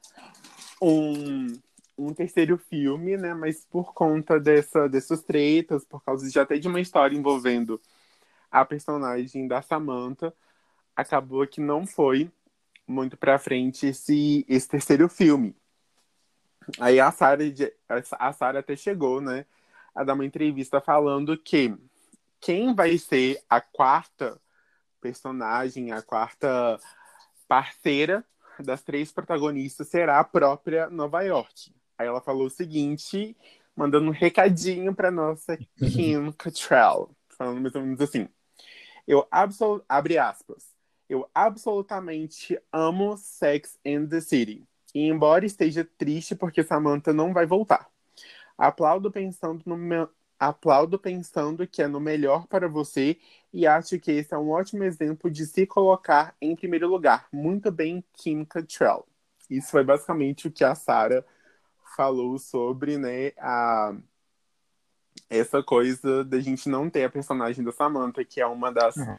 um, 0.80 1.58
um 1.96 2.14
terceiro 2.14 2.56
filme, 2.56 3.16
né? 3.16 3.34
Mas 3.34 3.64
por 3.64 3.92
conta 3.92 4.38
dessa, 4.38 4.88
dessas 4.88 5.22
tretas, 5.22 5.84
por 5.84 6.02
causa 6.02 6.28
de 6.28 6.38
até 6.38 6.58
de 6.58 6.68
uma 6.68 6.80
história 6.80 7.16
envolvendo 7.16 7.80
a 8.50 8.64
personagem 8.64 9.46
da 9.46 9.60
Samantha, 9.60 10.32
acabou 10.96 11.46
que 11.46 11.60
não 11.60 11.86
foi 11.86 12.30
muito 12.86 13.16
pra 13.16 13.38
frente 13.38 13.86
esse, 13.86 14.44
esse 14.48 14.68
terceiro 14.68 15.08
filme. 15.08 15.54
Aí 16.80 16.98
a 17.00 17.10
Sarah, 17.10 17.44
a 18.18 18.32
Sarah 18.32 18.60
até 18.60 18.76
chegou, 18.76 19.20
né, 19.20 19.46
a 19.94 20.04
dar 20.04 20.14
uma 20.14 20.24
entrevista 20.24 20.80
falando 20.80 21.36
que 21.36 21.74
quem 22.40 22.74
vai 22.74 22.96
ser 22.98 23.42
a 23.48 23.60
quarta 23.60 24.40
personagem, 25.00 25.92
a 25.92 26.02
quarta 26.02 26.78
parceira 27.46 28.24
das 28.62 28.82
três 28.82 29.12
protagonistas 29.12 29.88
será 29.88 30.18
a 30.18 30.24
própria 30.24 30.88
Nova 30.88 31.22
York. 31.22 31.72
Aí 31.98 32.06
ela 32.06 32.20
falou 32.20 32.46
o 32.46 32.50
seguinte, 32.50 33.36
mandando 33.74 34.08
um 34.08 34.12
recadinho 34.12 34.94
para 34.94 35.10
nossa 35.10 35.56
Kim 35.56 36.32
Cattrall, 36.38 37.10
falando 37.28 37.60
mais 37.60 37.74
ou 37.74 37.82
menos 37.82 38.00
assim: 38.00 38.28
Eu 39.06 39.26
absol 39.30 39.82
abre 39.88 40.18
aspas. 40.18 40.76
Eu 41.08 41.28
absolutamente 41.34 42.60
amo 42.70 43.16
Sex 43.16 43.78
and 43.86 44.06
the 44.06 44.20
City. 44.20 44.68
E 44.94 45.08
embora 45.08 45.46
esteja 45.46 45.88
triste 45.96 46.34
porque 46.34 46.62
Samantha 46.62 47.12
não 47.12 47.32
vai 47.32 47.46
voltar. 47.46 47.88
Aplaudo 48.56 49.10
pensando 49.10 49.62
no 49.64 49.76
meu, 49.76 50.10
aplaudo 50.38 50.98
pensando 50.98 51.66
que 51.66 51.82
é 51.82 51.88
no 51.88 51.98
melhor 51.98 52.46
para 52.46 52.68
você 52.68 53.18
e 53.52 53.66
acho 53.66 53.98
que 53.98 54.12
esse 54.12 54.32
é 54.32 54.38
um 54.38 54.50
ótimo 54.50 54.84
exemplo 54.84 55.30
de 55.30 55.46
se 55.46 55.66
colocar 55.66 56.34
em 56.40 56.54
primeiro 56.54 56.88
lugar. 56.88 57.26
Muito 57.32 57.72
bem, 57.72 58.04
Kim 58.12 58.44
Cattrall. 58.44 59.06
Isso 59.50 59.70
foi 59.70 59.82
basicamente 59.82 60.46
o 60.46 60.50
que 60.50 60.62
a 60.62 60.74
Sarah 60.74 61.24
falou 61.96 62.38
sobre, 62.38 62.98
né, 62.98 63.32
a 63.38 63.96
essa 65.28 65.62
coisa 65.62 66.24
da 66.24 66.40
gente 66.40 66.68
não 66.68 66.88
ter 66.88 67.04
a 67.04 67.10
personagem 67.10 67.64
da 67.64 67.72
Samantha, 67.72 68.24
que 68.24 68.40
é 68.40 68.46
uma 68.46 68.72
das 68.72 68.96
uhum. 68.96 69.18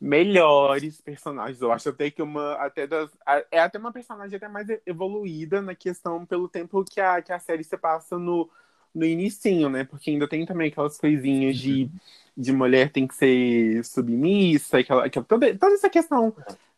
melhores 0.00 1.00
personagens. 1.00 1.60
Eu 1.60 1.72
acho 1.72 1.88
até 1.88 2.10
que 2.10 2.22
uma 2.22 2.54
até 2.54 2.86
das 2.86 3.10
é 3.50 3.60
até 3.60 3.78
uma 3.78 3.92
personagem 3.92 4.36
até 4.36 4.48
mais 4.48 4.68
evoluída 4.84 5.62
na 5.62 5.74
questão 5.74 6.26
pelo 6.26 6.48
tempo 6.48 6.84
que 6.84 7.00
a, 7.00 7.22
que 7.22 7.32
a 7.32 7.38
série 7.38 7.64
se 7.64 7.76
passa 7.76 8.18
no 8.18 8.50
no 8.98 9.04
inicinho, 9.04 9.68
né? 9.68 9.84
Porque 9.84 10.10
ainda 10.10 10.28
tem 10.28 10.44
também 10.44 10.68
aquelas 10.68 10.98
coisinhas 10.98 11.56
de, 11.56 11.84
uhum. 11.84 11.90
de 12.36 12.52
mulher 12.52 12.90
tem 12.90 13.06
que 13.06 13.14
ser 13.14 13.84
submissa, 13.84 14.78
aquela, 14.78 15.06
aquela, 15.06 15.24
toda, 15.24 15.56
toda 15.56 15.74
essa 15.74 15.88
questão, 15.88 16.34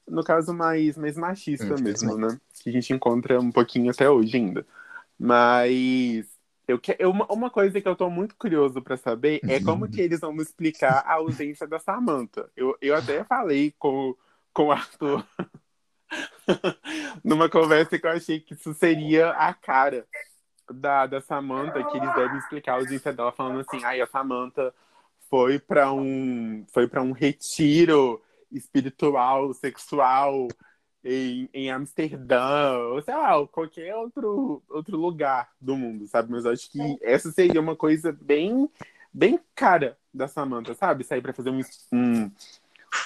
no 0.07 0.23
caso, 0.23 0.53
mais, 0.53 0.97
mais 0.97 1.17
machista 1.17 1.77
mesmo, 1.79 2.17
né? 2.17 2.39
Que 2.63 2.69
a 2.69 2.73
gente 2.73 2.93
encontra 2.93 3.41
um 3.41 3.51
pouquinho 3.51 3.91
até 3.91 4.09
hoje 4.09 4.37
ainda. 4.37 4.67
Mas 5.19 6.27
eu 6.69 6.79
que, 6.79 6.95
eu, 6.99 7.11
uma 7.11 7.51
coisa 7.51 7.81
que 7.81 7.89
eu 7.89 7.97
tô 7.97 8.09
muito 8.09 8.37
curioso 8.37 8.81
para 8.81 8.97
saber 8.97 9.41
é 9.49 9.61
como 9.61 9.89
que 9.89 10.01
eles 10.01 10.21
vão 10.21 10.33
me 10.33 10.43
explicar 10.43 11.03
a 11.07 11.15
ausência 11.15 11.67
da 11.67 11.79
Samantha. 11.79 12.49
Eu, 12.57 12.77
eu 12.81 12.95
até 12.95 13.25
falei 13.25 13.75
com, 13.79 14.15
com 14.53 14.67
o 14.67 14.73
Arthur 14.73 15.25
numa 17.25 17.49
conversa 17.49 17.99
que 17.99 18.07
eu 18.07 18.11
achei 18.11 18.41
que 18.41 18.55
isso 18.55 18.73
seria 18.75 19.31
a 19.31 19.53
cara 19.53 20.07
da, 20.73 21.07
da 21.07 21.21
Samantha, 21.21 21.83
que 21.85 21.97
eles 21.97 22.15
devem 22.15 22.39
explicar 22.39 22.73
a 22.73 22.77
ausência 22.77 23.13
dela, 23.13 23.33
falando 23.33 23.61
assim, 23.61 23.85
ai, 23.85 24.01
a 24.01 24.07
Samantha 24.07 24.73
foi 25.29 25.59
para 25.59 25.93
um 25.93 26.65
foi 26.73 26.89
para 26.89 27.03
um 27.03 27.13
retiro 27.13 28.21
espiritual, 28.51 29.55
sexual 29.55 30.49
em, 31.05 31.49
em 31.55 31.71
Amsterdã, 31.71 32.77
ou 32.93 33.01
sei 33.03 33.15
lá, 33.15 33.47
qualquer 33.47 33.95
outro, 33.97 34.63
outro 34.69 34.97
lugar 34.97 35.51
do 35.61 35.77
mundo, 35.77 36.07
sabe? 36.07 36.31
Mas 36.31 36.45
acho 36.45 36.71
que 36.71 36.99
essa 37.03 37.31
seria 37.31 37.61
uma 37.61 37.77
coisa 37.77 38.13
bem, 38.21 38.69
bem 39.13 39.41
cara 39.55 39.97
da 40.13 40.29
Samantha, 40.29 40.75
sabe? 40.75 41.05
Sair 41.05 41.23
para 41.23 41.33
fazer 41.33 41.51
um, 41.51 41.61
um, 41.93 42.31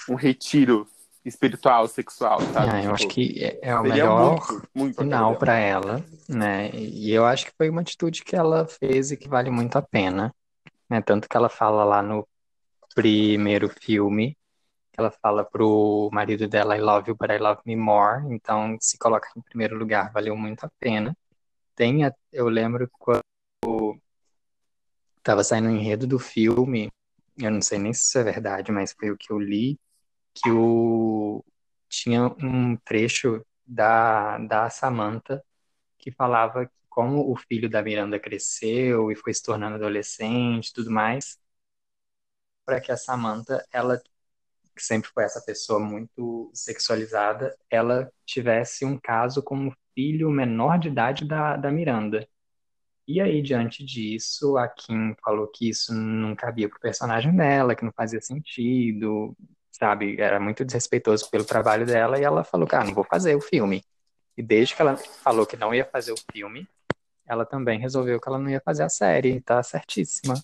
um 0.09 0.15
retiro 0.15 0.89
espiritual, 1.25 1.89
sexual, 1.89 2.41
sabe? 2.41 2.71
Ah, 2.71 2.77
eu 2.77 2.81
tipo, 2.83 2.95
acho 2.95 3.09
que 3.09 3.43
é, 3.43 3.59
é 3.63 3.79
o 3.79 3.83
melhor 3.83 4.31
muito, 4.31 4.69
muito 4.75 4.97
final 4.97 5.37
para 5.37 5.57
ela, 5.57 6.05
né? 6.29 6.71
E 6.75 7.11
eu 7.11 7.25
acho 7.25 7.47
que 7.47 7.53
foi 7.57 7.71
uma 7.71 7.81
atitude 7.81 8.23
que 8.23 8.37
ela 8.37 8.67
fez 8.67 9.11
e 9.11 9.17
que 9.17 9.29
vale 9.29 9.51
muito 9.51 9.77
a 9.77 9.83
pena, 9.83 10.35
né? 10.89 11.01
Tanto 11.01 11.29
que 11.29 11.37
ela 11.37 11.49
fala 11.49 11.83
lá 11.85 12.03
no 12.03 12.29
primeiro 12.95 13.69
filme, 13.69 14.37
ela 14.97 15.11
fala 15.11 15.45
pro 15.45 16.09
marido 16.13 16.47
dela 16.47 16.77
I 16.77 16.81
love 16.81 17.11
you, 17.11 17.17
but 17.17 17.31
I 17.31 17.39
love 17.39 17.63
me 17.65 17.75
more, 17.75 18.23
então 18.33 18.77
se 18.81 18.99
coloca 18.99 19.29
em 19.37 19.41
primeiro 19.41 19.77
lugar, 19.77 20.13
valeu 20.13 20.37
muito 20.37 20.65
a 20.65 20.71
pena. 20.79 21.17
Tem, 21.75 22.05
a, 22.05 22.13
eu 22.33 22.49
lembro 22.49 22.89
quando 22.99 24.01
tava 25.23 25.43
saindo 25.43 25.69
o 25.69 25.73
enredo 25.73 26.07
do 26.07 26.19
filme, 26.19 26.91
eu 27.37 27.51
não 27.51 27.63
sei 27.63 27.79
nem 27.79 27.93
se 27.93 28.03
isso 28.03 28.19
é 28.19 28.23
verdade, 28.23 28.71
mas 28.71 28.93
foi 28.93 29.11
o 29.11 29.17
que 29.17 29.33
eu 29.33 29.39
li, 29.39 29.77
que 30.35 30.51
o, 30.51 31.45
tinha 31.89 32.27
um 32.43 32.77
trecho 32.79 33.45
da, 33.67 34.39
da 34.39 34.71
Samantha 34.71 35.45
que 35.99 36.13
falava 36.13 36.71
como 36.91 37.31
o 37.33 37.37
filho 37.37 37.71
da 37.71 37.83
Miranda 37.83 38.21
cresceu 38.21 39.11
e 39.13 39.17
foi 39.17 39.35
se 39.35 39.43
tornando 39.43 39.77
adolescente 39.77 40.73
tudo 40.75 40.91
mais, 40.91 41.39
para 42.65 42.81
que 42.81 42.93
a 42.93 42.97
Samantha, 42.97 43.65
ela 43.73 44.01
que 44.77 44.83
sempre 44.85 45.11
foi 45.11 45.25
essa 45.25 45.43
pessoa 45.43 45.81
muito 45.81 46.51
sexualizada, 46.55 47.57
ela 47.71 48.13
tivesse 48.27 48.85
um 48.85 48.99
caso 48.99 49.43
com 49.43 49.69
o 49.69 49.75
filho 49.95 50.31
menor 50.31 50.79
de 50.79 50.89
idade 50.89 51.27
da, 51.27 51.57
da 51.57 51.71
Miranda. 51.73 52.29
E 53.09 53.21
aí, 53.21 53.43
diante 53.43 53.85
disso, 53.85 54.57
a 54.59 54.69
Kim 54.69 55.15
falou 55.25 55.49
que 55.49 55.69
isso 55.71 55.95
não 55.95 56.37
cabia 56.37 56.69
pro 56.69 56.81
personagem 56.81 57.37
dela, 57.37 57.75
que 57.77 57.85
não 57.85 57.93
fazia 57.93 58.21
sentido, 58.21 59.37
sabe? 59.75 60.21
Era 60.21 60.39
muito 60.39 60.65
desrespeitoso 60.65 61.29
pelo 61.31 61.45
trabalho 61.45 61.85
dela, 61.85 62.19
e 62.19 62.23
ela 62.23 62.45
falou, 62.45 62.67
cara, 62.67 62.85
não 62.85 62.95
vou 62.95 63.05
fazer 63.05 63.35
o 63.35 63.41
filme. 63.41 63.85
E 64.37 64.43
desde 64.43 64.75
que 64.75 64.81
ela 64.81 64.97
falou 64.97 65.45
que 65.45 65.57
não 65.57 65.75
ia 65.75 65.85
fazer 65.85 66.13
o 66.13 66.17
filme, 66.33 66.69
ela 67.27 67.45
também 67.45 67.79
resolveu 67.79 68.21
que 68.21 68.29
ela 68.29 68.39
não 68.39 68.49
ia 68.49 68.61
fazer 68.61 68.85
a 68.85 68.89
série, 68.89 69.41
tá 69.41 69.63
certíssima. 69.63 70.35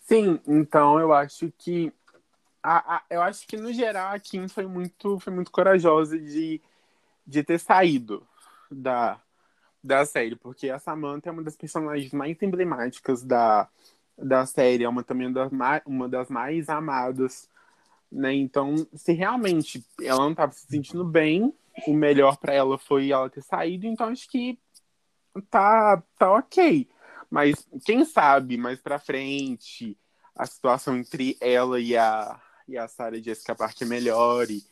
Sim, 0.00 0.40
então 0.46 0.98
eu 0.98 1.12
acho 1.14 1.50
que 1.56 1.92
a, 2.62 2.96
a, 2.96 3.02
eu 3.08 3.22
acho 3.22 3.46
que 3.46 3.56
no 3.56 3.72
geral 3.72 4.12
a 4.12 4.18
Kim 4.18 4.48
foi 4.48 4.66
muito 4.66 5.18
foi 5.20 5.32
muito 5.32 5.50
corajosa 5.50 6.18
de, 6.18 6.60
de 7.26 7.42
ter 7.42 7.58
saído 7.58 8.26
da, 8.70 9.20
da 9.82 10.04
série, 10.04 10.36
porque 10.36 10.68
a 10.68 10.78
Samantha 10.78 11.28
é 11.28 11.32
uma 11.32 11.42
das 11.42 11.56
personagens 11.56 12.12
mais 12.12 12.40
emblemáticas 12.42 13.22
da, 13.22 13.68
da 14.16 14.44
série, 14.46 14.84
é 14.84 14.88
uma 14.88 15.02
também 15.02 15.32
das, 15.32 15.50
uma 15.86 16.08
das 16.08 16.28
mais 16.28 16.68
amadas, 16.68 17.48
né? 18.10 18.34
Então, 18.34 18.74
se 18.94 19.12
realmente 19.12 19.84
ela 20.02 20.20
não 20.20 20.32
estava 20.32 20.52
se 20.52 20.66
sentindo 20.66 21.04
bem, 21.04 21.54
o 21.86 21.94
melhor 21.94 22.36
para 22.36 22.52
ela 22.52 22.76
foi 22.76 23.10
ela 23.10 23.30
ter 23.30 23.42
saído, 23.42 23.86
então 23.86 24.08
acho 24.08 24.28
que 24.28 24.58
tá 25.48 26.02
tá 26.18 26.32
OK. 26.36 26.88
Mas 27.30 27.66
quem 27.84 28.04
sabe 28.04 28.56
mais 28.56 28.80
para 28.80 28.98
frente 28.98 29.96
a 30.34 30.44
situação 30.46 30.96
entre 30.96 31.36
ela 31.40 31.80
e 31.80 31.96
a 31.96 32.40
e 32.66 32.78
a 32.78 32.86
Sarah 32.86 33.20
Jessica 33.20 33.54
Parker 33.54 33.86
melhore 33.86 34.62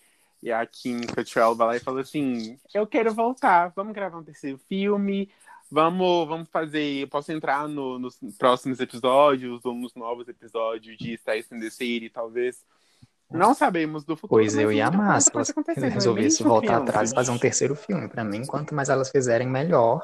e 0.43 0.53
a 0.53 0.65
Kim 0.67 1.01
Cattrall 1.01 1.55
vai 1.55 1.67
lá 1.67 1.77
e 1.77 1.81
fala 1.81 2.01
assim: 2.01 2.59
Eu 2.73 2.87
quero 2.87 3.13
voltar, 3.13 3.73
vamos 3.75 3.93
gravar 3.93 4.19
um 4.19 4.25
terceiro 4.25 4.59
filme, 4.69 5.31
vamos, 5.71 6.29
vamos 6.29 6.49
fazer. 6.49 7.03
Eu 7.03 7.09
posso 7.09 7.33
entrar 7.33 7.69
no, 7.69 7.99
nos 7.99 8.19
próximos 8.39 8.81
episódios 8.81 9.65
ou 9.65 9.75
nos 9.75 9.95
novos 9.95 10.29
episódios 10.29 10.97
de 10.97 11.19
Sex 11.19 11.53
and 11.53 11.61
the 11.61 11.71
City, 11.71 12.09
talvez. 12.11 12.65
Não 13.31 13.53
sabemos 13.53 14.05
do 14.05 14.17
futuro. 14.17 14.41
Pois 14.41 14.57
eu 14.57 14.73
ia 14.73 14.87
amar 14.87 15.21
se 15.21 15.31
elas 15.35 15.53
resolvessem 15.93 16.47
voltar 16.47 16.79
atrás 16.79 17.11
e 17.11 17.15
fazer 17.15 17.31
um 17.31 17.39
terceiro 17.39 17.75
filme. 17.75 18.09
Para 18.09 18.25
mim, 18.25 18.47
quanto 18.47 18.75
mais 18.75 18.89
elas 18.89 19.11
fizerem, 19.11 19.47
melhor. 19.47 20.03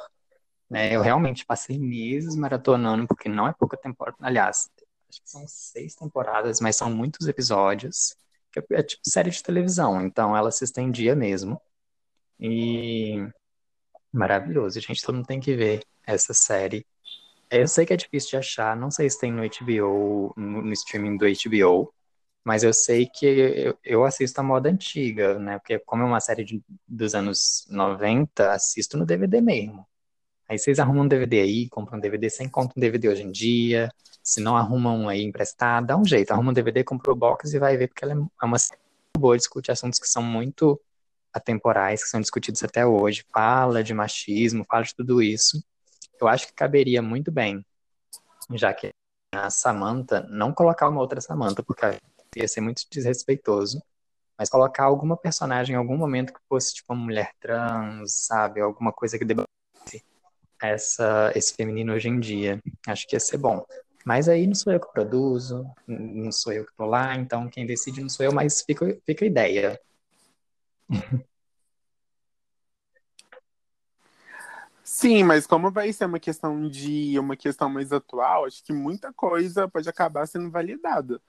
Né? 0.69 0.95
Eu 0.95 1.01
realmente 1.01 1.45
passei 1.45 1.79
meses 1.79 2.37
maratonando, 2.37 3.07
porque 3.07 3.29
não 3.29 3.49
é 3.49 3.53
pouca 3.53 3.77
temporada. 3.79 4.19
Aliás, 4.21 4.69
acho 5.09 5.23
que 5.23 5.31
são 5.31 5.45
seis 5.47 5.95
temporadas, 5.95 6.61
mas 6.61 6.77
são 6.77 6.91
muitos 6.91 7.27
episódios 7.27 8.15
é, 8.61 8.65
é 8.73 8.83
tipo 8.83 9.03
série 9.07 9.31
de 9.31 9.43
televisão, 9.43 10.01
então 10.03 10.37
ela 10.37 10.51
se 10.51 10.65
estendia 10.65 11.15
mesmo. 11.15 11.61
E 12.41 13.27
maravilhoso, 14.13 14.81
gente, 14.81 15.03
todo 15.03 15.17
mundo 15.17 15.27
tem 15.27 15.41
que 15.41 15.55
ver 15.57 15.85
essa 16.07 16.35
série. 16.35 16.87
Eu 17.51 17.69
sei 17.69 17.87
que 17.87 17.93
é 17.93 17.97
difícil 17.97 18.31
de 18.31 18.37
achar, 18.39 18.77
não 18.77 18.91
sei 18.91 19.09
se 19.11 19.19
tem 19.21 19.33
no 19.33 19.43
HBO, 19.43 20.35
no, 20.37 20.73
streaming 20.73 21.17
do 21.17 21.27
HBO, 21.27 21.93
mas 22.45 22.65
eu 22.65 22.73
sei 22.73 23.07
que 23.07 23.27
eu, 23.27 23.79
eu, 23.85 24.05
assisto 24.05 24.41
a 24.41 24.45
moda 24.45 24.69
antiga, 24.69 25.39
né? 25.39 25.59
Porque 25.59 25.79
como 25.81 26.03
é 26.03 26.07
uma 26.07 26.21
série 26.21 26.45
de, 26.45 26.63
dos 26.87 27.15
anos 27.15 27.67
90, 27.71 28.53
assisto 28.53 28.97
no 28.97 29.07
DVD 29.07 29.41
mesmo. 29.41 29.87
Aí 30.49 30.59
vocês 30.59 30.79
arrumam 30.79 31.05
um 31.05 31.09
DVD 31.09 31.41
aí, 31.41 31.69
compram 31.71 31.99
um 31.99 32.01
DVD, 32.01 32.29
sem 32.31 32.49
conta 32.49 32.75
um 32.77 32.81
DVD 32.81 33.09
hoje 33.09 33.23
em 33.23 33.33
dia. 33.33 33.91
Se 34.25 34.41
não 34.41 34.57
arrumam 34.57 34.99
um 34.99 35.09
aí 35.09 35.23
emprestado, 35.23 35.87
dá 35.87 35.97
um 35.97 36.05
jeito. 36.05 36.33
Arruma 36.33 36.51
um 36.51 36.55
DVD, 36.55 36.83
compra 36.83 37.13
o 37.13 37.17
box 37.17 37.53
e 37.53 37.59
vai 37.59 37.77
ver, 37.77 37.89
porque 37.89 38.05
ela 38.05 38.15
é 38.15 38.45
uma 38.45 38.59
série 38.59 38.81
boa, 39.19 39.37
discute 39.37 39.71
assuntos 39.71 39.99
que 40.01 40.09
são 40.09 40.23
muito 40.23 40.81
atemporais, 41.33 42.03
que 42.03 42.09
são 42.09 42.21
discutidos 42.21 42.63
até 42.63 42.87
hoje. 42.87 43.25
Fala 43.31 43.85
de 43.85 43.93
machismo, 43.93 44.65
fala 44.65 44.85
de 44.85 44.95
tudo 44.95 45.21
isso. 45.23 45.63
Eu 46.19 46.27
acho 46.27 46.47
que 46.47 46.55
caberia 46.55 47.03
muito 47.03 47.31
bem, 47.31 47.65
já 48.53 48.73
que 48.73 48.91
a 49.35 49.51
Samantha, 49.51 50.27
não 50.31 50.55
colocar 50.55 50.89
uma 50.89 51.01
outra 51.01 51.21
Samantha, 51.21 51.63
porque 51.63 51.85
ia 52.37 52.49
ser 52.49 52.61
muito 52.63 52.83
desrespeitoso, 52.91 53.83
mas 54.39 54.49
colocar 54.49 54.85
alguma 54.85 55.17
personagem 55.17 55.75
em 55.75 55.79
algum 55.79 55.97
momento 55.97 56.33
que 56.33 56.41
fosse 56.49 56.75
tipo 56.75 56.93
uma 56.93 57.05
mulher 57.05 57.33
trans, 57.41 58.27
sabe? 58.27 58.61
Alguma 58.61 58.93
coisa 58.93 59.19
que 59.19 59.25
debatesse 59.25 60.05
essa, 60.63 61.33
esse 61.35 61.55
feminino 61.55 61.93
hoje 61.93 62.09
em 62.09 62.19
dia. 62.19 62.61
Acho 62.87 63.07
que 63.07 63.17
ia 63.17 63.21
ser 63.21 63.39
bom. 63.39 63.65
Mas 64.05 64.29
aí 64.29 64.47
não 64.47 64.55
sou 64.55 64.73
eu 64.73 64.81
que 64.81 64.93
produzo, 64.93 65.67
não 65.87 66.31
sou 66.31 66.53
eu 66.53 66.67
que 66.67 66.75
tô 66.77 66.85
lá, 66.85 67.17
então 67.17 67.49
quem 67.49 67.67
decide 67.67 68.01
não 68.03 68.09
sou 68.09 68.27
eu, 68.27 68.33
mas 68.33 68.63
fica, 68.63 68.99
fica 69.07 69.25
a 69.25 69.29
ideia. 69.29 69.81
Sim, 74.83 75.23
mas 75.25 75.47
como 75.47 75.71
vai 75.71 75.93
ser 75.93 76.05
uma 76.05 76.21
questão 76.21 76.69
de 76.69 77.19
uma 77.19 77.37
questão 77.37 77.69
mais 77.71 77.91
atual, 77.93 78.45
acho 78.45 78.63
que 78.63 78.73
muita 78.73 79.13
coisa 79.13 79.67
pode 79.67 79.89
acabar 79.89 80.27
sendo 80.27 80.51
validada. 80.51 81.21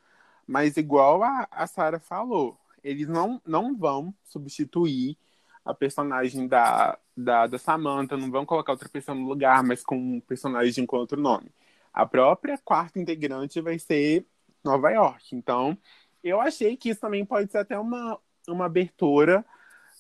Mas 0.48 0.78
igual 0.78 1.24
a, 1.24 1.48
a 1.52 1.68
Sara 1.68 2.00
falou, 2.00 2.60
eles 2.84 3.08
não, 3.08 3.42
não 3.46 3.76
vão 3.78 4.14
substituir 4.26 5.18
a 5.66 5.74
personagem 5.74 6.48
da, 6.48 6.98
da, 7.18 7.48
da 7.48 7.58
Samantha, 7.60 8.18
não 8.18 8.32
vão 8.32 8.46
colocar 8.46 8.74
outra 8.74 8.90
pessoa 8.90 9.16
no 9.16 9.28
lugar, 9.28 9.64
mas 9.64 9.84
com 9.84 9.98
um 9.98 10.22
personagem 10.22 10.86
com 10.86 10.98
outro 10.98 11.20
nome. 11.22 11.52
A 11.96 12.06
própria 12.06 12.58
quarta 12.58 13.00
integrante 13.00 13.62
vai 13.62 13.80
ser 13.80 14.26
Nova 14.64 14.92
York. 14.92 15.34
Então, 15.34 15.78
eu 16.22 16.42
achei 16.42 16.76
que 16.76 16.90
isso 16.90 17.00
também 17.00 17.26
pode 17.26 17.50
ser 17.50 17.60
até 17.60 17.80
uma, 17.80 18.20
uma 18.50 18.66
abertura 18.66 19.46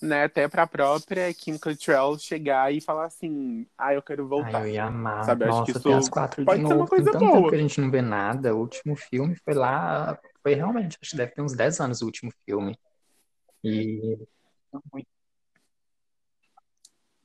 né, 0.02 0.26
até 0.26 0.46
para 0.48 0.64
a 0.64 0.68
própria 0.68 1.34
Kim 1.34 1.58
Cattrall 1.58 2.20
chegar 2.20 2.74
e 2.74 2.82
falar 2.82 3.06
assim, 3.06 3.66
ah, 3.78 3.94
eu 3.94 4.02
quero 4.02 4.28
voltar. 4.28 4.58
Ai, 4.58 4.72
eu 4.72 4.74
ia 4.74 4.84
amar. 4.86 5.24
Sabe, 5.24 5.46
Nossa, 5.46 5.62
acho 5.62 5.74
que 5.74 5.80
tem 5.80 5.92
isso 5.94 6.00
as 6.00 6.10
quatro 6.10 6.42
de 6.42 6.46
pode 6.46 6.62
ser 6.62 6.64
novo. 6.64 6.76
uma 6.82 6.88
coisa 6.88 7.12
tanto 7.12 7.20
tempo 7.20 7.40
boa. 7.40 7.50
que 7.50 7.56
a 7.56 7.60
gente 7.60 7.80
não 7.80 7.90
vê 7.90 8.02
nada. 8.02 8.54
O 8.54 8.60
último 8.60 8.96
filme 8.98 9.36
foi 9.36 9.54
lá, 9.54 10.20
foi 10.44 10.54
realmente, 10.54 10.98
acho 11.02 11.12
que 11.12 11.18
deve 11.18 11.32
ter 11.32 11.42
uns 11.42 11.54
10 11.54 11.80
anos 11.80 12.02
o 12.02 12.06
último 12.06 12.32
filme. 12.46 12.78
E 13.64 14.20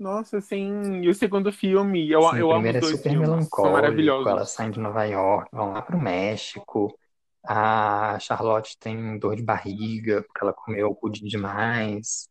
Nossa, 0.00 0.38
assim, 0.38 1.02
e 1.02 1.08
o 1.10 1.14
segundo 1.14 1.52
filme, 1.52 2.10
eu, 2.10 2.22
Sim, 2.22 2.36
o 2.36 2.38
eu 2.38 2.50
amo 2.52 2.54
primeiro 2.54 2.78
os 2.78 2.78
é 2.78 2.80
dois 2.80 2.96
super 2.96 3.10
filmes, 3.10 3.28
são 3.28 3.34
melancólico, 3.36 3.82
maravilhosos. 3.82 4.26
elas 4.26 4.50
saem 4.50 4.70
de 4.70 4.80
Nova 4.80 5.04
York, 5.04 5.50
vão 5.52 5.72
lá 5.72 5.82
pro 5.82 6.00
México. 6.00 6.98
A 7.44 8.18
Charlotte 8.18 8.78
tem 8.78 9.18
dor 9.18 9.36
de 9.36 9.42
barriga, 9.42 10.22
porque 10.22 10.42
ela 10.42 10.54
comeu 10.54 10.94
pudim 10.94 11.26
demais. 11.26 12.30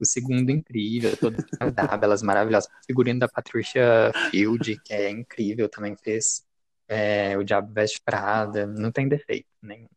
O 0.00 0.04
segundo, 0.04 0.50
incrível, 0.50 1.16
todo 1.16 1.36
saudável, 1.56 1.98
elas 2.02 2.22
maravilhosas. 2.22 2.68
O 2.68 2.86
figurino 2.86 3.20
da 3.20 3.28
Patricia 3.28 4.10
Field, 4.30 4.80
que 4.84 4.92
é 4.92 5.08
incrível, 5.08 5.68
também 5.68 5.96
fez 5.96 6.44
é, 6.88 7.38
O 7.38 7.44
Diabo 7.44 7.72
Veste 7.72 8.00
Prada, 8.04 8.66
não 8.66 8.90
tem 8.90 9.08
defeito 9.08 9.46
nenhum. 9.62 9.88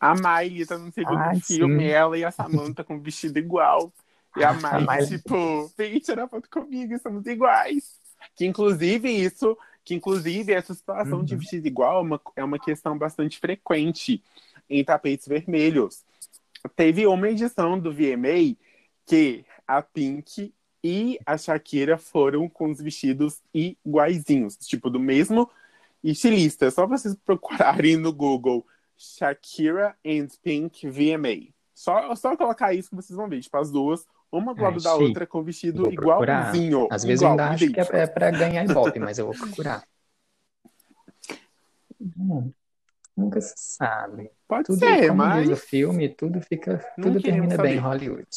A 0.00 0.14
Miley 0.14 0.66
tá 0.66 0.78
no 0.78 0.90
segundo 0.92 1.18
Ai, 1.18 1.40
filme, 1.40 1.84
sim. 1.84 1.90
ela 1.90 2.18
e 2.18 2.24
a 2.24 2.30
Samantha 2.30 2.82
com 2.84 3.00
vestido 3.00 3.38
igual. 3.38 3.92
E 4.36 4.42
a 4.44 4.52
Miley, 4.54 4.86
Miley. 4.86 5.18
tipo, 5.18 5.70
vem 5.76 5.98
tirar 6.00 6.28
foto 6.28 6.48
comigo, 6.50 6.98
somos 7.00 7.26
iguais. 7.26 8.00
Que 8.34 8.46
inclusive 8.46 9.10
isso, 9.10 9.56
que 9.84 9.94
inclusive 9.94 10.52
essa 10.52 10.74
situação 10.74 11.24
de 11.24 11.34
Uhum. 11.34 11.40
vestido 11.40 11.66
igual 11.66 11.98
é 11.98 12.02
uma, 12.02 12.20
é 12.36 12.44
uma 12.44 12.58
questão 12.58 12.96
bastante 12.96 13.38
frequente 13.38 14.22
em 14.68 14.84
tapetes 14.84 15.26
vermelhos. 15.28 16.04
Teve 16.76 17.06
uma 17.06 17.28
edição 17.30 17.78
do 17.78 17.92
VMA 17.92 18.56
que 19.06 19.44
a 19.66 19.82
Pink 19.82 20.54
e 20.84 21.18
a 21.26 21.36
Shakira 21.36 21.98
foram 21.98 22.48
com 22.48 22.70
os 22.70 22.80
vestidos 22.80 23.42
iguaizinhos, 23.52 24.56
tipo, 24.56 24.88
do 24.90 25.00
mesmo 25.00 25.50
estilista. 26.02 26.66
É 26.66 26.70
só 26.70 26.86
vocês 26.86 27.14
procurarem 27.24 27.96
no 27.96 28.12
Google 28.12 28.66
Shakira 29.00 29.94
and 30.04 30.26
Pink 30.42 30.86
VMA. 30.86 31.54
Só, 31.74 32.14
só 32.14 32.36
colocar 32.36 32.74
isso 32.74 32.90
que 32.90 32.96
vocês 32.96 33.16
vão 33.16 33.26
ver. 33.28 33.40
Tipo, 33.40 33.56
as 33.56 33.70
duas, 33.70 34.06
uma 34.30 34.54
do 34.54 34.60
Ai, 34.60 34.70
lado 34.70 34.82
da 34.82 34.90
chique. 34.92 35.04
outra, 35.04 35.26
com 35.26 35.42
vestido 35.42 35.82
Vou 35.84 35.92
procurar. 35.94 36.54
igualzinho. 36.54 36.86
Às 36.90 37.02
vezes 37.04 37.22
igual, 37.22 37.36
eu 37.36 37.40
ainda 37.42 37.54
acho 37.54 37.72
que 37.72 37.80
é, 37.80 38.02
é 38.02 38.06
pra 38.06 38.30
ganhar 38.30 38.64
ibope, 38.64 38.98
mas 38.98 39.18
eu 39.18 39.24
vou 39.26 39.34
procurar. 39.34 39.82
Hum, 41.98 42.52
nunca 43.16 43.40
se 43.40 43.54
sabe. 43.56 44.30
Pode 44.46 44.64
Tudo, 44.66 44.78
ser, 44.78 45.08
como 45.08 45.14
mas 45.18 45.48
diz 45.48 45.58
o 45.58 45.62
filme, 45.62 46.08
tudo 46.10 46.40
fica, 46.42 46.84
Não 46.98 47.04
tudo 47.04 47.22
termina 47.22 47.56
bem 47.56 47.76
em 47.76 47.80
saber. 47.80 47.88
Hollywood. 47.88 48.28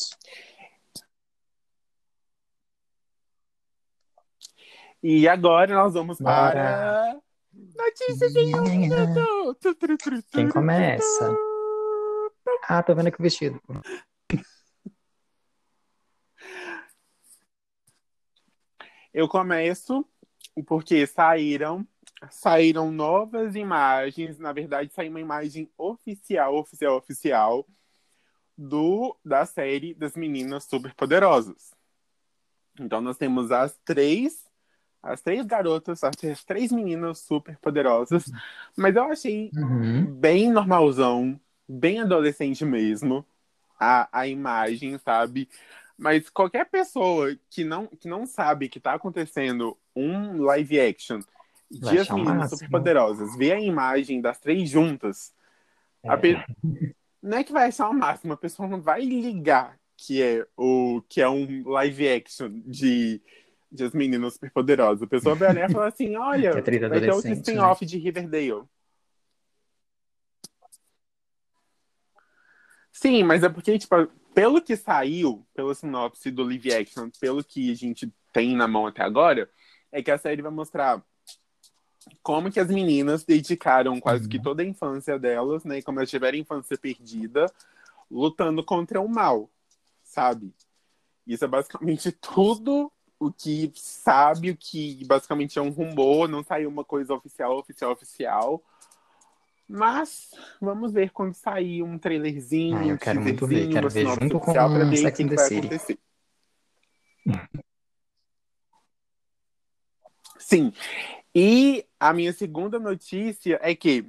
E 5.02 5.28
agora 5.28 5.76
nós 5.76 5.94
vamos 5.94 6.20
Bora. 6.20 6.52
para 6.54 7.22
notícias 7.54 8.36
em 8.36 8.56
um 8.56 9.54
Quem 10.32 10.50
começa? 10.50 11.38
Ah, 12.64 12.82
tô 12.82 12.96
vendo 12.96 13.08
aqui 13.08 13.20
o 13.20 13.24
vestido. 13.24 13.62
Eu 19.14 19.28
começo 19.28 20.06
porque 20.66 21.06
saíram 21.06 21.88
saíram 22.32 22.90
novas 22.90 23.54
imagens, 23.56 24.40
na 24.40 24.54
verdade 24.54 24.94
saiu 24.94 25.10
uma 25.10 25.20
imagem 25.20 25.70
oficial, 25.78 26.56
oficial, 26.56 26.96
oficial 26.98 27.68
do 28.58 29.18
da 29.26 29.46
série 29.46 29.94
das 29.94 30.16
meninas 30.16 30.64
superpoderosas. 30.64 31.74
Então 32.80 33.02
nós 33.02 33.18
temos 33.18 33.52
as 33.52 33.78
três 33.84 34.46
as 35.04 35.22
três 35.22 35.46
garotas, 35.46 36.04
as 36.04 36.44
três, 36.46 36.72
meninas 36.72 37.20
superpoderosas, 37.20 38.26
mas 38.78 38.96
eu 38.96 39.04
achei 39.06 39.54
Uhum. 39.56 40.18
bem 40.20 40.52
normalzão, 40.52 41.40
bem 41.68 42.02
adolescente 42.02 42.66
mesmo, 42.66 43.26
a, 43.80 44.10
a 44.22 44.28
imagem, 44.28 44.98
sabe? 45.00 45.50
Mas 45.98 46.30
qualquer 46.30 46.66
pessoa 46.70 47.36
que 47.50 47.64
não, 47.64 47.88
que 47.88 48.08
não 48.08 48.26
sabe 48.26 48.70
que 48.70 48.80
tá 48.80 48.94
acontecendo 48.94 49.78
um 49.96 50.42
live 50.44 50.80
action 50.80 51.22
de 51.72 52.00
as 52.00 52.10
meninas 52.12 52.48
máximo. 52.48 52.50
superpoderosas, 52.50 53.36
vê 53.38 53.54
a 53.54 53.62
imagem 53.62 54.22
das 54.22 54.40
três 54.40 54.70
juntas, 54.70 55.34
a 56.08 56.18
É. 56.18 56.18
pe- 56.18 56.44
não 57.22 57.38
é 57.38 57.44
que 57.44 57.52
vai 57.54 57.68
achar 57.68 57.90
o 57.90 57.94
máximo, 57.94 58.34
a 58.34 58.38
pessoa 58.38 58.68
não 58.68 58.82
vai 58.82 59.02
ligar 59.06 59.80
que 59.98 60.22
é, 60.22 60.46
o, 60.58 61.02
que 61.08 61.22
é 61.22 61.30
um 61.30 61.68
live 61.70 62.10
action 62.10 62.62
de, 62.66 63.22
de 63.74 63.84
as 63.84 63.94
meninas 63.94 64.36
superpoderosas. 64.36 65.02
A 65.02 65.08
pessoa 65.08 65.36
vai 65.36 65.50
olhar 65.50 65.70
e 65.70 65.74
falar 65.74 65.88
assim, 65.88 66.16
olha, 66.18 66.54
vai 66.54 66.62
ter 67.02 67.12
outro 67.12 67.34
spin-off 67.34 67.86
de 67.86 67.98
Riverdale. 67.98 68.64
Sim, 72.92 73.24
mas 73.24 73.44
é 73.44 73.50
porque, 73.50 73.78
tipo, 73.80 73.96
pelo 74.36 74.62
que 74.62 74.76
saiu, 74.78 75.46
pela 75.54 75.74
sinopse 75.74 76.30
do 76.30 76.44
live 76.44 76.74
action, 76.74 77.10
pelo 77.20 77.44
que 77.44 77.72
a 77.72 77.76
gente 77.76 78.14
tem 78.32 78.56
na 78.56 78.68
mão 78.68 78.86
até 78.86 79.02
agora, 79.04 79.50
é 79.92 80.02
que 80.02 80.12
a 80.12 80.18
série 80.18 80.42
vai 80.42 80.52
mostrar 80.52 81.04
como 82.22 82.52
que 82.52 82.60
as 82.60 82.68
meninas 82.68 83.24
dedicaram 83.24 84.00
quase 84.00 84.24
Uhum. 84.24 84.30
que 84.30 84.40
toda 84.40 84.62
a 84.62 84.66
infância 84.66 85.18
delas, 85.18 85.64
né? 85.64 85.80
E 85.80 85.82
como 85.82 86.00
elas 86.00 86.10
tiveram 86.10 86.38
infância 86.38 86.78
perdida, 86.78 87.52
lutando 88.12 88.64
contra 88.64 89.02
o 89.02 89.08
mal, 89.08 89.50
sabe? 90.04 90.54
Isso 91.26 91.46
é 91.46 91.48
basicamente 91.48 92.12
tudo 92.22 92.92
o 93.28 93.32
que 93.34 93.72
sabe, 93.76 94.52
o 94.52 94.58
que 94.58 95.04
basicamente 95.06 95.58
é 95.58 95.62
um 95.62 95.70
rumor, 95.70 96.28
não 96.28 96.44
saiu 96.44 96.70
uma 96.70 96.84
coisa 96.84 97.14
oficial, 97.14 97.58
oficial, 97.58 97.92
oficial. 97.92 98.64
Mas 99.68 100.32
vamos 100.62 100.92
ver 100.94 101.12
quando 101.12 101.34
sair 101.34 101.82
um 101.82 101.98
trailerzinho, 101.98 102.78
Ah, 102.78 102.88
eu 102.88 102.96
um 102.96 102.98
quero 102.98 103.22
muito 103.22 103.48
ver, 103.48 103.70
quero 103.72 103.90
ver 103.90 104.06
junto 104.06 104.40
com 104.40 104.54
pra 104.54 104.68
ver 104.68 104.98
Sex 104.98 105.20
and 105.20 105.28
the 105.28 105.38
City. 105.38 105.68
acontecer. 105.68 106.00
Sim. 110.38 110.74
E 111.34 111.86
a 112.00 112.14
minha 112.14 112.34
segunda 112.34 112.78
notícia 112.78 113.60
é 113.62 113.74
que 113.74 114.06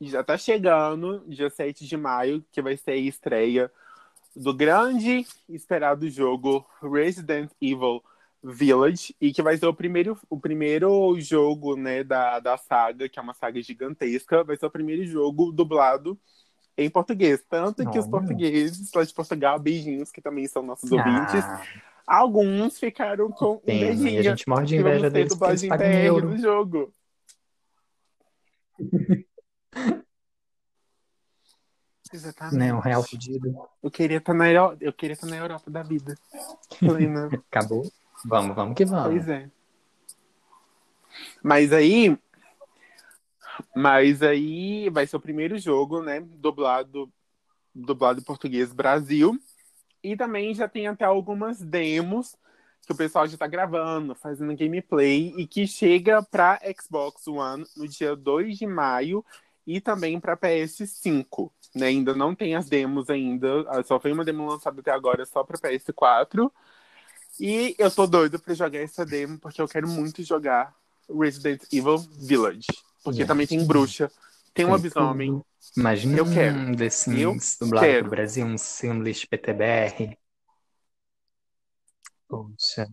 já 0.00 0.22
tá 0.22 0.38
chegando, 0.38 1.24
dia 1.26 1.50
7 1.50 1.84
de 1.86 1.96
maio, 1.96 2.44
que 2.52 2.62
vai 2.62 2.76
ser 2.76 2.92
a 2.92 2.96
estreia 2.96 3.70
do 4.34 4.54
grande 4.54 5.26
esperado 5.48 6.08
jogo 6.08 6.64
Resident 6.80 7.50
Evil 7.60 8.02
Village, 8.42 9.14
e 9.20 9.32
que 9.32 9.42
vai 9.42 9.56
ser 9.56 9.66
o 9.66 9.74
primeiro, 9.74 10.18
o 10.30 10.38
primeiro 10.38 11.18
jogo 11.20 11.76
né, 11.76 12.04
da, 12.04 12.38
da 12.38 12.56
saga, 12.56 13.08
que 13.08 13.18
é 13.18 13.22
uma 13.22 13.34
saga 13.34 13.60
gigantesca, 13.60 14.44
vai 14.44 14.56
ser 14.56 14.66
o 14.66 14.70
primeiro 14.70 15.04
jogo 15.04 15.50
dublado 15.50 16.18
em 16.76 16.88
português. 16.88 17.42
Tanto 17.48 17.82
que 17.90 17.98
os 17.98 18.04
Olha. 18.04 18.10
portugueses 18.10 18.92
lá 18.92 19.02
de 19.02 19.12
Portugal, 19.12 19.58
beijinhos, 19.58 20.12
que 20.12 20.20
também 20.20 20.46
são 20.46 20.62
nossos 20.62 20.90
ouvintes, 20.90 21.44
Ah, 21.44 21.62
alguns 22.06 22.78
ficaram 22.78 23.30
com 23.30 23.58
pena. 23.58 24.08
E 24.08 24.18
a 24.18 24.22
gente 24.22 24.48
morre 24.48 24.66
de 24.66 24.74
que 24.76 24.80
inveja 24.80 25.10
deles 25.10 25.32
dublagem 25.32 25.70
euro. 26.04 26.30
no 26.30 26.38
jogo. 26.38 26.94
Exatamente. 32.12 32.56
Né, 32.56 32.72
um 32.72 32.78
real 32.78 33.02
fudido. 33.02 33.54
Eu 33.82 33.90
queria 33.90 34.16
estar 34.18 34.32
na, 34.32 34.50
Euro... 34.50 34.76
eu 34.80 34.92
queria 34.92 35.12
estar 35.12 35.26
na 35.26 35.36
Europa 35.36 35.70
da 35.70 35.82
vida. 35.82 36.14
Não. 36.80 37.26
Acabou. 37.26 37.82
Vamos, 38.24 38.54
vamos 38.54 38.74
que 38.74 38.84
vamos. 38.84 39.08
Pois 39.08 39.28
é. 39.28 39.50
Mas 41.42 41.72
aí. 41.72 42.16
Mas 43.74 44.22
aí 44.22 44.88
vai 44.90 45.06
ser 45.06 45.16
o 45.16 45.20
primeiro 45.20 45.58
jogo, 45.58 46.02
né? 46.02 46.20
Dublado, 46.20 47.12
dublado 47.74 48.20
em 48.20 48.24
português 48.24 48.72
Brasil. 48.72 49.38
E 50.02 50.16
também 50.16 50.54
já 50.54 50.68
tem 50.68 50.86
até 50.86 51.04
algumas 51.04 51.60
demos 51.60 52.36
que 52.86 52.92
o 52.92 52.96
pessoal 52.96 53.26
já 53.26 53.36
tá 53.36 53.46
gravando, 53.46 54.14
fazendo 54.14 54.56
gameplay 54.56 55.34
e 55.36 55.46
que 55.46 55.66
chega 55.66 56.22
para 56.22 56.60
Xbox 56.80 57.26
One 57.26 57.66
no 57.76 57.86
dia 57.86 58.16
2 58.16 58.56
de 58.56 58.66
maio 58.66 59.24
e 59.66 59.80
também 59.80 60.18
para 60.18 60.36
PS5. 60.36 61.50
Né? 61.74 61.88
Ainda 61.88 62.14
não 62.14 62.34
tem 62.34 62.54
as 62.54 62.66
demos 62.68 63.10
ainda, 63.10 63.66
ah, 63.68 63.82
só 63.82 64.00
foi 64.00 64.12
uma 64.12 64.24
demo 64.24 64.46
lançada 64.48 64.80
até 64.80 64.90
agora 64.90 65.26
só 65.26 65.44
para 65.44 65.58
PS4. 65.58 66.50
E 67.40 67.74
eu 67.78 67.90
tô 67.90 68.06
doido 68.06 68.38
para 68.38 68.54
jogar 68.54 68.78
essa 68.78 69.04
demo 69.06 69.38
porque 69.38 69.60
eu 69.60 69.68
quero 69.68 69.88
muito 69.88 70.22
jogar 70.22 70.74
Resident 71.08 71.62
Evil 71.72 71.98
Village, 71.98 72.66
porque 73.02 73.24
também 73.24 73.46
tem 73.46 73.64
bruxa, 73.66 74.10
tem 74.52 74.66
um 74.66 74.70
lobisomem. 74.70 75.40
Imagina 75.76 76.18
Eu 76.18 76.24
quero. 76.24 76.56
um 76.56 76.74
The 76.74 76.90
Sims 76.90 77.60
Eu 77.60 77.66
dublado 77.66 77.86
quero. 77.86 78.02
pro 78.04 78.10
Brasil, 78.10 78.44
um 78.44 78.58
Simlish 78.58 79.26
PTBR. 79.26 80.16
Poxa. 82.28 82.88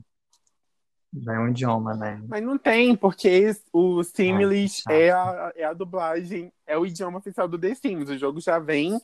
Não 1.12 1.34
é 1.34 1.40
um 1.40 1.50
idioma, 1.50 1.96
né? 1.96 2.22
Mas 2.28 2.44
não 2.44 2.58
tem, 2.58 2.96
porque 2.96 3.56
o 3.72 4.02
que 4.04 4.82
é, 4.90 5.12
a, 5.12 5.54
é 5.56 5.64
a 5.64 5.74
dublagem, 5.74 6.52
é 6.68 6.78
o 6.78 6.86
idioma 6.86 7.20
oficial 7.20 7.48
do 7.48 7.58
The 7.58 7.74
Sims. 7.74 8.10
O 8.10 8.18
jogo 8.18 8.42
já 8.42 8.60
vem 8.60 9.00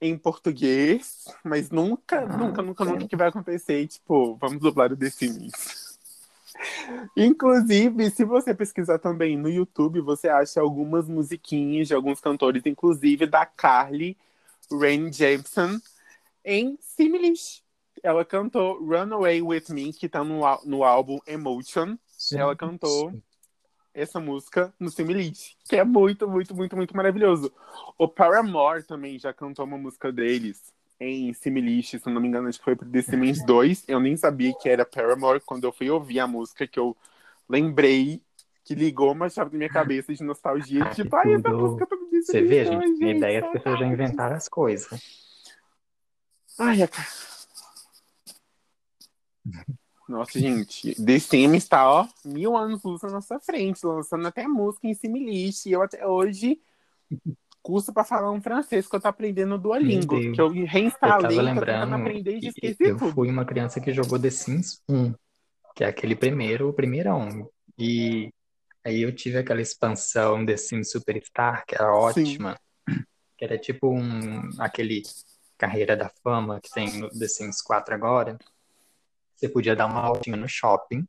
em 0.00 0.16
português, 0.18 1.24
mas 1.42 1.70
nunca, 1.70 2.20
Ah, 2.20 2.36
nunca, 2.36 2.62
nunca, 2.62 2.84
nunca 2.84 3.08
que 3.08 3.16
vai 3.16 3.28
acontecer. 3.28 3.86
Tipo, 3.86 4.36
vamos 4.36 4.60
dublar 4.60 4.92
o 4.92 4.96
The 4.96 5.10
Sims. 5.10 5.98
Inclusive, 7.16 8.10
se 8.10 8.24
você 8.24 8.54
pesquisar 8.54 8.98
também 8.98 9.36
no 9.36 9.48
YouTube, 9.48 10.00
você 10.00 10.28
acha 10.28 10.60
algumas 10.60 11.08
musiquinhas 11.08 11.88
de 11.88 11.94
alguns 11.94 12.20
cantores, 12.20 12.62
inclusive 12.66 13.26
da 13.26 13.44
Carly 13.44 14.16
Rae 14.70 15.12
Jepsen, 15.12 15.80
em 16.44 16.78
Simlish. 16.80 17.62
Ela 18.02 18.24
cantou 18.24 18.78
Runaway 18.84 19.40
With 19.40 19.64
Me, 19.70 19.92
que 19.92 20.08
tá 20.08 20.22
no, 20.22 20.42
no 20.64 20.84
álbum 20.84 21.18
Emotion. 21.26 21.96
Ela 22.32 22.54
cantou 22.54 23.12
essa 23.94 24.18
música 24.18 24.74
no 24.78 24.90
Simlish, 24.90 25.56
que 25.64 25.76
é 25.76 25.84
muito, 25.84 26.28
muito, 26.28 26.54
muito, 26.54 26.76
muito 26.76 26.96
maravilhoso. 26.96 27.52
O 27.96 28.08
Paramore 28.08 28.82
também 28.82 29.18
já 29.18 29.32
cantou 29.32 29.64
uma 29.64 29.78
música 29.78 30.12
deles 30.12 30.74
em 30.98 31.32
Simlish, 31.32 32.00
se 32.00 32.10
não 32.10 32.20
me 32.20 32.28
engano, 32.28 32.48
acho 32.48 32.58
que 32.58 32.64
foi 32.64 32.74
pro 32.74 32.88
The 32.88 33.02
Sims 33.02 33.44
2. 33.46 33.84
Eu 33.88 34.00
nem 34.00 34.16
sabia 34.16 34.52
que 34.60 34.68
era 34.68 34.84
Paramore 34.84 35.40
quando 35.40 35.64
eu 35.64 35.72
fui 35.72 35.88
ouvir 35.90 36.18
a 36.20 36.26
música, 36.26 36.66
que 36.66 36.78
eu 36.78 36.96
lembrei 37.48 38.20
que 38.64 38.74
ligou 38.74 39.12
uma 39.12 39.28
chave 39.28 39.52
na 39.52 39.58
minha 39.58 39.70
cabeça 39.70 40.12
de 40.14 40.24
nostalgia. 40.24 40.84
Ah, 40.84 40.90
tipo, 40.90 41.14
ai, 41.14 41.34
essa 41.34 41.50
música 41.50 41.86
tá 41.86 41.96
no 41.96 42.06
The 42.08 42.22
Você 42.22 42.42
vê, 42.42 42.64
2, 42.64 42.68
gente, 42.68 42.98
tem 42.98 43.16
ideia, 43.16 43.38
as 43.38 43.44
saudades. 43.44 43.62
pessoas 43.62 43.78
já 43.80 43.86
inventaram 43.86 44.36
as 44.36 44.48
coisas. 44.48 45.00
Ai, 46.58 46.82
a... 46.82 46.88
Nossa, 50.08 50.38
gente, 50.38 50.94
The 51.02 51.18
Sims 51.18 51.66
tá, 51.66 51.90
ó, 51.90 52.06
mil 52.24 52.56
anos 52.56 52.82
luz 52.82 53.02
na 53.02 53.10
nossa 53.10 53.40
frente, 53.40 53.84
lançando 53.86 54.26
até 54.26 54.46
música 54.46 54.86
em 54.86 54.94
Simlish. 54.94 55.68
E 55.68 55.72
eu 55.72 55.82
até 55.82 56.06
hoje 56.06 56.60
curso 57.62 57.92
pra 57.94 58.04
falar 58.04 58.30
um 58.30 58.42
francês 58.42 58.86
que 58.86 58.94
eu 58.94 59.00
tô 59.00 59.08
aprendendo 59.08 59.56
Duolingo. 59.56 60.20
Que 60.20 60.40
eu 60.40 60.54
Eu 60.54 60.66
reinstalei, 60.66 61.36
tô 61.36 61.42
lembrando, 61.42 61.94
aprender 61.94 62.38
e 62.38 62.48
esqueci 62.48 62.76
eu 62.80 62.98
tudo. 62.98 63.12
fui 63.12 63.30
uma 63.30 63.46
criança 63.46 63.80
que 63.80 63.92
jogou 63.92 64.18
The 64.18 64.30
Sims 64.30 64.82
1, 64.86 65.14
que 65.74 65.82
é 65.82 65.88
aquele 65.88 66.14
primeiro, 66.14 66.68
o 66.68 66.74
primeirão. 66.74 67.50
E 67.78 68.30
aí 68.84 69.00
eu 69.00 69.14
tive 69.14 69.38
aquela 69.38 69.62
expansão 69.62 70.44
The 70.44 70.58
Sims 70.58 70.90
Superstar, 70.90 71.64
que 71.66 71.74
era 71.74 71.90
ótima, 71.94 72.60
que 73.38 73.44
era 73.44 73.56
tipo 73.56 73.88
um, 73.88 74.50
aquele 74.58 75.02
Carreira 75.56 75.96
da 75.96 76.10
Fama 76.22 76.60
que 76.60 76.68
tem 76.70 77.00
no 77.00 77.08
The 77.08 77.28
Sims 77.28 77.62
4 77.62 77.94
agora. 77.94 78.36
Você 79.44 79.48
podia 79.50 79.76
dar 79.76 79.84
uma 79.86 80.00
voltinha 80.00 80.36
no 80.38 80.48
shopping, 80.48 81.06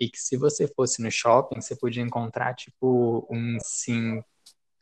e 0.00 0.08
que 0.10 0.18
se 0.18 0.38
você 0.38 0.66
fosse 0.66 1.02
no 1.02 1.10
shopping, 1.10 1.60
você 1.60 1.76
podia 1.76 2.02
encontrar 2.02 2.54
tipo 2.54 3.26
um 3.30 3.58
sim 3.60 4.22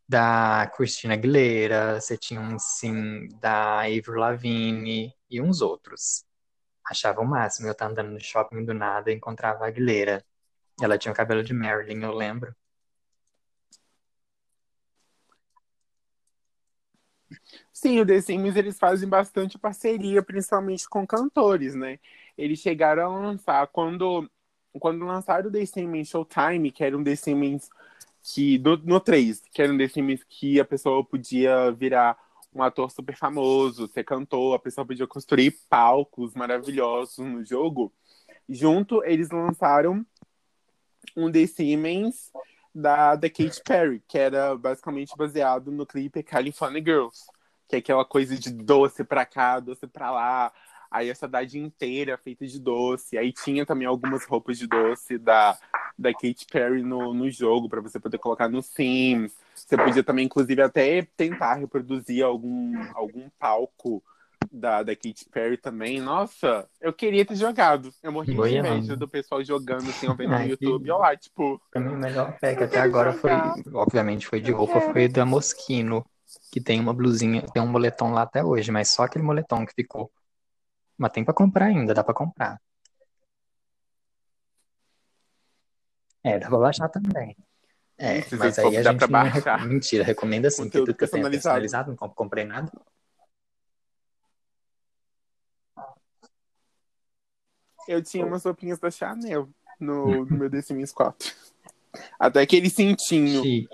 da 0.08 0.70
Christina 0.76 1.14
Aguilera, 1.14 2.00
você 2.00 2.16
tinha 2.16 2.40
um 2.40 2.58
sim 2.58 3.28
da 3.40 3.80
Avril 3.82 4.16
Lavigne 4.16 5.12
e 5.30 5.40
uns 5.42 5.62
outros. 5.62 6.24
Achava 6.86 7.20
o 7.22 7.26
máximo 7.26 7.68
eu 7.68 7.72
estar 7.72 7.86
andando 7.88 8.12
no 8.12 8.20
shopping 8.20 8.64
do 8.64 8.74
nada 8.74 9.10
e 9.10 9.14
encontrava 9.16 9.64
a 9.64 9.68
Aguilera. 9.68 10.24
Ela 10.82 10.98
tinha 10.98 11.12
o 11.12 11.16
cabelo 11.16 11.42
de 11.44 11.54
Marilyn, 11.54 12.02
eu 12.04 12.12
lembro. 12.12 12.54
Sim, 17.72 18.00
o 18.00 18.06
The 18.06 18.20
Sims 18.20 18.56
eles 18.56 18.78
fazem 18.78 19.08
bastante 19.08 19.58
parceria, 19.58 20.22
principalmente 20.22 20.88
com 20.88 21.06
cantores, 21.06 21.74
né? 21.74 21.98
Eles 22.36 22.58
chegaram 22.58 23.16
a 23.16 23.20
lançar 23.20 23.66
quando 23.68 24.28
quando 24.78 25.04
lançaram 25.06 25.48
o 25.48 25.52
The 25.52 25.64
Sims 25.64 26.08
Showtime, 26.08 26.70
que 26.70 26.84
era 26.84 26.96
um 26.96 27.02
The 27.02 27.16
Sims 27.16 27.70
que 28.22 28.58
no, 28.58 28.76
no 28.76 29.00
3, 29.00 29.42
que 29.52 29.62
era 29.62 29.72
um 29.72 29.78
The 29.78 29.88
Sims 29.88 30.24
que 30.28 30.60
a 30.60 30.64
pessoa 30.64 31.04
podia 31.04 31.70
virar 31.72 32.18
um 32.54 32.62
ator 32.62 32.90
super 32.90 33.16
famoso, 33.16 33.86
ser 33.88 34.04
cantor, 34.04 34.54
a 34.54 34.58
pessoa 34.58 34.86
podia 34.86 35.06
construir 35.06 35.52
palcos 35.68 36.34
maravilhosos 36.34 37.18
no 37.18 37.44
jogo. 37.44 37.92
Junto, 38.48 39.04
eles 39.04 39.30
lançaram 39.30 40.04
um 41.16 41.30
The 41.30 41.46
Sims 41.46 42.32
da, 42.74 43.14
da 43.14 43.28
Katy 43.28 43.62
Perry, 43.64 44.02
que 44.06 44.18
era 44.18 44.56
basicamente 44.56 45.16
baseado 45.16 45.70
no 45.70 45.86
clipe 45.86 46.22
California 46.22 46.82
Girls, 46.82 47.24
que 47.68 47.76
é 47.76 47.78
aquela 47.78 48.04
coisa 48.04 48.36
de 48.36 48.50
doce 48.50 49.04
pra 49.04 49.24
cá, 49.24 49.60
doce 49.60 49.86
pra 49.86 50.10
lá, 50.10 50.52
aí 50.90 51.10
a 51.10 51.14
cidade 51.14 51.58
inteira 51.58 52.16
feita 52.16 52.46
de 52.46 52.58
doce, 52.58 53.18
aí 53.18 53.32
tinha 53.32 53.66
também 53.66 53.86
algumas 53.86 54.24
roupas 54.24 54.58
de 54.58 54.66
doce 54.66 55.18
da, 55.18 55.58
da 55.98 56.12
Katy 56.12 56.46
Perry 56.50 56.82
no, 56.82 57.14
no 57.14 57.30
jogo, 57.30 57.68
pra 57.68 57.80
você 57.80 57.98
poder 57.98 58.18
colocar 58.18 58.48
no 58.48 58.62
Sims. 58.62 59.32
Você 59.54 59.76
podia 59.76 60.02
também, 60.02 60.26
inclusive, 60.26 60.62
até 60.62 61.06
tentar 61.16 61.54
reproduzir 61.54 62.24
algum, 62.24 62.72
algum 62.94 63.28
palco 63.38 64.02
da, 64.52 64.82
da 64.82 64.94
Katy 64.94 65.26
Perry 65.30 65.56
também. 65.56 66.00
Nossa, 66.00 66.68
eu 66.80 66.92
queria 66.92 67.24
ter 67.24 67.36
jogado. 67.36 67.92
Eu 68.02 68.12
morri 68.12 68.32
de 68.32 68.36
Goiânia. 68.36 68.74
inveja 68.74 68.96
do 68.96 69.08
pessoal 69.08 69.42
jogando 69.44 69.88
assim, 69.88 70.06
eu 70.06 70.14
vendo 70.14 70.30
no 70.30 70.46
YouTube. 70.46 70.90
Olha 70.90 71.00
lá, 71.00 71.16
tipo, 71.16 71.60
Pra 71.70 71.80
mim, 71.80 71.94
o 71.94 71.98
melhor 71.98 72.38
pack 72.38 72.62
até 72.62 72.80
agora 72.80 73.12
foi, 73.12 73.32
obviamente, 73.72 74.26
foi 74.26 74.40
de 74.40 74.52
roupa, 74.52 74.80
foi 74.80 75.08
da 75.08 75.24
Moschino, 75.24 76.04
que 76.50 76.60
tem 76.60 76.80
uma 76.80 76.94
blusinha, 76.94 77.42
tem 77.52 77.62
um 77.62 77.66
moletom 77.66 78.12
lá 78.12 78.22
até 78.22 78.44
hoje, 78.44 78.70
mas 78.70 78.88
só 78.88 79.04
aquele 79.04 79.24
moletom 79.24 79.64
que 79.66 79.74
ficou. 79.74 80.10
Mas 80.98 81.12
tem 81.12 81.24
pra 81.24 81.34
comprar 81.34 81.66
ainda, 81.66 81.92
dá 81.94 82.02
pra 82.02 82.14
comprar. 82.14 82.60
É, 86.24 86.38
dá 86.38 86.48
pra 86.48 86.58
baixar 86.58 86.88
também. 86.88 87.36
É, 87.98 88.20
Se 88.22 88.36
mas 88.36 88.58
aí 88.58 88.76
a 88.76 88.82
gente 88.82 88.98
pra 88.98 89.06
não 89.06 89.30
baixar. 89.30 89.66
Mentira, 89.66 90.04
recomenda 90.04 90.50
sim, 90.50 90.64
porque 90.64 90.78
tudo 90.78 90.94
que 90.94 91.04
eu 91.04 91.10
tenho 91.10 91.30
personalizado. 91.30 91.90
não 91.90 91.96
comp- 91.96 92.14
comprei 92.14 92.44
nada. 92.44 92.70
eu 97.88 98.02
tinha 98.02 98.26
umas 98.26 98.44
roupinhas 98.44 98.78
da 98.78 98.90
Chanel 98.90 99.48
no, 99.78 100.24
no 100.24 100.36
meu 100.36 100.50
The 100.50 100.60
Sims 100.60 100.92
4. 100.92 101.32
Até 102.18 102.40
aquele 102.40 102.70
cintinho 102.70 103.42
Chique. 103.42 103.68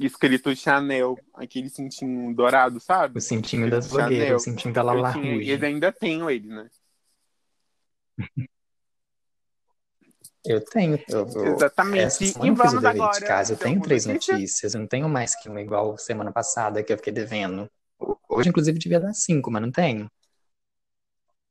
escrito 0.00 0.54
Chanel, 0.54 1.18
aquele 1.34 1.68
cintinho 1.68 2.34
dourado, 2.34 2.80
sabe? 2.80 3.18
O 3.18 3.20
cintinho 3.20 3.70
das 3.70 3.88
blogueiras, 3.88 4.42
o 4.42 4.44
cintinho 4.44 4.72
da 4.74 4.82
Lala 4.82 5.12
tinha, 5.12 5.34
Rouge. 5.34 5.50
eu 5.50 5.62
ainda 5.66 5.92
tenho 5.92 6.30
ele, 6.30 6.48
né? 6.48 6.68
Eu 10.44 10.64
tenho. 10.64 10.98
Eu, 11.08 11.28
eu, 11.28 11.56
Exatamente. 11.56 12.02
essa 12.04 12.24
E 12.24 12.28
eu 12.28 12.32
fiz 12.32 12.44
o 12.46 12.54
vamos 12.56 12.80
dever 12.80 12.88
agora. 12.88 13.20
de 13.20 13.26
casa. 13.26 13.52
Eu 13.52 13.58
tenho 13.58 13.82
três 13.82 14.06
notícia? 14.06 14.34
notícias. 14.34 14.74
Eu 14.74 14.80
não 14.80 14.86
tenho 14.86 15.08
mais 15.08 15.34
que 15.34 15.48
uma 15.48 15.60
igual 15.60 15.98
semana 15.98 16.32
passada 16.32 16.82
que 16.82 16.90
eu 16.90 16.96
fiquei 16.96 17.12
devendo. 17.12 17.68
Hoje, 18.28 18.48
inclusive, 18.48 18.78
devia 18.78 18.98
dar 19.00 19.12
cinco, 19.12 19.50
mas 19.50 19.60
não 19.60 19.70
tenho. 19.70 20.10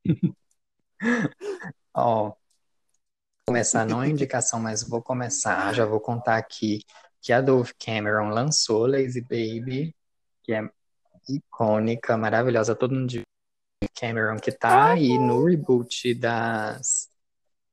Ó, 1.94 2.34
começar 3.48 3.86
não 3.86 4.04
é 4.04 4.10
indicação, 4.10 4.60
mas 4.60 4.84
vou 4.84 5.02
começar. 5.02 5.74
Já 5.74 5.86
vou 5.86 6.02
contar 6.02 6.38
aqui 6.38 6.84
que 7.22 7.32
a 7.32 7.40
Dove 7.40 7.74
Cameron 7.80 8.30
lançou 8.30 8.86
Lazy 8.86 9.22
Baby, 9.22 9.96
que 10.44 10.52
é 10.54 10.70
icônica, 11.30 12.18
maravilhosa. 12.18 12.76
Todo 12.76 12.94
mundo 12.94 13.08
de 13.08 13.24
Cameron 13.98 14.38
que 14.38 14.52
tá 14.52 14.92
aí 14.92 15.18
no 15.18 15.46
reboot 15.46 16.14
das 16.16 17.10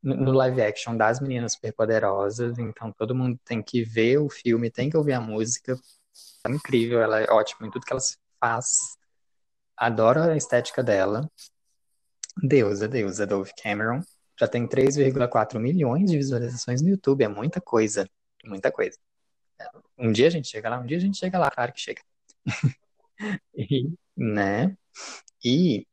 no 0.01 0.33
live 0.33 0.61
action 0.61 0.97
das 0.97 1.19
Meninas 1.19 1.55
Superpoderosas, 1.55 2.59
então 2.59 2.93
todo 2.93 3.15
mundo 3.15 3.41
tem 3.43 3.63
que 3.63 3.83
ver 3.83 4.19
o 4.19 4.29
filme, 4.29 4.71
tem 4.71 4.91
que 4.91 4.97
ouvir 4.99 5.15
a 5.15 5.21
música. 5.21 5.81
É 6.47 6.51
incrível, 6.51 7.01
ela 7.01 7.23
é 7.23 7.31
ótima 7.31 7.67
em 7.67 7.71
tudo 7.71 7.87
que 7.87 7.93
ela 7.93 8.03
faz. 8.39 8.99
Adoro 9.75 10.21
a 10.21 10.37
estética 10.37 10.83
dela. 10.83 11.29
Deusa, 12.37 12.87
deusa, 12.87 13.23
é 13.23 13.27
Dove 13.27 13.53
Cameron. 13.61 14.03
Já 14.39 14.49
tem 14.49 14.67
3,4 14.67 15.59
milhões 15.59 16.11
de 16.11 16.17
visualizações 16.17 16.83
no 16.83 16.89
YouTube, 16.89 17.23
é 17.23 17.29
muita 17.29 17.61
coisa. 17.61 18.09
muita 18.45 18.71
coisa. 18.71 18.99
Um 19.97 20.11
dia 20.11 20.27
a 20.27 20.31
gente 20.31 20.49
chega 20.49 20.69
lá, 20.69 20.81
um 20.81 20.87
dia 20.87 20.97
a 20.97 21.01
gente 21.01 21.17
chega 21.17 21.39
lá, 21.39 21.51
claro 21.51 21.73
que 21.73 21.81
chega. 21.81 22.03
e, 23.55 23.93
né? 24.17 24.77
E 25.45 25.87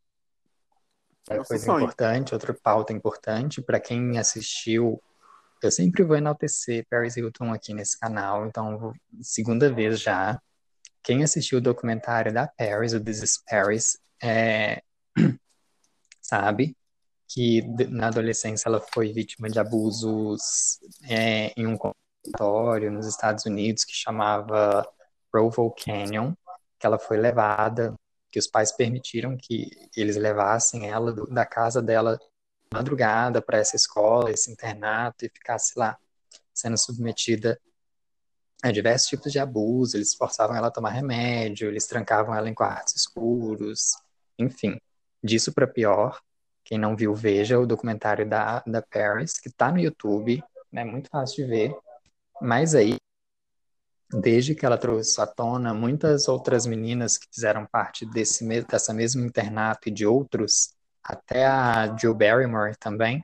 outra 1.29 1.45
coisa 1.45 1.65
sonho. 1.65 1.83
importante, 1.83 2.33
outra 2.33 2.53
pauta 2.53 2.91
importante 2.91 3.61
para 3.61 3.79
quem 3.79 4.17
assistiu, 4.17 5.01
eu 5.61 5.71
sempre 5.71 6.03
vou 6.03 6.17
enaltecer 6.17 6.85
Paris 6.89 7.15
Hilton 7.15 7.53
aqui 7.53 7.73
nesse 7.73 7.99
canal, 7.99 8.47
então 8.47 8.93
segunda 9.21 9.71
vez 9.71 9.99
já. 9.99 10.41
Quem 11.03 11.23
assistiu 11.23 11.59
o 11.59 11.61
documentário 11.61 12.33
da 12.33 12.47
Paris, 12.47 12.93
o 12.93 13.03
This 13.03 13.23
is 13.23 13.43
Paris, 13.47 13.99
é, 14.21 14.81
sabe 16.21 16.75
que 17.33 17.61
na 17.87 18.07
adolescência 18.07 18.67
ela 18.67 18.81
foi 18.93 19.13
vítima 19.13 19.49
de 19.49 19.57
abusos 19.57 20.79
é, 21.09 21.53
em 21.55 21.65
um 21.65 21.77
consultório 21.77 22.91
nos 22.91 23.07
Estados 23.07 23.45
Unidos 23.45 23.85
que 23.85 23.93
chamava 23.93 24.85
Provo 25.31 25.71
Canyon, 25.71 26.33
que 26.77 26.85
ela 26.85 26.99
foi 26.99 27.17
levada, 27.17 27.95
que 28.29 28.37
os 28.37 28.47
pais 28.47 28.73
permitiram 28.73 29.37
que 29.37 29.69
eles 29.95 30.17
levassem 30.17 30.89
ela 30.89 31.13
do, 31.13 31.25
da 31.27 31.45
casa 31.45 31.81
dela 31.81 32.19
madrugada 32.73 33.41
para 33.41 33.59
essa 33.59 33.77
escola, 33.77 34.31
esse 34.31 34.51
internato 34.51 35.25
e 35.25 35.29
ficasse 35.29 35.77
lá 35.77 35.97
sendo 36.53 36.77
submetida 36.77 37.59
a 38.61 38.71
diversos 38.71 39.07
tipos 39.07 39.31
de 39.31 39.39
abuso, 39.39 39.95
eles 39.95 40.13
forçavam 40.13 40.55
ela 40.55 40.67
a 40.67 40.71
tomar 40.71 40.91
remédio, 40.91 41.69
eles 41.69 41.87
trancavam 41.87 42.35
ela 42.35 42.49
em 42.49 42.53
quartos 42.53 42.95
escuros, 42.95 43.95
enfim, 44.37 44.77
disso 45.23 45.53
para 45.53 45.65
pior. 45.65 46.21
Quem 46.71 46.79
não 46.79 46.95
viu, 46.95 47.13
veja 47.13 47.59
o 47.59 47.65
documentário 47.67 48.25
da, 48.25 48.63
da 48.65 48.81
Paris, 48.81 49.37
que 49.37 49.49
está 49.49 49.69
no 49.69 49.77
YouTube, 49.77 50.41
é 50.41 50.41
né, 50.71 50.85
muito 50.85 51.09
fácil 51.09 51.43
de 51.43 51.51
ver. 51.51 51.75
Mas 52.41 52.73
aí, 52.73 52.95
desde 54.09 54.55
que 54.55 54.65
ela 54.65 54.77
trouxe 54.77 55.19
à 55.19 55.27
tona, 55.27 55.73
muitas 55.73 56.29
outras 56.29 56.65
meninas 56.65 57.17
que 57.17 57.27
fizeram 57.29 57.65
parte 57.65 58.05
desse 58.05 58.47
dessa 58.63 58.93
mesmo 58.93 59.25
internato 59.25 59.89
e 59.89 59.91
de 59.91 60.05
outros, 60.05 60.73
até 61.03 61.45
a 61.45 61.93
Jill 61.97 62.15
Barrymore 62.15 62.77
também, 62.77 63.21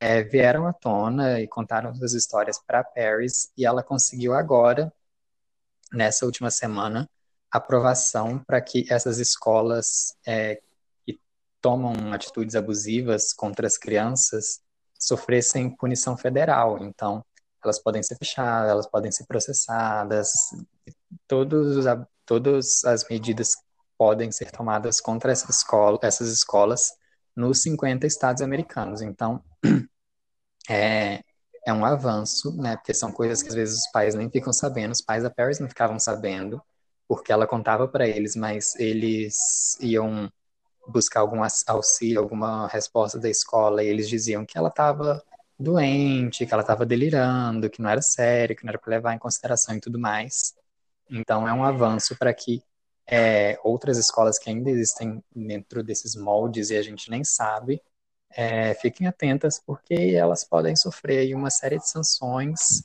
é, 0.00 0.24
vieram 0.24 0.66
à 0.66 0.72
tona 0.72 1.40
e 1.40 1.46
contaram 1.46 1.94
suas 1.94 2.14
histórias 2.14 2.58
para 2.58 2.82
Paris 2.82 3.52
e 3.56 3.64
ela 3.64 3.84
conseguiu 3.84 4.34
agora, 4.34 4.92
nessa 5.92 6.26
última 6.26 6.50
semana, 6.50 7.08
aprovação 7.48 8.40
para 8.40 8.60
que 8.60 8.92
essas 8.92 9.20
escolas 9.20 10.16
é, 10.26 10.60
tomam 11.62 12.12
atitudes 12.12 12.56
abusivas 12.56 13.32
contra 13.32 13.66
as 13.66 13.78
crianças 13.78 14.60
sofressem 14.98 15.74
punição 15.76 16.16
federal. 16.16 16.82
Então, 16.82 17.24
elas 17.64 17.78
podem 17.78 18.02
ser 18.02 18.16
fechadas, 18.16 18.70
elas 18.70 18.86
podem 18.86 19.10
ser 19.12 19.24
processadas, 19.26 20.32
todos, 21.26 21.84
todas 22.26 22.84
as 22.84 23.08
medidas 23.08 23.56
podem 23.96 24.32
ser 24.32 24.50
tomadas 24.50 25.00
contra 25.00 25.30
essa 25.30 25.50
escola, 25.50 25.98
essas 26.02 26.28
escolas 26.28 26.90
nos 27.36 27.62
50 27.62 28.06
estados 28.06 28.42
americanos. 28.42 29.00
Então, 29.00 29.42
é, 30.68 31.22
é 31.66 31.72
um 31.72 31.84
avanço, 31.84 32.56
né? 32.56 32.76
Porque 32.76 32.92
são 32.92 33.12
coisas 33.12 33.42
que 33.42 33.48
às 33.48 33.54
vezes 33.54 33.78
os 33.80 33.90
pais 33.92 34.14
nem 34.14 34.28
ficam 34.28 34.52
sabendo, 34.52 34.92
os 34.92 35.00
pais 35.00 35.22
da 35.22 35.30
Paris 35.30 35.60
não 35.60 35.68
ficavam 35.68 35.98
sabendo, 35.98 36.60
porque 37.06 37.32
ela 37.32 37.46
contava 37.46 37.86
para 37.86 38.06
eles, 38.06 38.34
mas 38.34 38.74
eles 38.76 39.78
iam 39.80 40.30
buscar 40.86 41.20
algum 41.20 41.40
auxílio, 41.66 42.20
alguma 42.20 42.66
resposta 42.68 43.18
da 43.18 43.28
escola, 43.28 43.82
e 43.82 43.88
eles 43.88 44.08
diziam 44.08 44.44
que 44.44 44.58
ela 44.58 44.68
estava 44.68 45.22
doente, 45.58 46.44
que 46.46 46.52
ela 46.52 46.62
estava 46.62 46.84
delirando, 46.84 47.70
que 47.70 47.80
não 47.80 47.90
era 47.90 48.02
sério, 48.02 48.56
que 48.56 48.64
não 48.64 48.70
era 48.70 48.78
para 48.78 48.90
levar 48.90 49.14
em 49.14 49.18
consideração 49.18 49.74
e 49.76 49.80
tudo 49.80 49.98
mais. 49.98 50.54
Então 51.10 51.46
é 51.46 51.52
um 51.52 51.64
avanço 51.64 52.16
para 52.16 52.32
que 52.34 52.62
é, 53.06 53.58
outras 53.62 53.98
escolas 53.98 54.38
que 54.38 54.50
ainda 54.50 54.70
existem 54.70 55.22
dentro 55.34 55.82
desses 55.82 56.16
moldes 56.16 56.70
e 56.70 56.76
a 56.76 56.82
gente 56.82 57.10
nem 57.10 57.24
sabe, 57.24 57.82
é, 58.30 58.74
fiquem 58.74 59.06
atentas 59.06 59.60
porque 59.64 59.94
elas 60.16 60.44
podem 60.44 60.74
sofrer 60.74 61.34
uma 61.34 61.50
série 61.50 61.78
de 61.78 61.88
sanções 61.88 62.84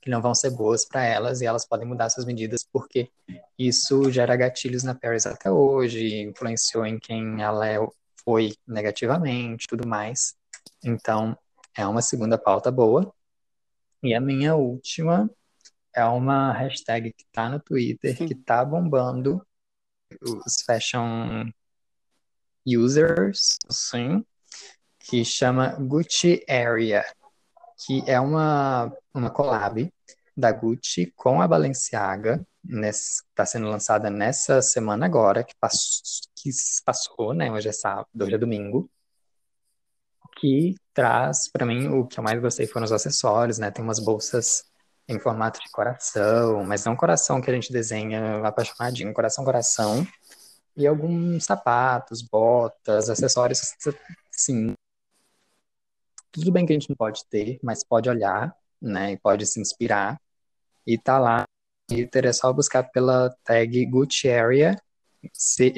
que 0.00 0.10
não 0.10 0.22
vão 0.22 0.34
ser 0.34 0.50
boas 0.50 0.84
para 0.84 1.04
elas 1.04 1.40
e 1.40 1.46
elas 1.46 1.66
podem 1.66 1.86
mudar 1.86 2.10
suas 2.10 2.26
medidas 2.26 2.64
porque 2.64 3.10
isso 3.58 4.10
gera 4.10 4.36
gatilhos 4.36 4.82
na 4.82 4.94
Paris 4.94 5.26
até 5.26 5.50
hoje, 5.50 6.22
influenciou 6.22 6.86
em 6.86 6.98
quem 6.98 7.42
ela 7.42 7.68
é, 7.68 7.78
foi 8.24 8.54
negativamente, 8.66 9.66
tudo 9.68 9.86
mais. 9.86 10.34
Então, 10.82 11.36
é 11.76 11.86
uma 11.86 12.02
segunda 12.02 12.38
pauta 12.38 12.70
boa. 12.70 13.12
E 14.02 14.14
a 14.14 14.20
minha 14.20 14.54
última 14.54 15.30
é 15.94 16.04
uma 16.04 16.52
hashtag 16.52 17.12
que 17.12 17.24
tá 17.30 17.48
no 17.48 17.60
Twitter, 17.60 18.16
Sim. 18.16 18.26
que 18.26 18.34
tá 18.34 18.64
bombando 18.64 19.44
os 20.22 20.62
fashion 20.66 21.50
users, 22.66 23.58
sim, 23.68 24.24
que 24.98 25.24
chama 25.24 25.76
Gucci 25.78 26.44
Area, 26.48 27.04
que 27.84 28.02
é 28.06 28.20
uma, 28.20 28.92
uma 29.14 29.30
collab 29.30 29.92
da 30.36 30.52
Gucci 30.52 31.12
com 31.16 31.40
a 31.40 31.48
Balenciaga, 31.48 32.44
está 32.64 33.44
sendo 33.46 33.68
lançada 33.68 34.10
nessa 34.10 34.62
semana 34.62 35.06
agora, 35.06 35.44
que, 35.44 35.54
passou, 35.60 36.02
que 36.36 36.50
passou, 36.84 37.34
né? 37.34 37.50
Hoje 37.50 37.68
é 37.68 37.72
sábado, 37.72 38.08
hoje 38.24 38.34
é 38.34 38.38
domingo. 38.38 38.90
Que 40.38 40.74
traz, 40.94 41.50
para 41.50 41.66
mim, 41.66 41.88
o 41.88 42.06
que 42.06 42.18
eu 42.18 42.24
mais 42.24 42.40
gostei 42.40 42.66
foram 42.66 42.84
os 42.84 42.92
acessórios, 42.92 43.58
né? 43.58 43.70
Tem 43.70 43.84
umas 43.84 43.98
bolsas 43.98 44.64
em 45.08 45.18
formato 45.18 45.60
de 45.60 45.68
coração, 45.70 46.64
mas 46.64 46.84
não 46.84 46.96
coração 46.96 47.40
que 47.40 47.50
a 47.50 47.54
gente 47.54 47.72
desenha 47.72 48.46
apaixonadinho, 48.46 49.12
coração, 49.12 49.44
coração. 49.44 50.06
E 50.76 50.86
alguns 50.86 51.44
sapatos, 51.44 52.22
botas, 52.22 53.10
acessórios, 53.10 53.74
sim. 54.30 54.74
Tudo 56.32 56.52
bem 56.52 56.64
que 56.64 56.72
a 56.72 56.78
gente 56.78 56.88
não 56.88 56.96
pode 56.96 57.24
ter, 57.28 57.58
mas 57.62 57.84
pode 57.84 58.08
olhar, 58.08 58.54
né? 58.80 59.12
E 59.12 59.18
pode 59.18 59.46
se 59.46 59.60
inspirar. 59.60 60.20
E 60.86 60.98
tá 60.98 61.18
lá. 61.18 61.44
E 61.90 62.08
é 62.12 62.32
só 62.32 62.52
buscar 62.52 62.84
pela 62.84 63.34
tag 63.44 63.84
Gucci 63.86 64.30
Area, 64.30 64.76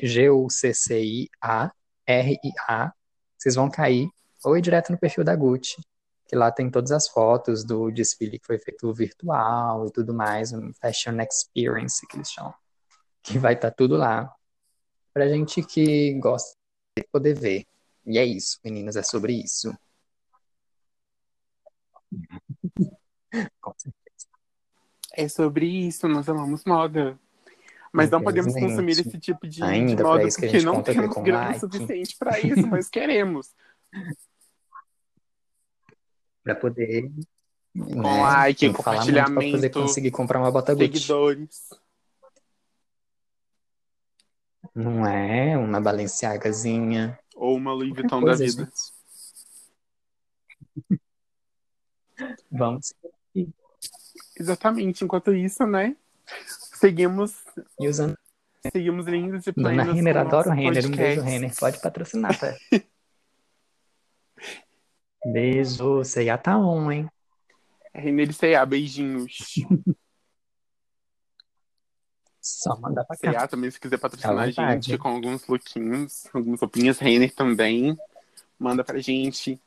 G-U-C-C-I-A-R-I-A. 0.03 0.53
Vocês 3.39 3.55
vão 3.55 3.71
cair 3.71 4.09
ou 4.45 4.57
ir 4.57 4.63
direto 4.63 4.93
no 4.93 4.99
perfil 4.99 5.25
da 5.25 5.35
Gucci 5.35 5.83
que 6.33 6.37
lá 6.37 6.51
tem 6.51 6.71
todas 6.71 6.91
as 6.93 7.09
fotos 7.09 7.63
do 7.63 7.91
desfile 7.91 8.39
que 8.39 8.47
foi 8.47 8.59
feito 8.59 8.91
virtual 8.95 9.87
e 9.87 9.93
tudo 9.93 10.15
mais, 10.15 10.51
um 10.51 10.73
fashion 10.73 11.21
experience 11.21 12.07
que 12.07 12.17
eles 12.17 12.33
chamam, 12.33 12.55
que 13.23 13.39
vai 13.39 13.53
estar 13.53 13.71
tá 13.71 13.77
tudo 13.77 13.99
lá 13.99 14.35
pra 15.13 15.29
gente 15.29 15.63
que 15.63 16.15
gosta 16.15 16.57
de 16.97 17.05
poder 17.13 17.35
ver. 17.35 17.67
E 18.07 18.17
é 18.17 18.25
isso, 18.25 18.59
meninas, 18.65 18.97
é 18.97 19.03
sobre 19.03 19.35
isso. 19.35 19.77
Com 23.61 23.73
certeza. 23.77 24.27
É 25.15 25.29
sobre 25.29 25.67
isso, 25.67 26.09
nós 26.09 26.29
amamos 26.29 26.65
moda. 26.65 27.19
Mas 27.93 28.11
não 28.11 28.23
podemos 28.23 28.55
consumir 28.55 28.93
esse 28.93 29.19
tipo 29.19 29.47
de, 29.47 29.63
Ainda 29.63 29.97
de 29.97 30.03
moda 30.03 30.27
porque 30.27 30.63
não 30.63 30.83
temos 30.83 31.15
grana 31.23 31.49
like. 31.49 31.61
suficiente 31.61 32.17
para 32.19 32.41
isso, 32.41 32.67
mas 32.67 32.89
queremos. 32.89 33.55
para 36.43 36.55
poder 36.55 37.11
com 37.73 38.03
né, 38.03 38.23
like, 38.23 38.73
compartilhamento, 38.73 39.35
para 39.35 39.51
poder 39.51 39.71
conseguir 39.71 40.11
comprar 40.11 40.39
uma 40.39 40.51
bota 40.51 40.75
Gucci. 40.75 40.89
Seguidores. 40.89 41.71
Não 44.75 45.07
é 45.07 45.57
uma 45.57 45.81
Balenciagazinha. 45.81 47.19
Ou 47.35 47.57
uma 47.57 47.73
Louis 47.73 47.95
Vuitton 47.95 48.23
da 48.23 48.35
vida. 48.35 48.71
Vamos. 52.51 52.95
Exatamente. 54.39 55.05
Enquanto 55.05 55.33
isso, 55.33 55.67
né? 55.67 55.97
Seguimos. 56.47 57.45
E 57.81 57.89
usando. 57.89 58.17
Seguimos 58.71 59.07
lindos 59.07 59.47
e 59.47 59.53
plenos. 59.53 59.85
Dona 59.85 59.93
Renner, 59.93 60.17
adoro 60.17 60.51
o 60.51 60.53
Renner. 60.53 60.87
Um 60.87 60.91
beijo, 60.91 61.21
Renner. 61.23 61.53
Pode 61.59 61.81
patrocinar, 61.81 62.39
tá? 62.39 62.55
Beijo, 65.25 66.03
C&A 66.03 66.37
tá 66.37 66.59
on, 66.59 66.91
hein? 66.91 67.09
Renner 67.95 68.33
C&A, 68.33 68.67
beijinhos. 68.67 69.55
Só 72.41 72.77
mandar 72.81 73.05
pra 73.05 73.17
cá. 73.17 73.31
C&A 73.31 73.47
também, 73.47 73.71
se 73.71 73.79
quiser 73.79 73.99
patrocinar 73.99 74.37
a 74.37 74.51
gente 74.51 74.99
com 74.99 75.09
alguns 75.09 75.47
lookinhos, 75.47 76.27
algumas 76.35 76.61
roupinhas, 76.61 76.99
Renner 76.99 77.33
também, 77.33 77.97
manda 78.59 78.83
pra 78.83 78.99
gente. 78.99 79.61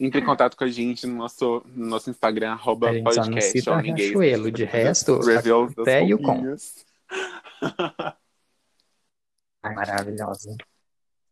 Entre 0.00 0.20
em 0.20 0.24
contato 0.24 0.56
com 0.56 0.62
a 0.64 0.68
gente 0.68 1.06
no 1.06 1.16
nosso, 1.16 1.62
no 1.66 1.86
nosso 1.86 2.08
Instagram, 2.08 2.52
arroba 2.52 2.92
podcast. 3.02 3.62
Só 3.62 3.74
não 3.74 3.80
Riachuelo, 3.80 4.52
de 4.52 4.64
resto, 4.64 5.18
até 5.80 6.04
e 6.04 6.14
o 6.14 6.18
com. 6.22 6.56
Ai, 9.62 9.74
maravilhosa. 9.74 10.56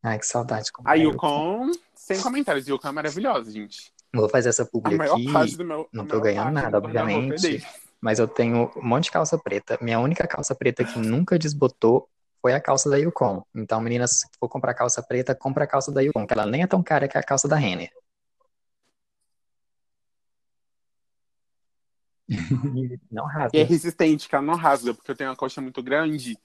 Ai, 0.02 0.18
que 0.18 0.26
saudade. 0.26 0.70
A 0.84 0.94
Yukon, 0.94 1.70
sem 1.94 2.20
comentários, 2.20 2.66
Yukon 2.66 2.88
é 2.88 2.92
maravilhosa, 2.92 3.50
gente. 3.50 3.92
Vou 4.14 4.28
fazer 4.28 4.48
essa 4.48 4.64
publi 4.64 5.00
aqui. 5.00 5.64
meu. 5.64 5.88
Não 5.92 6.06
tô 6.06 6.20
ganhando 6.20 6.52
nada, 6.52 6.78
obviamente. 6.78 7.64
Mas 8.00 8.18
eu 8.18 8.28
tenho 8.28 8.70
um 8.76 8.86
monte 8.86 9.04
de 9.04 9.10
calça 9.10 9.38
preta. 9.38 9.78
Minha 9.80 9.98
única 9.98 10.26
calça 10.26 10.54
preta 10.54 10.84
que 10.84 10.98
nunca 10.98 11.38
desbotou 11.38 12.08
foi 12.40 12.52
a 12.52 12.60
calça 12.60 12.88
da 12.88 12.96
Yukon. 12.96 13.44
Então, 13.54 13.80
meninas, 13.80 14.20
se 14.20 14.26
for 14.38 14.48
comprar 14.48 14.74
calça 14.74 15.02
preta, 15.02 15.34
compra 15.34 15.64
a 15.64 15.66
calça 15.66 15.90
da 15.90 16.00
Yukon, 16.00 16.26
que 16.26 16.32
ela 16.32 16.46
nem 16.46 16.62
é 16.62 16.66
tão 16.66 16.82
cara 16.82 17.08
que 17.08 17.18
a 17.18 17.22
calça 17.22 17.48
da 17.48 17.56
Renner. 17.56 17.90
Não 23.11 23.24
E 23.24 23.29
é 23.29 23.33
rasga. 23.33 23.64
resistente, 23.64 24.29
que 24.29 24.35
ela 24.35 24.45
não 24.45 24.55
rasga, 24.55 24.93
porque 24.95 25.11
eu 25.11 25.16
tenho 25.16 25.31
uma 25.31 25.37
coxa 25.37 25.61
muito 25.61 25.83
grande. 25.83 26.37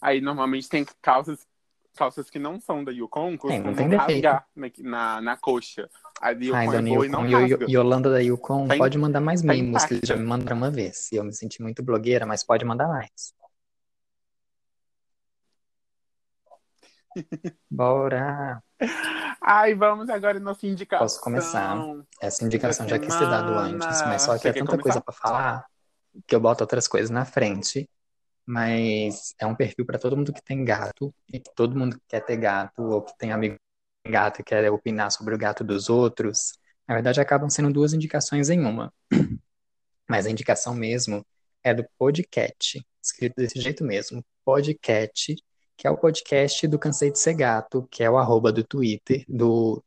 Aí 0.00 0.20
normalmente 0.20 0.68
tem 0.68 0.84
calças, 1.00 1.46
calças 1.96 2.28
que 2.28 2.38
não 2.38 2.60
são 2.60 2.84
da 2.84 2.92
Yukon, 2.92 3.38
não 3.64 3.74
tem 3.74 3.88
rasgar 3.88 4.46
na, 4.54 4.70
na, 4.78 5.20
na 5.20 5.36
coxa. 5.36 5.88
A 6.20 6.32
da 6.32 6.40
Ai, 6.56 6.66
Yukon 6.66 6.74
é 6.74 6.78
e 6.78 7.08
não 7.08 7.24
Yukon, 7.24 7.26
e, 7.26 7.32
rasga. 7.32 7.66
Yolanda 7.70 8.10
da 8.10 8.18
Yukon, 8.18 8.68
Tá, 8.68 8.76
pode 8.76 8.98
mandar 8.98 9.20
mais 9.20 9.42
tá 9.42 9.52
mimos, 9.54 9.84
que 9.84 9.94
eles 9.94 10.08
já 10.08 10.16
me 10.16 10.24
mandaram 10.24 10.56
uma 10.56 10.70
vez. 10.70 11.10
Eu 11.12 11.24
me 11.24 11.32
senti 11.32 11.62
muito 11.62 11.82
blogueira, 11.82 12.26
mas 12.26 12.42
pode 12.42 12.64
mandar 12.64 12.88
mais. 12.88 13.32
Bora! 17.70 18.62
Ai, 19.40 19.74
vamos 19.74 20.08
agora 20.08 20.38
nossa 20.38 20.66
indicação. 20.66 21.04
Posso 21.04 21.20
começar? 21.20 21.76
Essa 22.20 22.44
indicação 22.44 22.88
já 22.88 22.98
quis 22.98 23.14
ter 23.14 23.28
dado 23.28 23.52
antes, 23.52 24.02
mas 24.02 24.22
só 24.22 24.38
que 24.38 24.48
é 24.48 24.52
Você 24.52 24.58
tanta 24.58 24.78
coisa 24.78 25.00
pra 25.00 25.12
falar 25.12 25.66
que 26.26 26.34
eu 26.34 26.40
boto 26.40 26.62
outras 26.62 26.86
coisas 26.86 27.10
na 27.10 27.24
frente. 27.24 27.88
Mas 28.44 29.34
é 29.38 29.46
um 29.46 29.54
perfil 29.54 29.86
pra 29.86 29.98
todo 29.98 30.16
mundo 30.16 30.32
que 30.32 30.42
tem 30.42 30.64
gato 30.64 31.14
e 31.32 31.38
que 31.38 31.50
todo 31.54 31.78
mundo 31.78 31.96
que 31.96 32.02
quer 32.08 32.20
ter 32.24 32.36
gato 32.36 32.82
ou 32.82 33.02
que 33.02 33.16
tem 33.16 33.30
amigo 33.30 33.54
que 33.54 33.60
tem 34.04 34.12
gato 34.12 34.40
e 34.40 34.44
quer 34.44 34.68
opinar 34.70 35.10
sobre 35.12 35.34
o 35.34 35.38
gato 35.38 35.62
dos 35.62 35.88
outros. 35.88 36.58
Na 36.86 36.94
verdade, 36.94 37.20
acabam 37.20 37.48
sendo 37.48 37.72
duas 37.72 37.92
indicações 37.92 38.50
em 38.50 38.60
uma. 38.60 38.92
Mas 40.08 40.26
a 40.26 40.30
indicação 40.30 40.74
mesmo 40.74 41.24
é 41.62 41.72
do 41.72 41.86
Podcast, 41.96 42.84
escrito 43.00 43.36
desse 43.36 43.60
jeito 43.60 43.84
mesmo, 43.84 44.24
Podcast, 44.44 45.36
que 45.76 45.86
é 45.86 45.90
o 45.90 45.96
podcast 45.96 46.66
do 46.68 46.78
Cansei 46.78 47.10
de 47.10 47.18
Ser 47.18 47.34
Gato, 47.34 47.86
que 47.90 48.02
é 48.02 48.10
o 48.10 48.18
arroba 48.18 48.52
do 48.52 48.64
Twitter, 48.64 49.24
do 49.28 49.82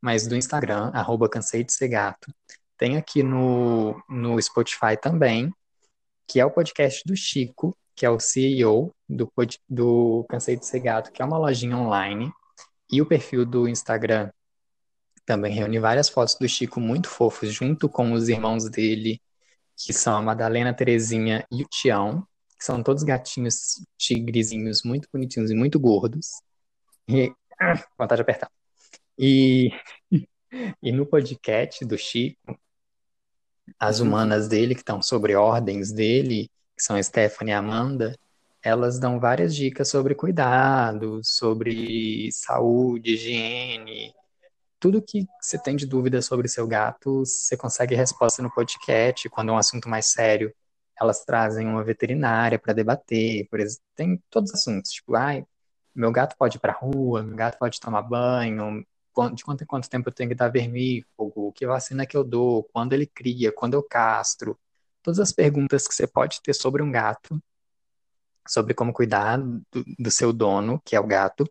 mas 0.00 0.26
do 0.26 0.36
Instagram, 0.36 0.90
arroba 0.94 1.28
Cansei 1.28 1.64
de 1.64 1.72
Ser 1.72 1.88
Gato. 1.88 2.32
Tem 2.76 2.96
aqui 2.96 3.22
no, 3.22 4.00
no 4.08 4.40
Spotify 4.40 4.96
também, 5.00 5.52
que 6.28 6.38
é 6.38 6.44
o 6.44 6.50
podcast 6.50 7.02
do 7.06 7.16
Chico, 7.16 7.76
que 7.94 8.04
é 8.04 8.10
o 8.10 8.20
CEO 8.20 8.94
do, 9.08 9.32
do 9.68 10.24
Cansei 10.28 10.56
de 10.56 10.66
Ser 10.66 10.80
Gato, 10.80 11.10
que 11.10 11.22
é 11.22 11.24
uma 11.24 11.38
lojinha 11.38 11.76
online. 11.76 12.30
E 12.90 13.00
o 13.02 13.06
perfil 13.06 13.44
do 13.44 13.68
Instagram 13.68 14.30
também 15.24 15.52
reúne 15.52 15.80
várias 15.80 16.08
fotos 16.08 16.36
do 16.36 16.48
Chico 16.48 16.80
muito 16.80 17.08
fofos, 17.08 17.52
junto 17.52 17.88
com 17.88 18.12
os 18.12 18.28
irmãos 18.28 18.70
dele, 18.70 19.20
que 19.76 19.92
são 19.92 20.16
a 20.16 20.22
Madalena, 20.22 20.70
a 20.70 20.74
Terezinha 20.74 21.44
e 21.50 21.62
o 21.62 21.68
Tião, 21.68 22.26
que 22.58 22.64
são 22.64 22.82
todos 22.82 23.02
gatinhos 23.02 23.84
tigrezinhos 23.98 24.82
muito 24.84 25.08
bonitinhos 25.12 25.50
e 25.50 25.54
muito 25.54 25.78
gordos. 25.78 26.42
E 27.08 27.32
vontade 27.98 28.16
de 28.16 28.22
apertar. 28.22 28.50
E, 29.18 29.70
e 30.82 30.92
no 30.92 31.06
podcast 31.06 31.84
do 31.84 31.96
Chico, 31.96 32.58
as 33.78 34.00
humanas 34.00 34.48
dele, 34.48 34.74
que 34.74 34.80
estão 34.80 35.02
sobre 35.02 35.34
ordens 35.34 35.92
dele, 35.92 36.50
que 36.76 36.82
são 36.82 36.96
a 36.96 37.02
Stephanie 37.02 37.52
e 37.52 37.54
a 37.54 37.58
Amanda, 37.58 38.16
elas 38.62 38.98
dão 38.98 39.20
várias 39.20 39.54
dicas 39.54 39.88
sobre 39.88 40.14
cuidado, 40.14 41.20
sobre 41.22 42.30
saúde, 42.32 43.14
higiene, 43.14 44.12
tudo 44.78 45.02
que 45.02 45.26
você 45.40 45.58
tem 45.58 45.74
de 45.76 45.86
dúvida 45.86 46.20
sobre 46.20 46.48
seu 46.48 46.66
gato, 46.66 47.24
você 47.24 47.56
consegue 47.56 47.94
resposta 47.94 48.42
no 48.42 48.52
podcast. 48.52 49.28
Quando 49.28 49.50
é 49.50 49.52
um 49.52 49.58
assunto 49.58 49.88
mais 49.88 50.06
sério, 50.06 50.54
elas 51.00 51.24
trazem 51.24 51.66
uma 51.66 51.84
veterinária 51.84 52.58
para 52.58 52.72
debater, 52.72 53.48
por 53.48 53.60
exemplo, 53.60 53.84
tem 53.94 54.22
todos 54.30 54.50
os 54.50 54.60
assuntos, 54.60 54.92
tipo, 54.92 55.14
ai, 55.14 55.44
meu 55.94 56.12
gato 56.12 56.36
pode 56.36 56.56
ir 56.56 56.60
para 56.60 56.72
rua, 56.72 57.22
meu 57.22 57.36
gato 57.36 57.58
pode 57.58 57.80
tomar 57.80 58.02
banho, 58.02 58.84
de 59.34 59.44
quanto 59.44 59.64
em 59.64 59.66
quanto 59.66 59.88
tempo 59.88 60.08
eu 60.08 60.12
tenho 60.12 60.28
que 60.28 60.34
dar 60.34 60.48
vermífugo, 60.48 61.52
que 61.52 61.66
vacina 61.66 62.06
que 62.06 62.16
eu 62.16 62.22
dou, 62.24 62.64
quando 62.64 62.92
ele 62.92 63.06
cria, 63.06 63.50
quando 63.50 63.74
eu 63.74 63.82
castro. 63.82 64.58
Todas 65.02 65.20
as 65.20 65.32
perguntas 65.32 65.88
que 65.88 65.94
você 65.94 66.06
pode 66.06 66.42
ter 66.42 66.52
sobre 66.54 66.82
um 66.82 66.90
gato, 66.90 67.40
sobre 68.46 68.74
como 68.74 68.92
cuidar 68.92 69.38
do, 69.38 69.84
do 69.98 70.10
seu 70.10 70.32
dono, 70.32 70.80
que 70.84 70.94
é 70.94 71.00
o 71.00 71.06
gato, 71.06 71.48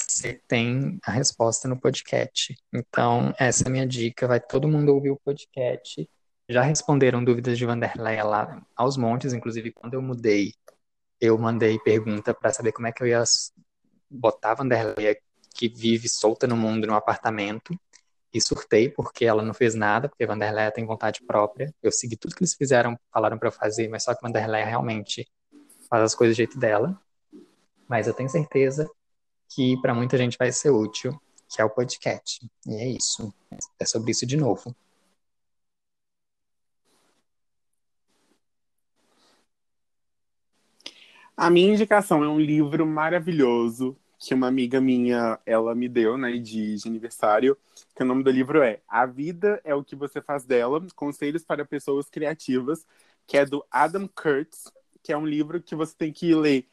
você 0.00 0.40
tem 0.46 0.98
a 1.04 1.10
resposta 1.10 1.66
no 1.68 1.78
podcast. 1.78 2.54
Então, 2.72 3.34
essa 3.38 3.64
é 3.64 3.68
a 3.68 3.70
minha 3.70 3.86
dica. 3.86 4.28
Vai 4.28 4.40
todo 4.40 4.68
mundo 4.68 4.94
ouvir 4.94 5.10
o 5.10 5.20
podcast. 5.24 6.08
Já 6.48 6.62
responderam 6.62 7.22
dúvidas 7.22 7.58
de 7.58 7.66
Vanderleia 7.66 8.24
lá 8.24 8.62
aos 8.74 8.96
montes, 8.96 9.32
inclusive 9.32 9.70
quando 9.70 9.94
eu 9.94 10.02
mudei, 10.02 10.54
eu 11.20 11.36
mandei 11.36 11.78
pergunta 11.78 12.32
para 12.32 12.52
saber 12.52 12.72
como 12.72 12.86
é 12.86 12.92
que 12.92 13.02
eu 13.02 13.06
ia 13.06 13.22
botar 14.10 14.52
a 14.52 14.54
Vanderleia, 14.54 15.18
que 15.54 15.68
vive 15.68 16.08
solta 16.08 16.46
no 16.46 16.56
mundo, 16.56 16.86
num 16.86 16.94
apartamento, 16.94 17.78
e 18.32 18.40
surtei 18.40 18.88
porque 18.88 19.24
ela 19.24 19.42
não 19.42 19.52
fez 19.52 19.74
nada, 19.74 20.08
porque 20.08 20.24
a 20.24 20.26
Vanderleia 20.26 20.70
tem 20.70 20.86
vontade 20.86 21.22
própria. 21.26 21.74
Eu 21.82 21.92
segui 21.92 22.16
tudo 22.16 22.34
que 22.34 22.42
eles 22.42 22.54
fizeram, 22.54 22.98
falaram 23.12 23.38
para 23.38 23.48
eu 23.48 23.52
fazer, 23.52 23.88
mas 23.88 24.04
só 24.04 24.14
que 24.14 24.20
a 24.24 24.28
Vanderleia 24.28 24.64
realmente 24.64 25.26
faz 25.88 26.02
as 26.02 26.14
coisas 26.14 26.34
do 26.34 26.38
jeito 26.38 26.58
dela. 26.58 26.98
Mas 27.88 28.06
eu 28.06 28.14
tenho 28.14 28.28
certeza 28.28 28.88
que 29.48 29.80
para 29.80 29.94
muita 29.94 30.16
gente 30.16 30.36
vai 30.38 30.52
ser 30.52 30.70
útil, 30.70 31.18
que 31.48 31.60
é 31.60 31.64
o 31.64 31.70
podcast. 31.70 32.46
E 32.66 32.74
é 32.74 32.86
isso. 32.86 33.34
É 33.78 33.84
sobre 33.84 34.12
isso 34.12 34.26
de 34.26 34.36
novo. 34.36 34.74
A 41.38 41.50
minha 41.50 41.72
indicação 41.72 42.24
é 42.24 42.28
um 42.28 42.40
livro 42.40 42.84
maravilhoso 42.84 43.96
que 44.18 44.34
uma 44.34 44.48
amiga 44.48 44.80
minha, 44.80 45.38
ela 45.46 45.72
me 45.72 45.88
deu, 45.88 46.18
né, 46.18 46.32
de, 46.32 46.74
de 46.74 46.88
aniversário, 46.88 47.56
que 47.94 48.02
o 48.02 48.04
nome 48.04 48.24
do 48.24 48.30
livro 48.32 48.60
é 48.60 48.80
A 48.88 49.06
Vida 49.06 49.60
é 49.62 49.72
o 49.72 49.84
que 49.84 49.94
você 49.94 50.20
faz 50.20 50.44
dela, 50.44 50.84
Conselhos 50.96 51.44
para 51.44 51.64
Pessoas 51.64 52.10
Criativas, 52.10 52.84
que 53.24 53.38
é 53.38 53.46
do 53.46 53.64
Adam 53.70 54.08
Kurtz, 54.08 54.64
que 55.00 55.12
é 55.12 55.16
um 55.16 55.24
livro 55.24 55.62
que 55.62 55.76
você 55.76 55.94
tem 55.96 56.12
que 56.12 56.34
ler 56.34 56.66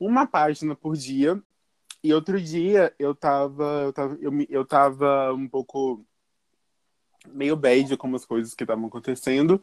uma 0.00 0.26
página 0.26 0.74
por 0.74 0.96
dia. 0.96 1.38
E 2.02 2.14
outro 2.14 2.40
dia 2.40 2.94
eu 2.98 3.14
tava, 3.14 3.82
eu 3.84 3.92
tava, 3.92 4.18
eu, 4.18 4.32
eu 4.48 4.64
tava 4.64 5.34
um 5.34 5.46
pouco 5.46 6.02
meio 7.28 7.54
bad 7.54 7.94
com 7.98 8.14
as 8.14 8.24
coisas 8.24 8.54
que 8.54 8.64
estavam 8.64 8.86
acontecendo. 8.86 9.62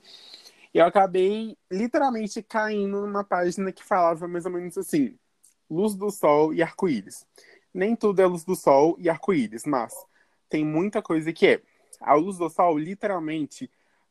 Eu 0.73 0.85
acabei 0.85 1.55
literalmente 1.71 2.41
caindo 2.41 3.01
numa 3.01 3.23
página 3.23 3.71
que 3.71 3.83
falava 3.83 4.27
mais 4.27 4.45
ou 4.45 4.51
menos 4.51 4.77
assim: 4.77 5.17
luz 5.69 5.93
do 5.95 6.09
sol 6.09 6.53
e 6.53 6.63
arco-íris. 6.63 7.27
Nem 7.71 7.95
tudo 7.95 8.21
é 8.21 8.25
luz 8.25 8.43
do 8.43 8.55
sol 8.55 8.95
e 8.99 9.07
arco-íris, 9.09 9.65
mas 9.65 9.93
tem 10.49 10.65
muita 10.65 11.01
coisa 11.01 11.31
que 11.31 11.47
é. 11.47 11.61
A 12.01 12.15
luz 12.15 12.37
do 12.37 12.49
sol 12.49 12.77
literalmente 12.77 13.69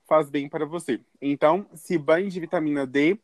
faz 0.08 0.30
bem 0.30 0.48
para 0.48 0.64
você. 0.64 1.00
Então, 1.20 1.66
se 1.74 1.98
banhe 1.98 2.28
de 2.28 2.40
vitamina 2.40 2.86
D, 2.86 3.18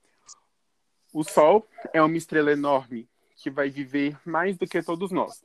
o 1.12 1.22
sol 1.22 1.66
é 1.92 2.02
uma 2.02 2.16
estrela 2.16 2.52
enorme 2.52 3.08
que 3.36 3.50
vai 3.50 3.70
viver 3.70 4.18
mais 4.24 4.56
do 4.56 4.66
que 4.66 4.82
todos 4.82 5.12
nós. 5.12 5.44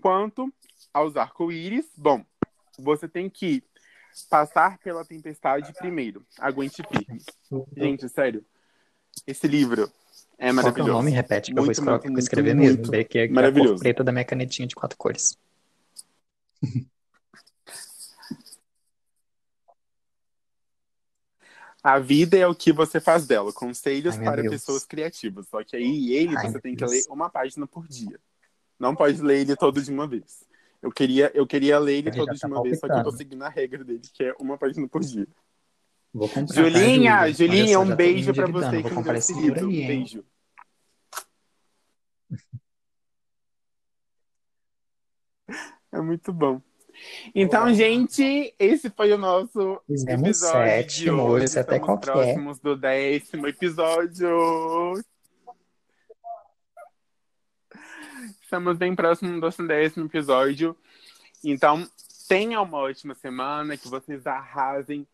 Quanto 0.00 0.52
aos 0.94 1.16
arco-íris, 1.16 1.86
bom, 1.96 2.24
você 2.78 3.08
tem 3.08 3.28
que 3.28 3.62
passar 4.28 4.78
pela 4.78 5.04
tempestade 5.04 5.72
primeiro. 5.74 6.24
Aguente 6.38 6.82
firme. 6.82 7.22
Gente, 7.76 8.08
sério, 8.08 8.44
esse 9.26 9.46
livro 9.48 9.90
é 10.38 10.52
Qual 10.52 10.72
que 10.74 10.80
é 10.80 10.84
o 10.84 10.86
maravilhoso. 10.86 10.92
nome? 10.92 11.10
Repete, 11.10 11.52
que 11.52 11.58
eu 11.58 11.62
vou, 11.62 11.66
Muito, 11.66 11.72
escro- 11.78 11.90
muito, 11.92 12.02
vou 12.02 12.10
muito, 12.12 12.22
escrever 12.22 12.54
muito 12.54 12.78
mesmo. 12.78 12.90
Ver 12.90 13.04
que 13.04 13.18
é 13.18 13.26
que 13.26 13.32
é 13.32 13.32
a 13.32 13.34
maravilhoso. 13.34 13.78
preta 13.78 14.04
da 14.04 14.12
minha 14.12 14.24
canetinha 14.24 14.66
de 14.68 14.74
quatro 14.74 14.96
cores. 14.98 15.38
A 21.82 21.98
vida 21.98 22.36
é 22.36 22.46
o 22.46 22.54
que 22.54 22.72
você 22.72 23.00
faz 23.00 23.26
dela. 23.26 23.52
Conselhos 23.52 24.16
Ai, 24.16 24.24
para 24.24 24.42
Deus. 24.42 24.54
pessoas 24.56 24.84
criativas. 24.84 25.46
Só 25.48 25.62
que 25.62 25.76
aí 25.76 26.12
ele 26.12 26.36
Ai, 26.36 26.46
você 26.48 26.60
tem 26.60 26.74
que 26.74 26.80
Deus. 26.80 26.90
ler 26.90 27.04
uma 27.08 27.30
página 27.30 27.66
por 27.66 27.86
dia. 27.86 28.18
Não 28.78 28.94
pode 28.94 29.22
ler 29.22 29.40
ele 29.40 29.56
todo 29.56 29.80
de 29.80 29.90
uma 29.90 30.06
vez. 30.06 30.44
Eu 30.80 30.92
queria, 30.92 31.30
eu 31.34 31.46
queria 31.46 31.78
ler 31.78 31.98
ele 31.98 32.08
Ele 32.08 32.16
já 32.16 32.24
todo 32.24 32.34
de 32.34 32.40
tá 32.40 32.46
uma 32.46 32.62
vez, 32.62 32.78
só 32.78 32.86
que 32.86 32.92
eu 32.92 33.02
tô 33.02 33.10
seguindo 33.12 33.42
a 33.42 33.48
regra 33.48 33.84
dele, 33.84 34.02
que 34.12 34.24
é 34.24 34.34
uma 34.38 34.56
página 34.56 34.88
por 34.88 35.02
dia. 35.02 35.26
Vou 36.12 36.28
comprar, 36.28 36.54
tá, 36.54 36.62
Julinha, 36.62 37.32
Júlia? 37.32 37.34
Julinha, 37.34 37.74
só, 37.74 37.80
um 37.80 37.96
beijo 37.96 38.30
endividando. 38.30 38.52
você 38.52 38.82
Vou 38.82 38.90
que 38.90 39.12
me 39.12 39.58
aí, 39.58 39.64
Um 39.64 39.86
beijo. 39.86 40.24
É 45.90 46.00
muito 46.00 46.32
bom. 46.32 46.60
Então, 47.34 47.72
gente, 47.72 48.54
esse 48.58 48.90
foi 48.90 49.12
o 49.12 49.18
nosso 49.18 49.80
Fizemos 49.86 50.22
episódio 50.22 50.70
sétimo, 50.70 51.22
hoje. 51.22 51.58
até 51.58 51.78
qualquer. 51.78 52.12
próximos 52.12 52.58
do 52.58 52.76
décimo 52.76 53.46
episódio. 53.46 54.28
Estamos 58.48 58.78
bem 58.78 58.94
próximos 58.94 59.56
do 59.58 59.66
décimo 59.66 60.06
episódio. 60.06 60.74
Então, 61.44 61.86
tenham 62.26 62.62
uma 62.62 62.78
ótima 62.78 63.14
semana, 63.14 63.76
que 63.76 63.86
vocês 63.88 64.26
arrasem 64.26 65.06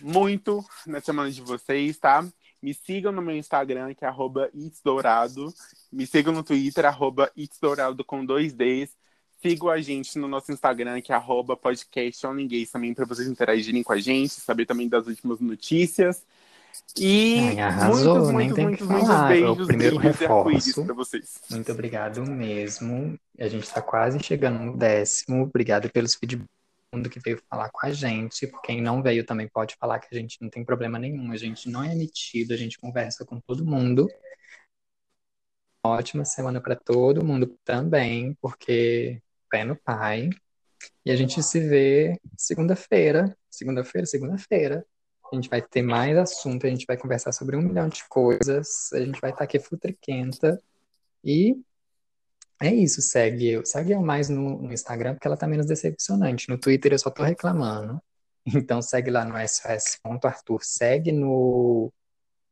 muito 0.00 0.64
na 0.84 1.00
semana 1.00 1.30
de 1.30 1.40
vocês, 1.40 1.96
tá? 1.96 2.26
Me 2.60 2.74
sigam 2.74 3.12
no 3.12 3.22
meu 3.22 3.36
Instagram, 3.36 3.94
que 3.94 4.04
é 4.04 4.08
arroba 4.08 4.50
itsdourado. 4.52 5.54
Me 5.92 6.04
sigam 6.08 6.32
no 6.32 6.42
Twitter, 6.42 6.84
arroba 6.84 7.30
itsdourado 7.36 8.04
com 8.04 8.26
dois 8.26 8.52
Ds. 8.52 8.96
Sigam 9.40 9.68
a 9.68 9.80
gente 9.80 10.18
no 10.18 10.26
nosso 10.26 10.50
Instagram, 10.50 11.00
que 11.00 11.12
é 11.12 11.14
arroba 11.14 11.56
podcast 11.56 12.26
também, 12.72 12.94
para 12.94 13.04
vocês 13.04 13.28
interagirem 13.28 13.84
com 13.84 13.92
a 13.92 14.00
gente, 14.00 14.34
saber 14.34 14.66
também 14.66 14.88
das 14.88 15.06
últimas 15.06 15.38
notícias. 15.38 16.26
E 16.98 17.38
Ai, 17.38 17.60
arrasou, 17.60 18.32
muitos, 18.32 18.56
nem 18.56 18.68
muitos, 18.68 18.86
tem 18.86 18.86
muitos, 18.88 19.06
falar. 19.06 19.28
beijos, 19.28 19.60
o 19.60 19.66
primeiro 19.66 19.98
beijos 19.98 20.20
e 20.20 20.24
arco-íris 20.24 20.66
reforço. 20.66 20.84
para 20.84 20.94
vocês. 20.94 21.40
Muito 21.50 21.72
obrigado 21.72 22.22
mesmo. 22.26 23.18
A 23.38 23.48
gente 23.48 23.64
está 23.64 23.80
quase 23.80 24.22
chegando 24.22 24.58
no 24.58 24.76
décimo. 24.76 25.44
Obrigado 25.44 25.90
pelos 25.90 26.14
feedbacks 26.14 26.62
mundo 26.94 27.08
que 27.08 27.18
veio 27.18 27.42
falar 27.48 27.70
com 27.70 27.86
a 27.86 27.90
gente. 27.90 28.50
Quem 28.62 28.82
não 28.82 29.02
veio 29.02 29.24
também 29.24 29.48
pode 29.48 29.76
falar 29.76 29.98
que 29.98 30.14
a 30.14 30.18
gente 30.18 30.40
não 30.40 30.50
tem 30.50 30.64
problema 30.64 30.98
nenhum. 30.98 31.32
A 31.32 31.36
gente 31.36 31.70
não 31.70 31.82
é 31.82 31.94
metido, 31.94 32.52
a 32.52 32.56
gente 32.56 32.78
conversa 32.78 33.24
com 33.24 33.40
todo 33.40 33.64
mundo. 33.64 34.08
Ótima 35.84 36.24
semana 36.24 36.60
para 36.60 36.76
todo 36.76 37.24
mundo 37.24 37.58
também, 37.64 38.34
porque 38.40 39.20
pé 39.50 39.64
no 39.64 39.74
pai. 39.74 40.30
E 41.04 41.10
a 41.10 41.16
gente 41.16 41.42
se 41.42 41.60
vê 41.60 42.20
segunda-feira. 42.36 43.36
Segunda-feira, 43.50 44.06
segunda-feira. 44.06 44.86
A 45.32 45.34
gente 45.34 45.48
vai 45.48 45.62
ter 45.62 45.80
mais 45.80 46.14
assunto, 46.18 46.66
a 46.66 46.68
gente 46.68 46.84
vai 46.84 46.94
conversar 46.94 47.32
sobre 47.32 47.56
um 47.56 47.62
milhão 47.62 47.88
de 47.88 48.06
coisas. 48.06 48.92
A 48.92 49.00
gente 49.00 49.18
vai 49.18 49.30
estar 49.30 49.44
aqui 49.44 49.58
futriquenta. 49.58 50.62
E 51.24 51.56
é 52.60 52.72
isso, 52.72 53.00
segue 53.00 53.48
eu. 53.48 53.64
Segue 53.64 53.92
eu 53.92 54.02
mais 54.02 54.28
no, 54.28 54.60
no 54.60 54.72
Instagram, 54.72 55.14
porque 55.14 55.26
ela 55.26 55.36
tá 55.36 55.46
menos 55.46 55.64
decepcionante. 55.64 56.50
No 56.50 56.58
Twitter 56.58 56.92
eu 56.92 56.98
só 56.98 57.10
tô 57.10 57.22
reclamando. 57.22 58.00
Então 58.44 58.82
segue 58.82 59.10
lá 59.10 59.24
no 59.24 59.34
sos.arthur. 59.48 60.64
Segue 60.64 61.12
no 61.12 61.92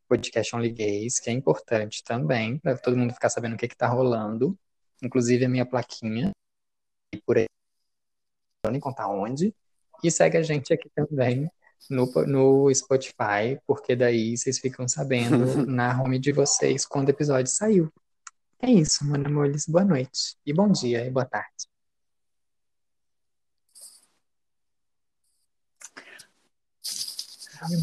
podcast 0.09 0.55
Only 0.57 0.71
Gays, 0.71 1.19
que 1.19 1.29
é 1.31 1.33
importante 1.33 2.03
também, 2.05 2.59
para 2.59 2.79
todo 2.79 2.97
mundo 2.97 3.13
ficar 3.13 3.29
sabendo 3.29 3.55
o 3.55 3.59
que 3.59 3.69
que 3.69 3.77
tá 3.77 3.89
rolando. 3.89 4.57
Inclusive 5.03 5.45
a 5.45 5.49
minha 5.49 5.67
plaquinha. 5.67 6.31
E 7.13 7.21
por 7.21 7.39
aí. 7.39 7.47
Não 8.65 8.73
nem 8.73 8.81
contar 8.81 9.09
onde. 9.09 9.55
E 10.03 10.11
segue 10.11 10.39
a 10.39 10.43
gente 10.43 10.73
aqui 10.73 10.89
também 10.95 11.51
no, 11.89 12.07
no 12.27 12.75
Spotify, 12.75 13.59
porque 13.67 13.97
daí 13.97 14.37
vocês 14.37 14.59
ficam 14.59 14.87
sabendo 14.89 15.37
na 15.67 16.01
home 16.01 16.19
de 16.19 16.33
vocês 16.33 16.85
quando 16.85 17.09
o 17.09 17.11
episódio 17.11 17.51
saiu. 17.51 17.93
É 18.61 18.71
isso, 18.71 19.05
mano, 19.07 19.27
amores. 19.27 19.67
Boa 19.67 19.85
noite. 19.85 20.37
E 20.45 20.53
bom 20.53 20.71
dia 20.71 21.07
e 21.07 21.11
boa 21.11 21.25
tarde. 21.25 21.71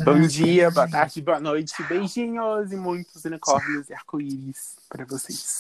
Bom 0.04 0.22
dia, 0.22 0.72
boa 0.72 0.90
tarde, 0.90 1.22
boa 1.22 1.40
noite, 1.40 1.72
beijinhos 1.84 2.72
e 2.72 2.76
muitos 2.76 3.24
unicórnios 3.26 3.88
e 3.90 3.94
arco-íris 3.94 4.76
para 4.90 5.06
vocês. 5.06 5.56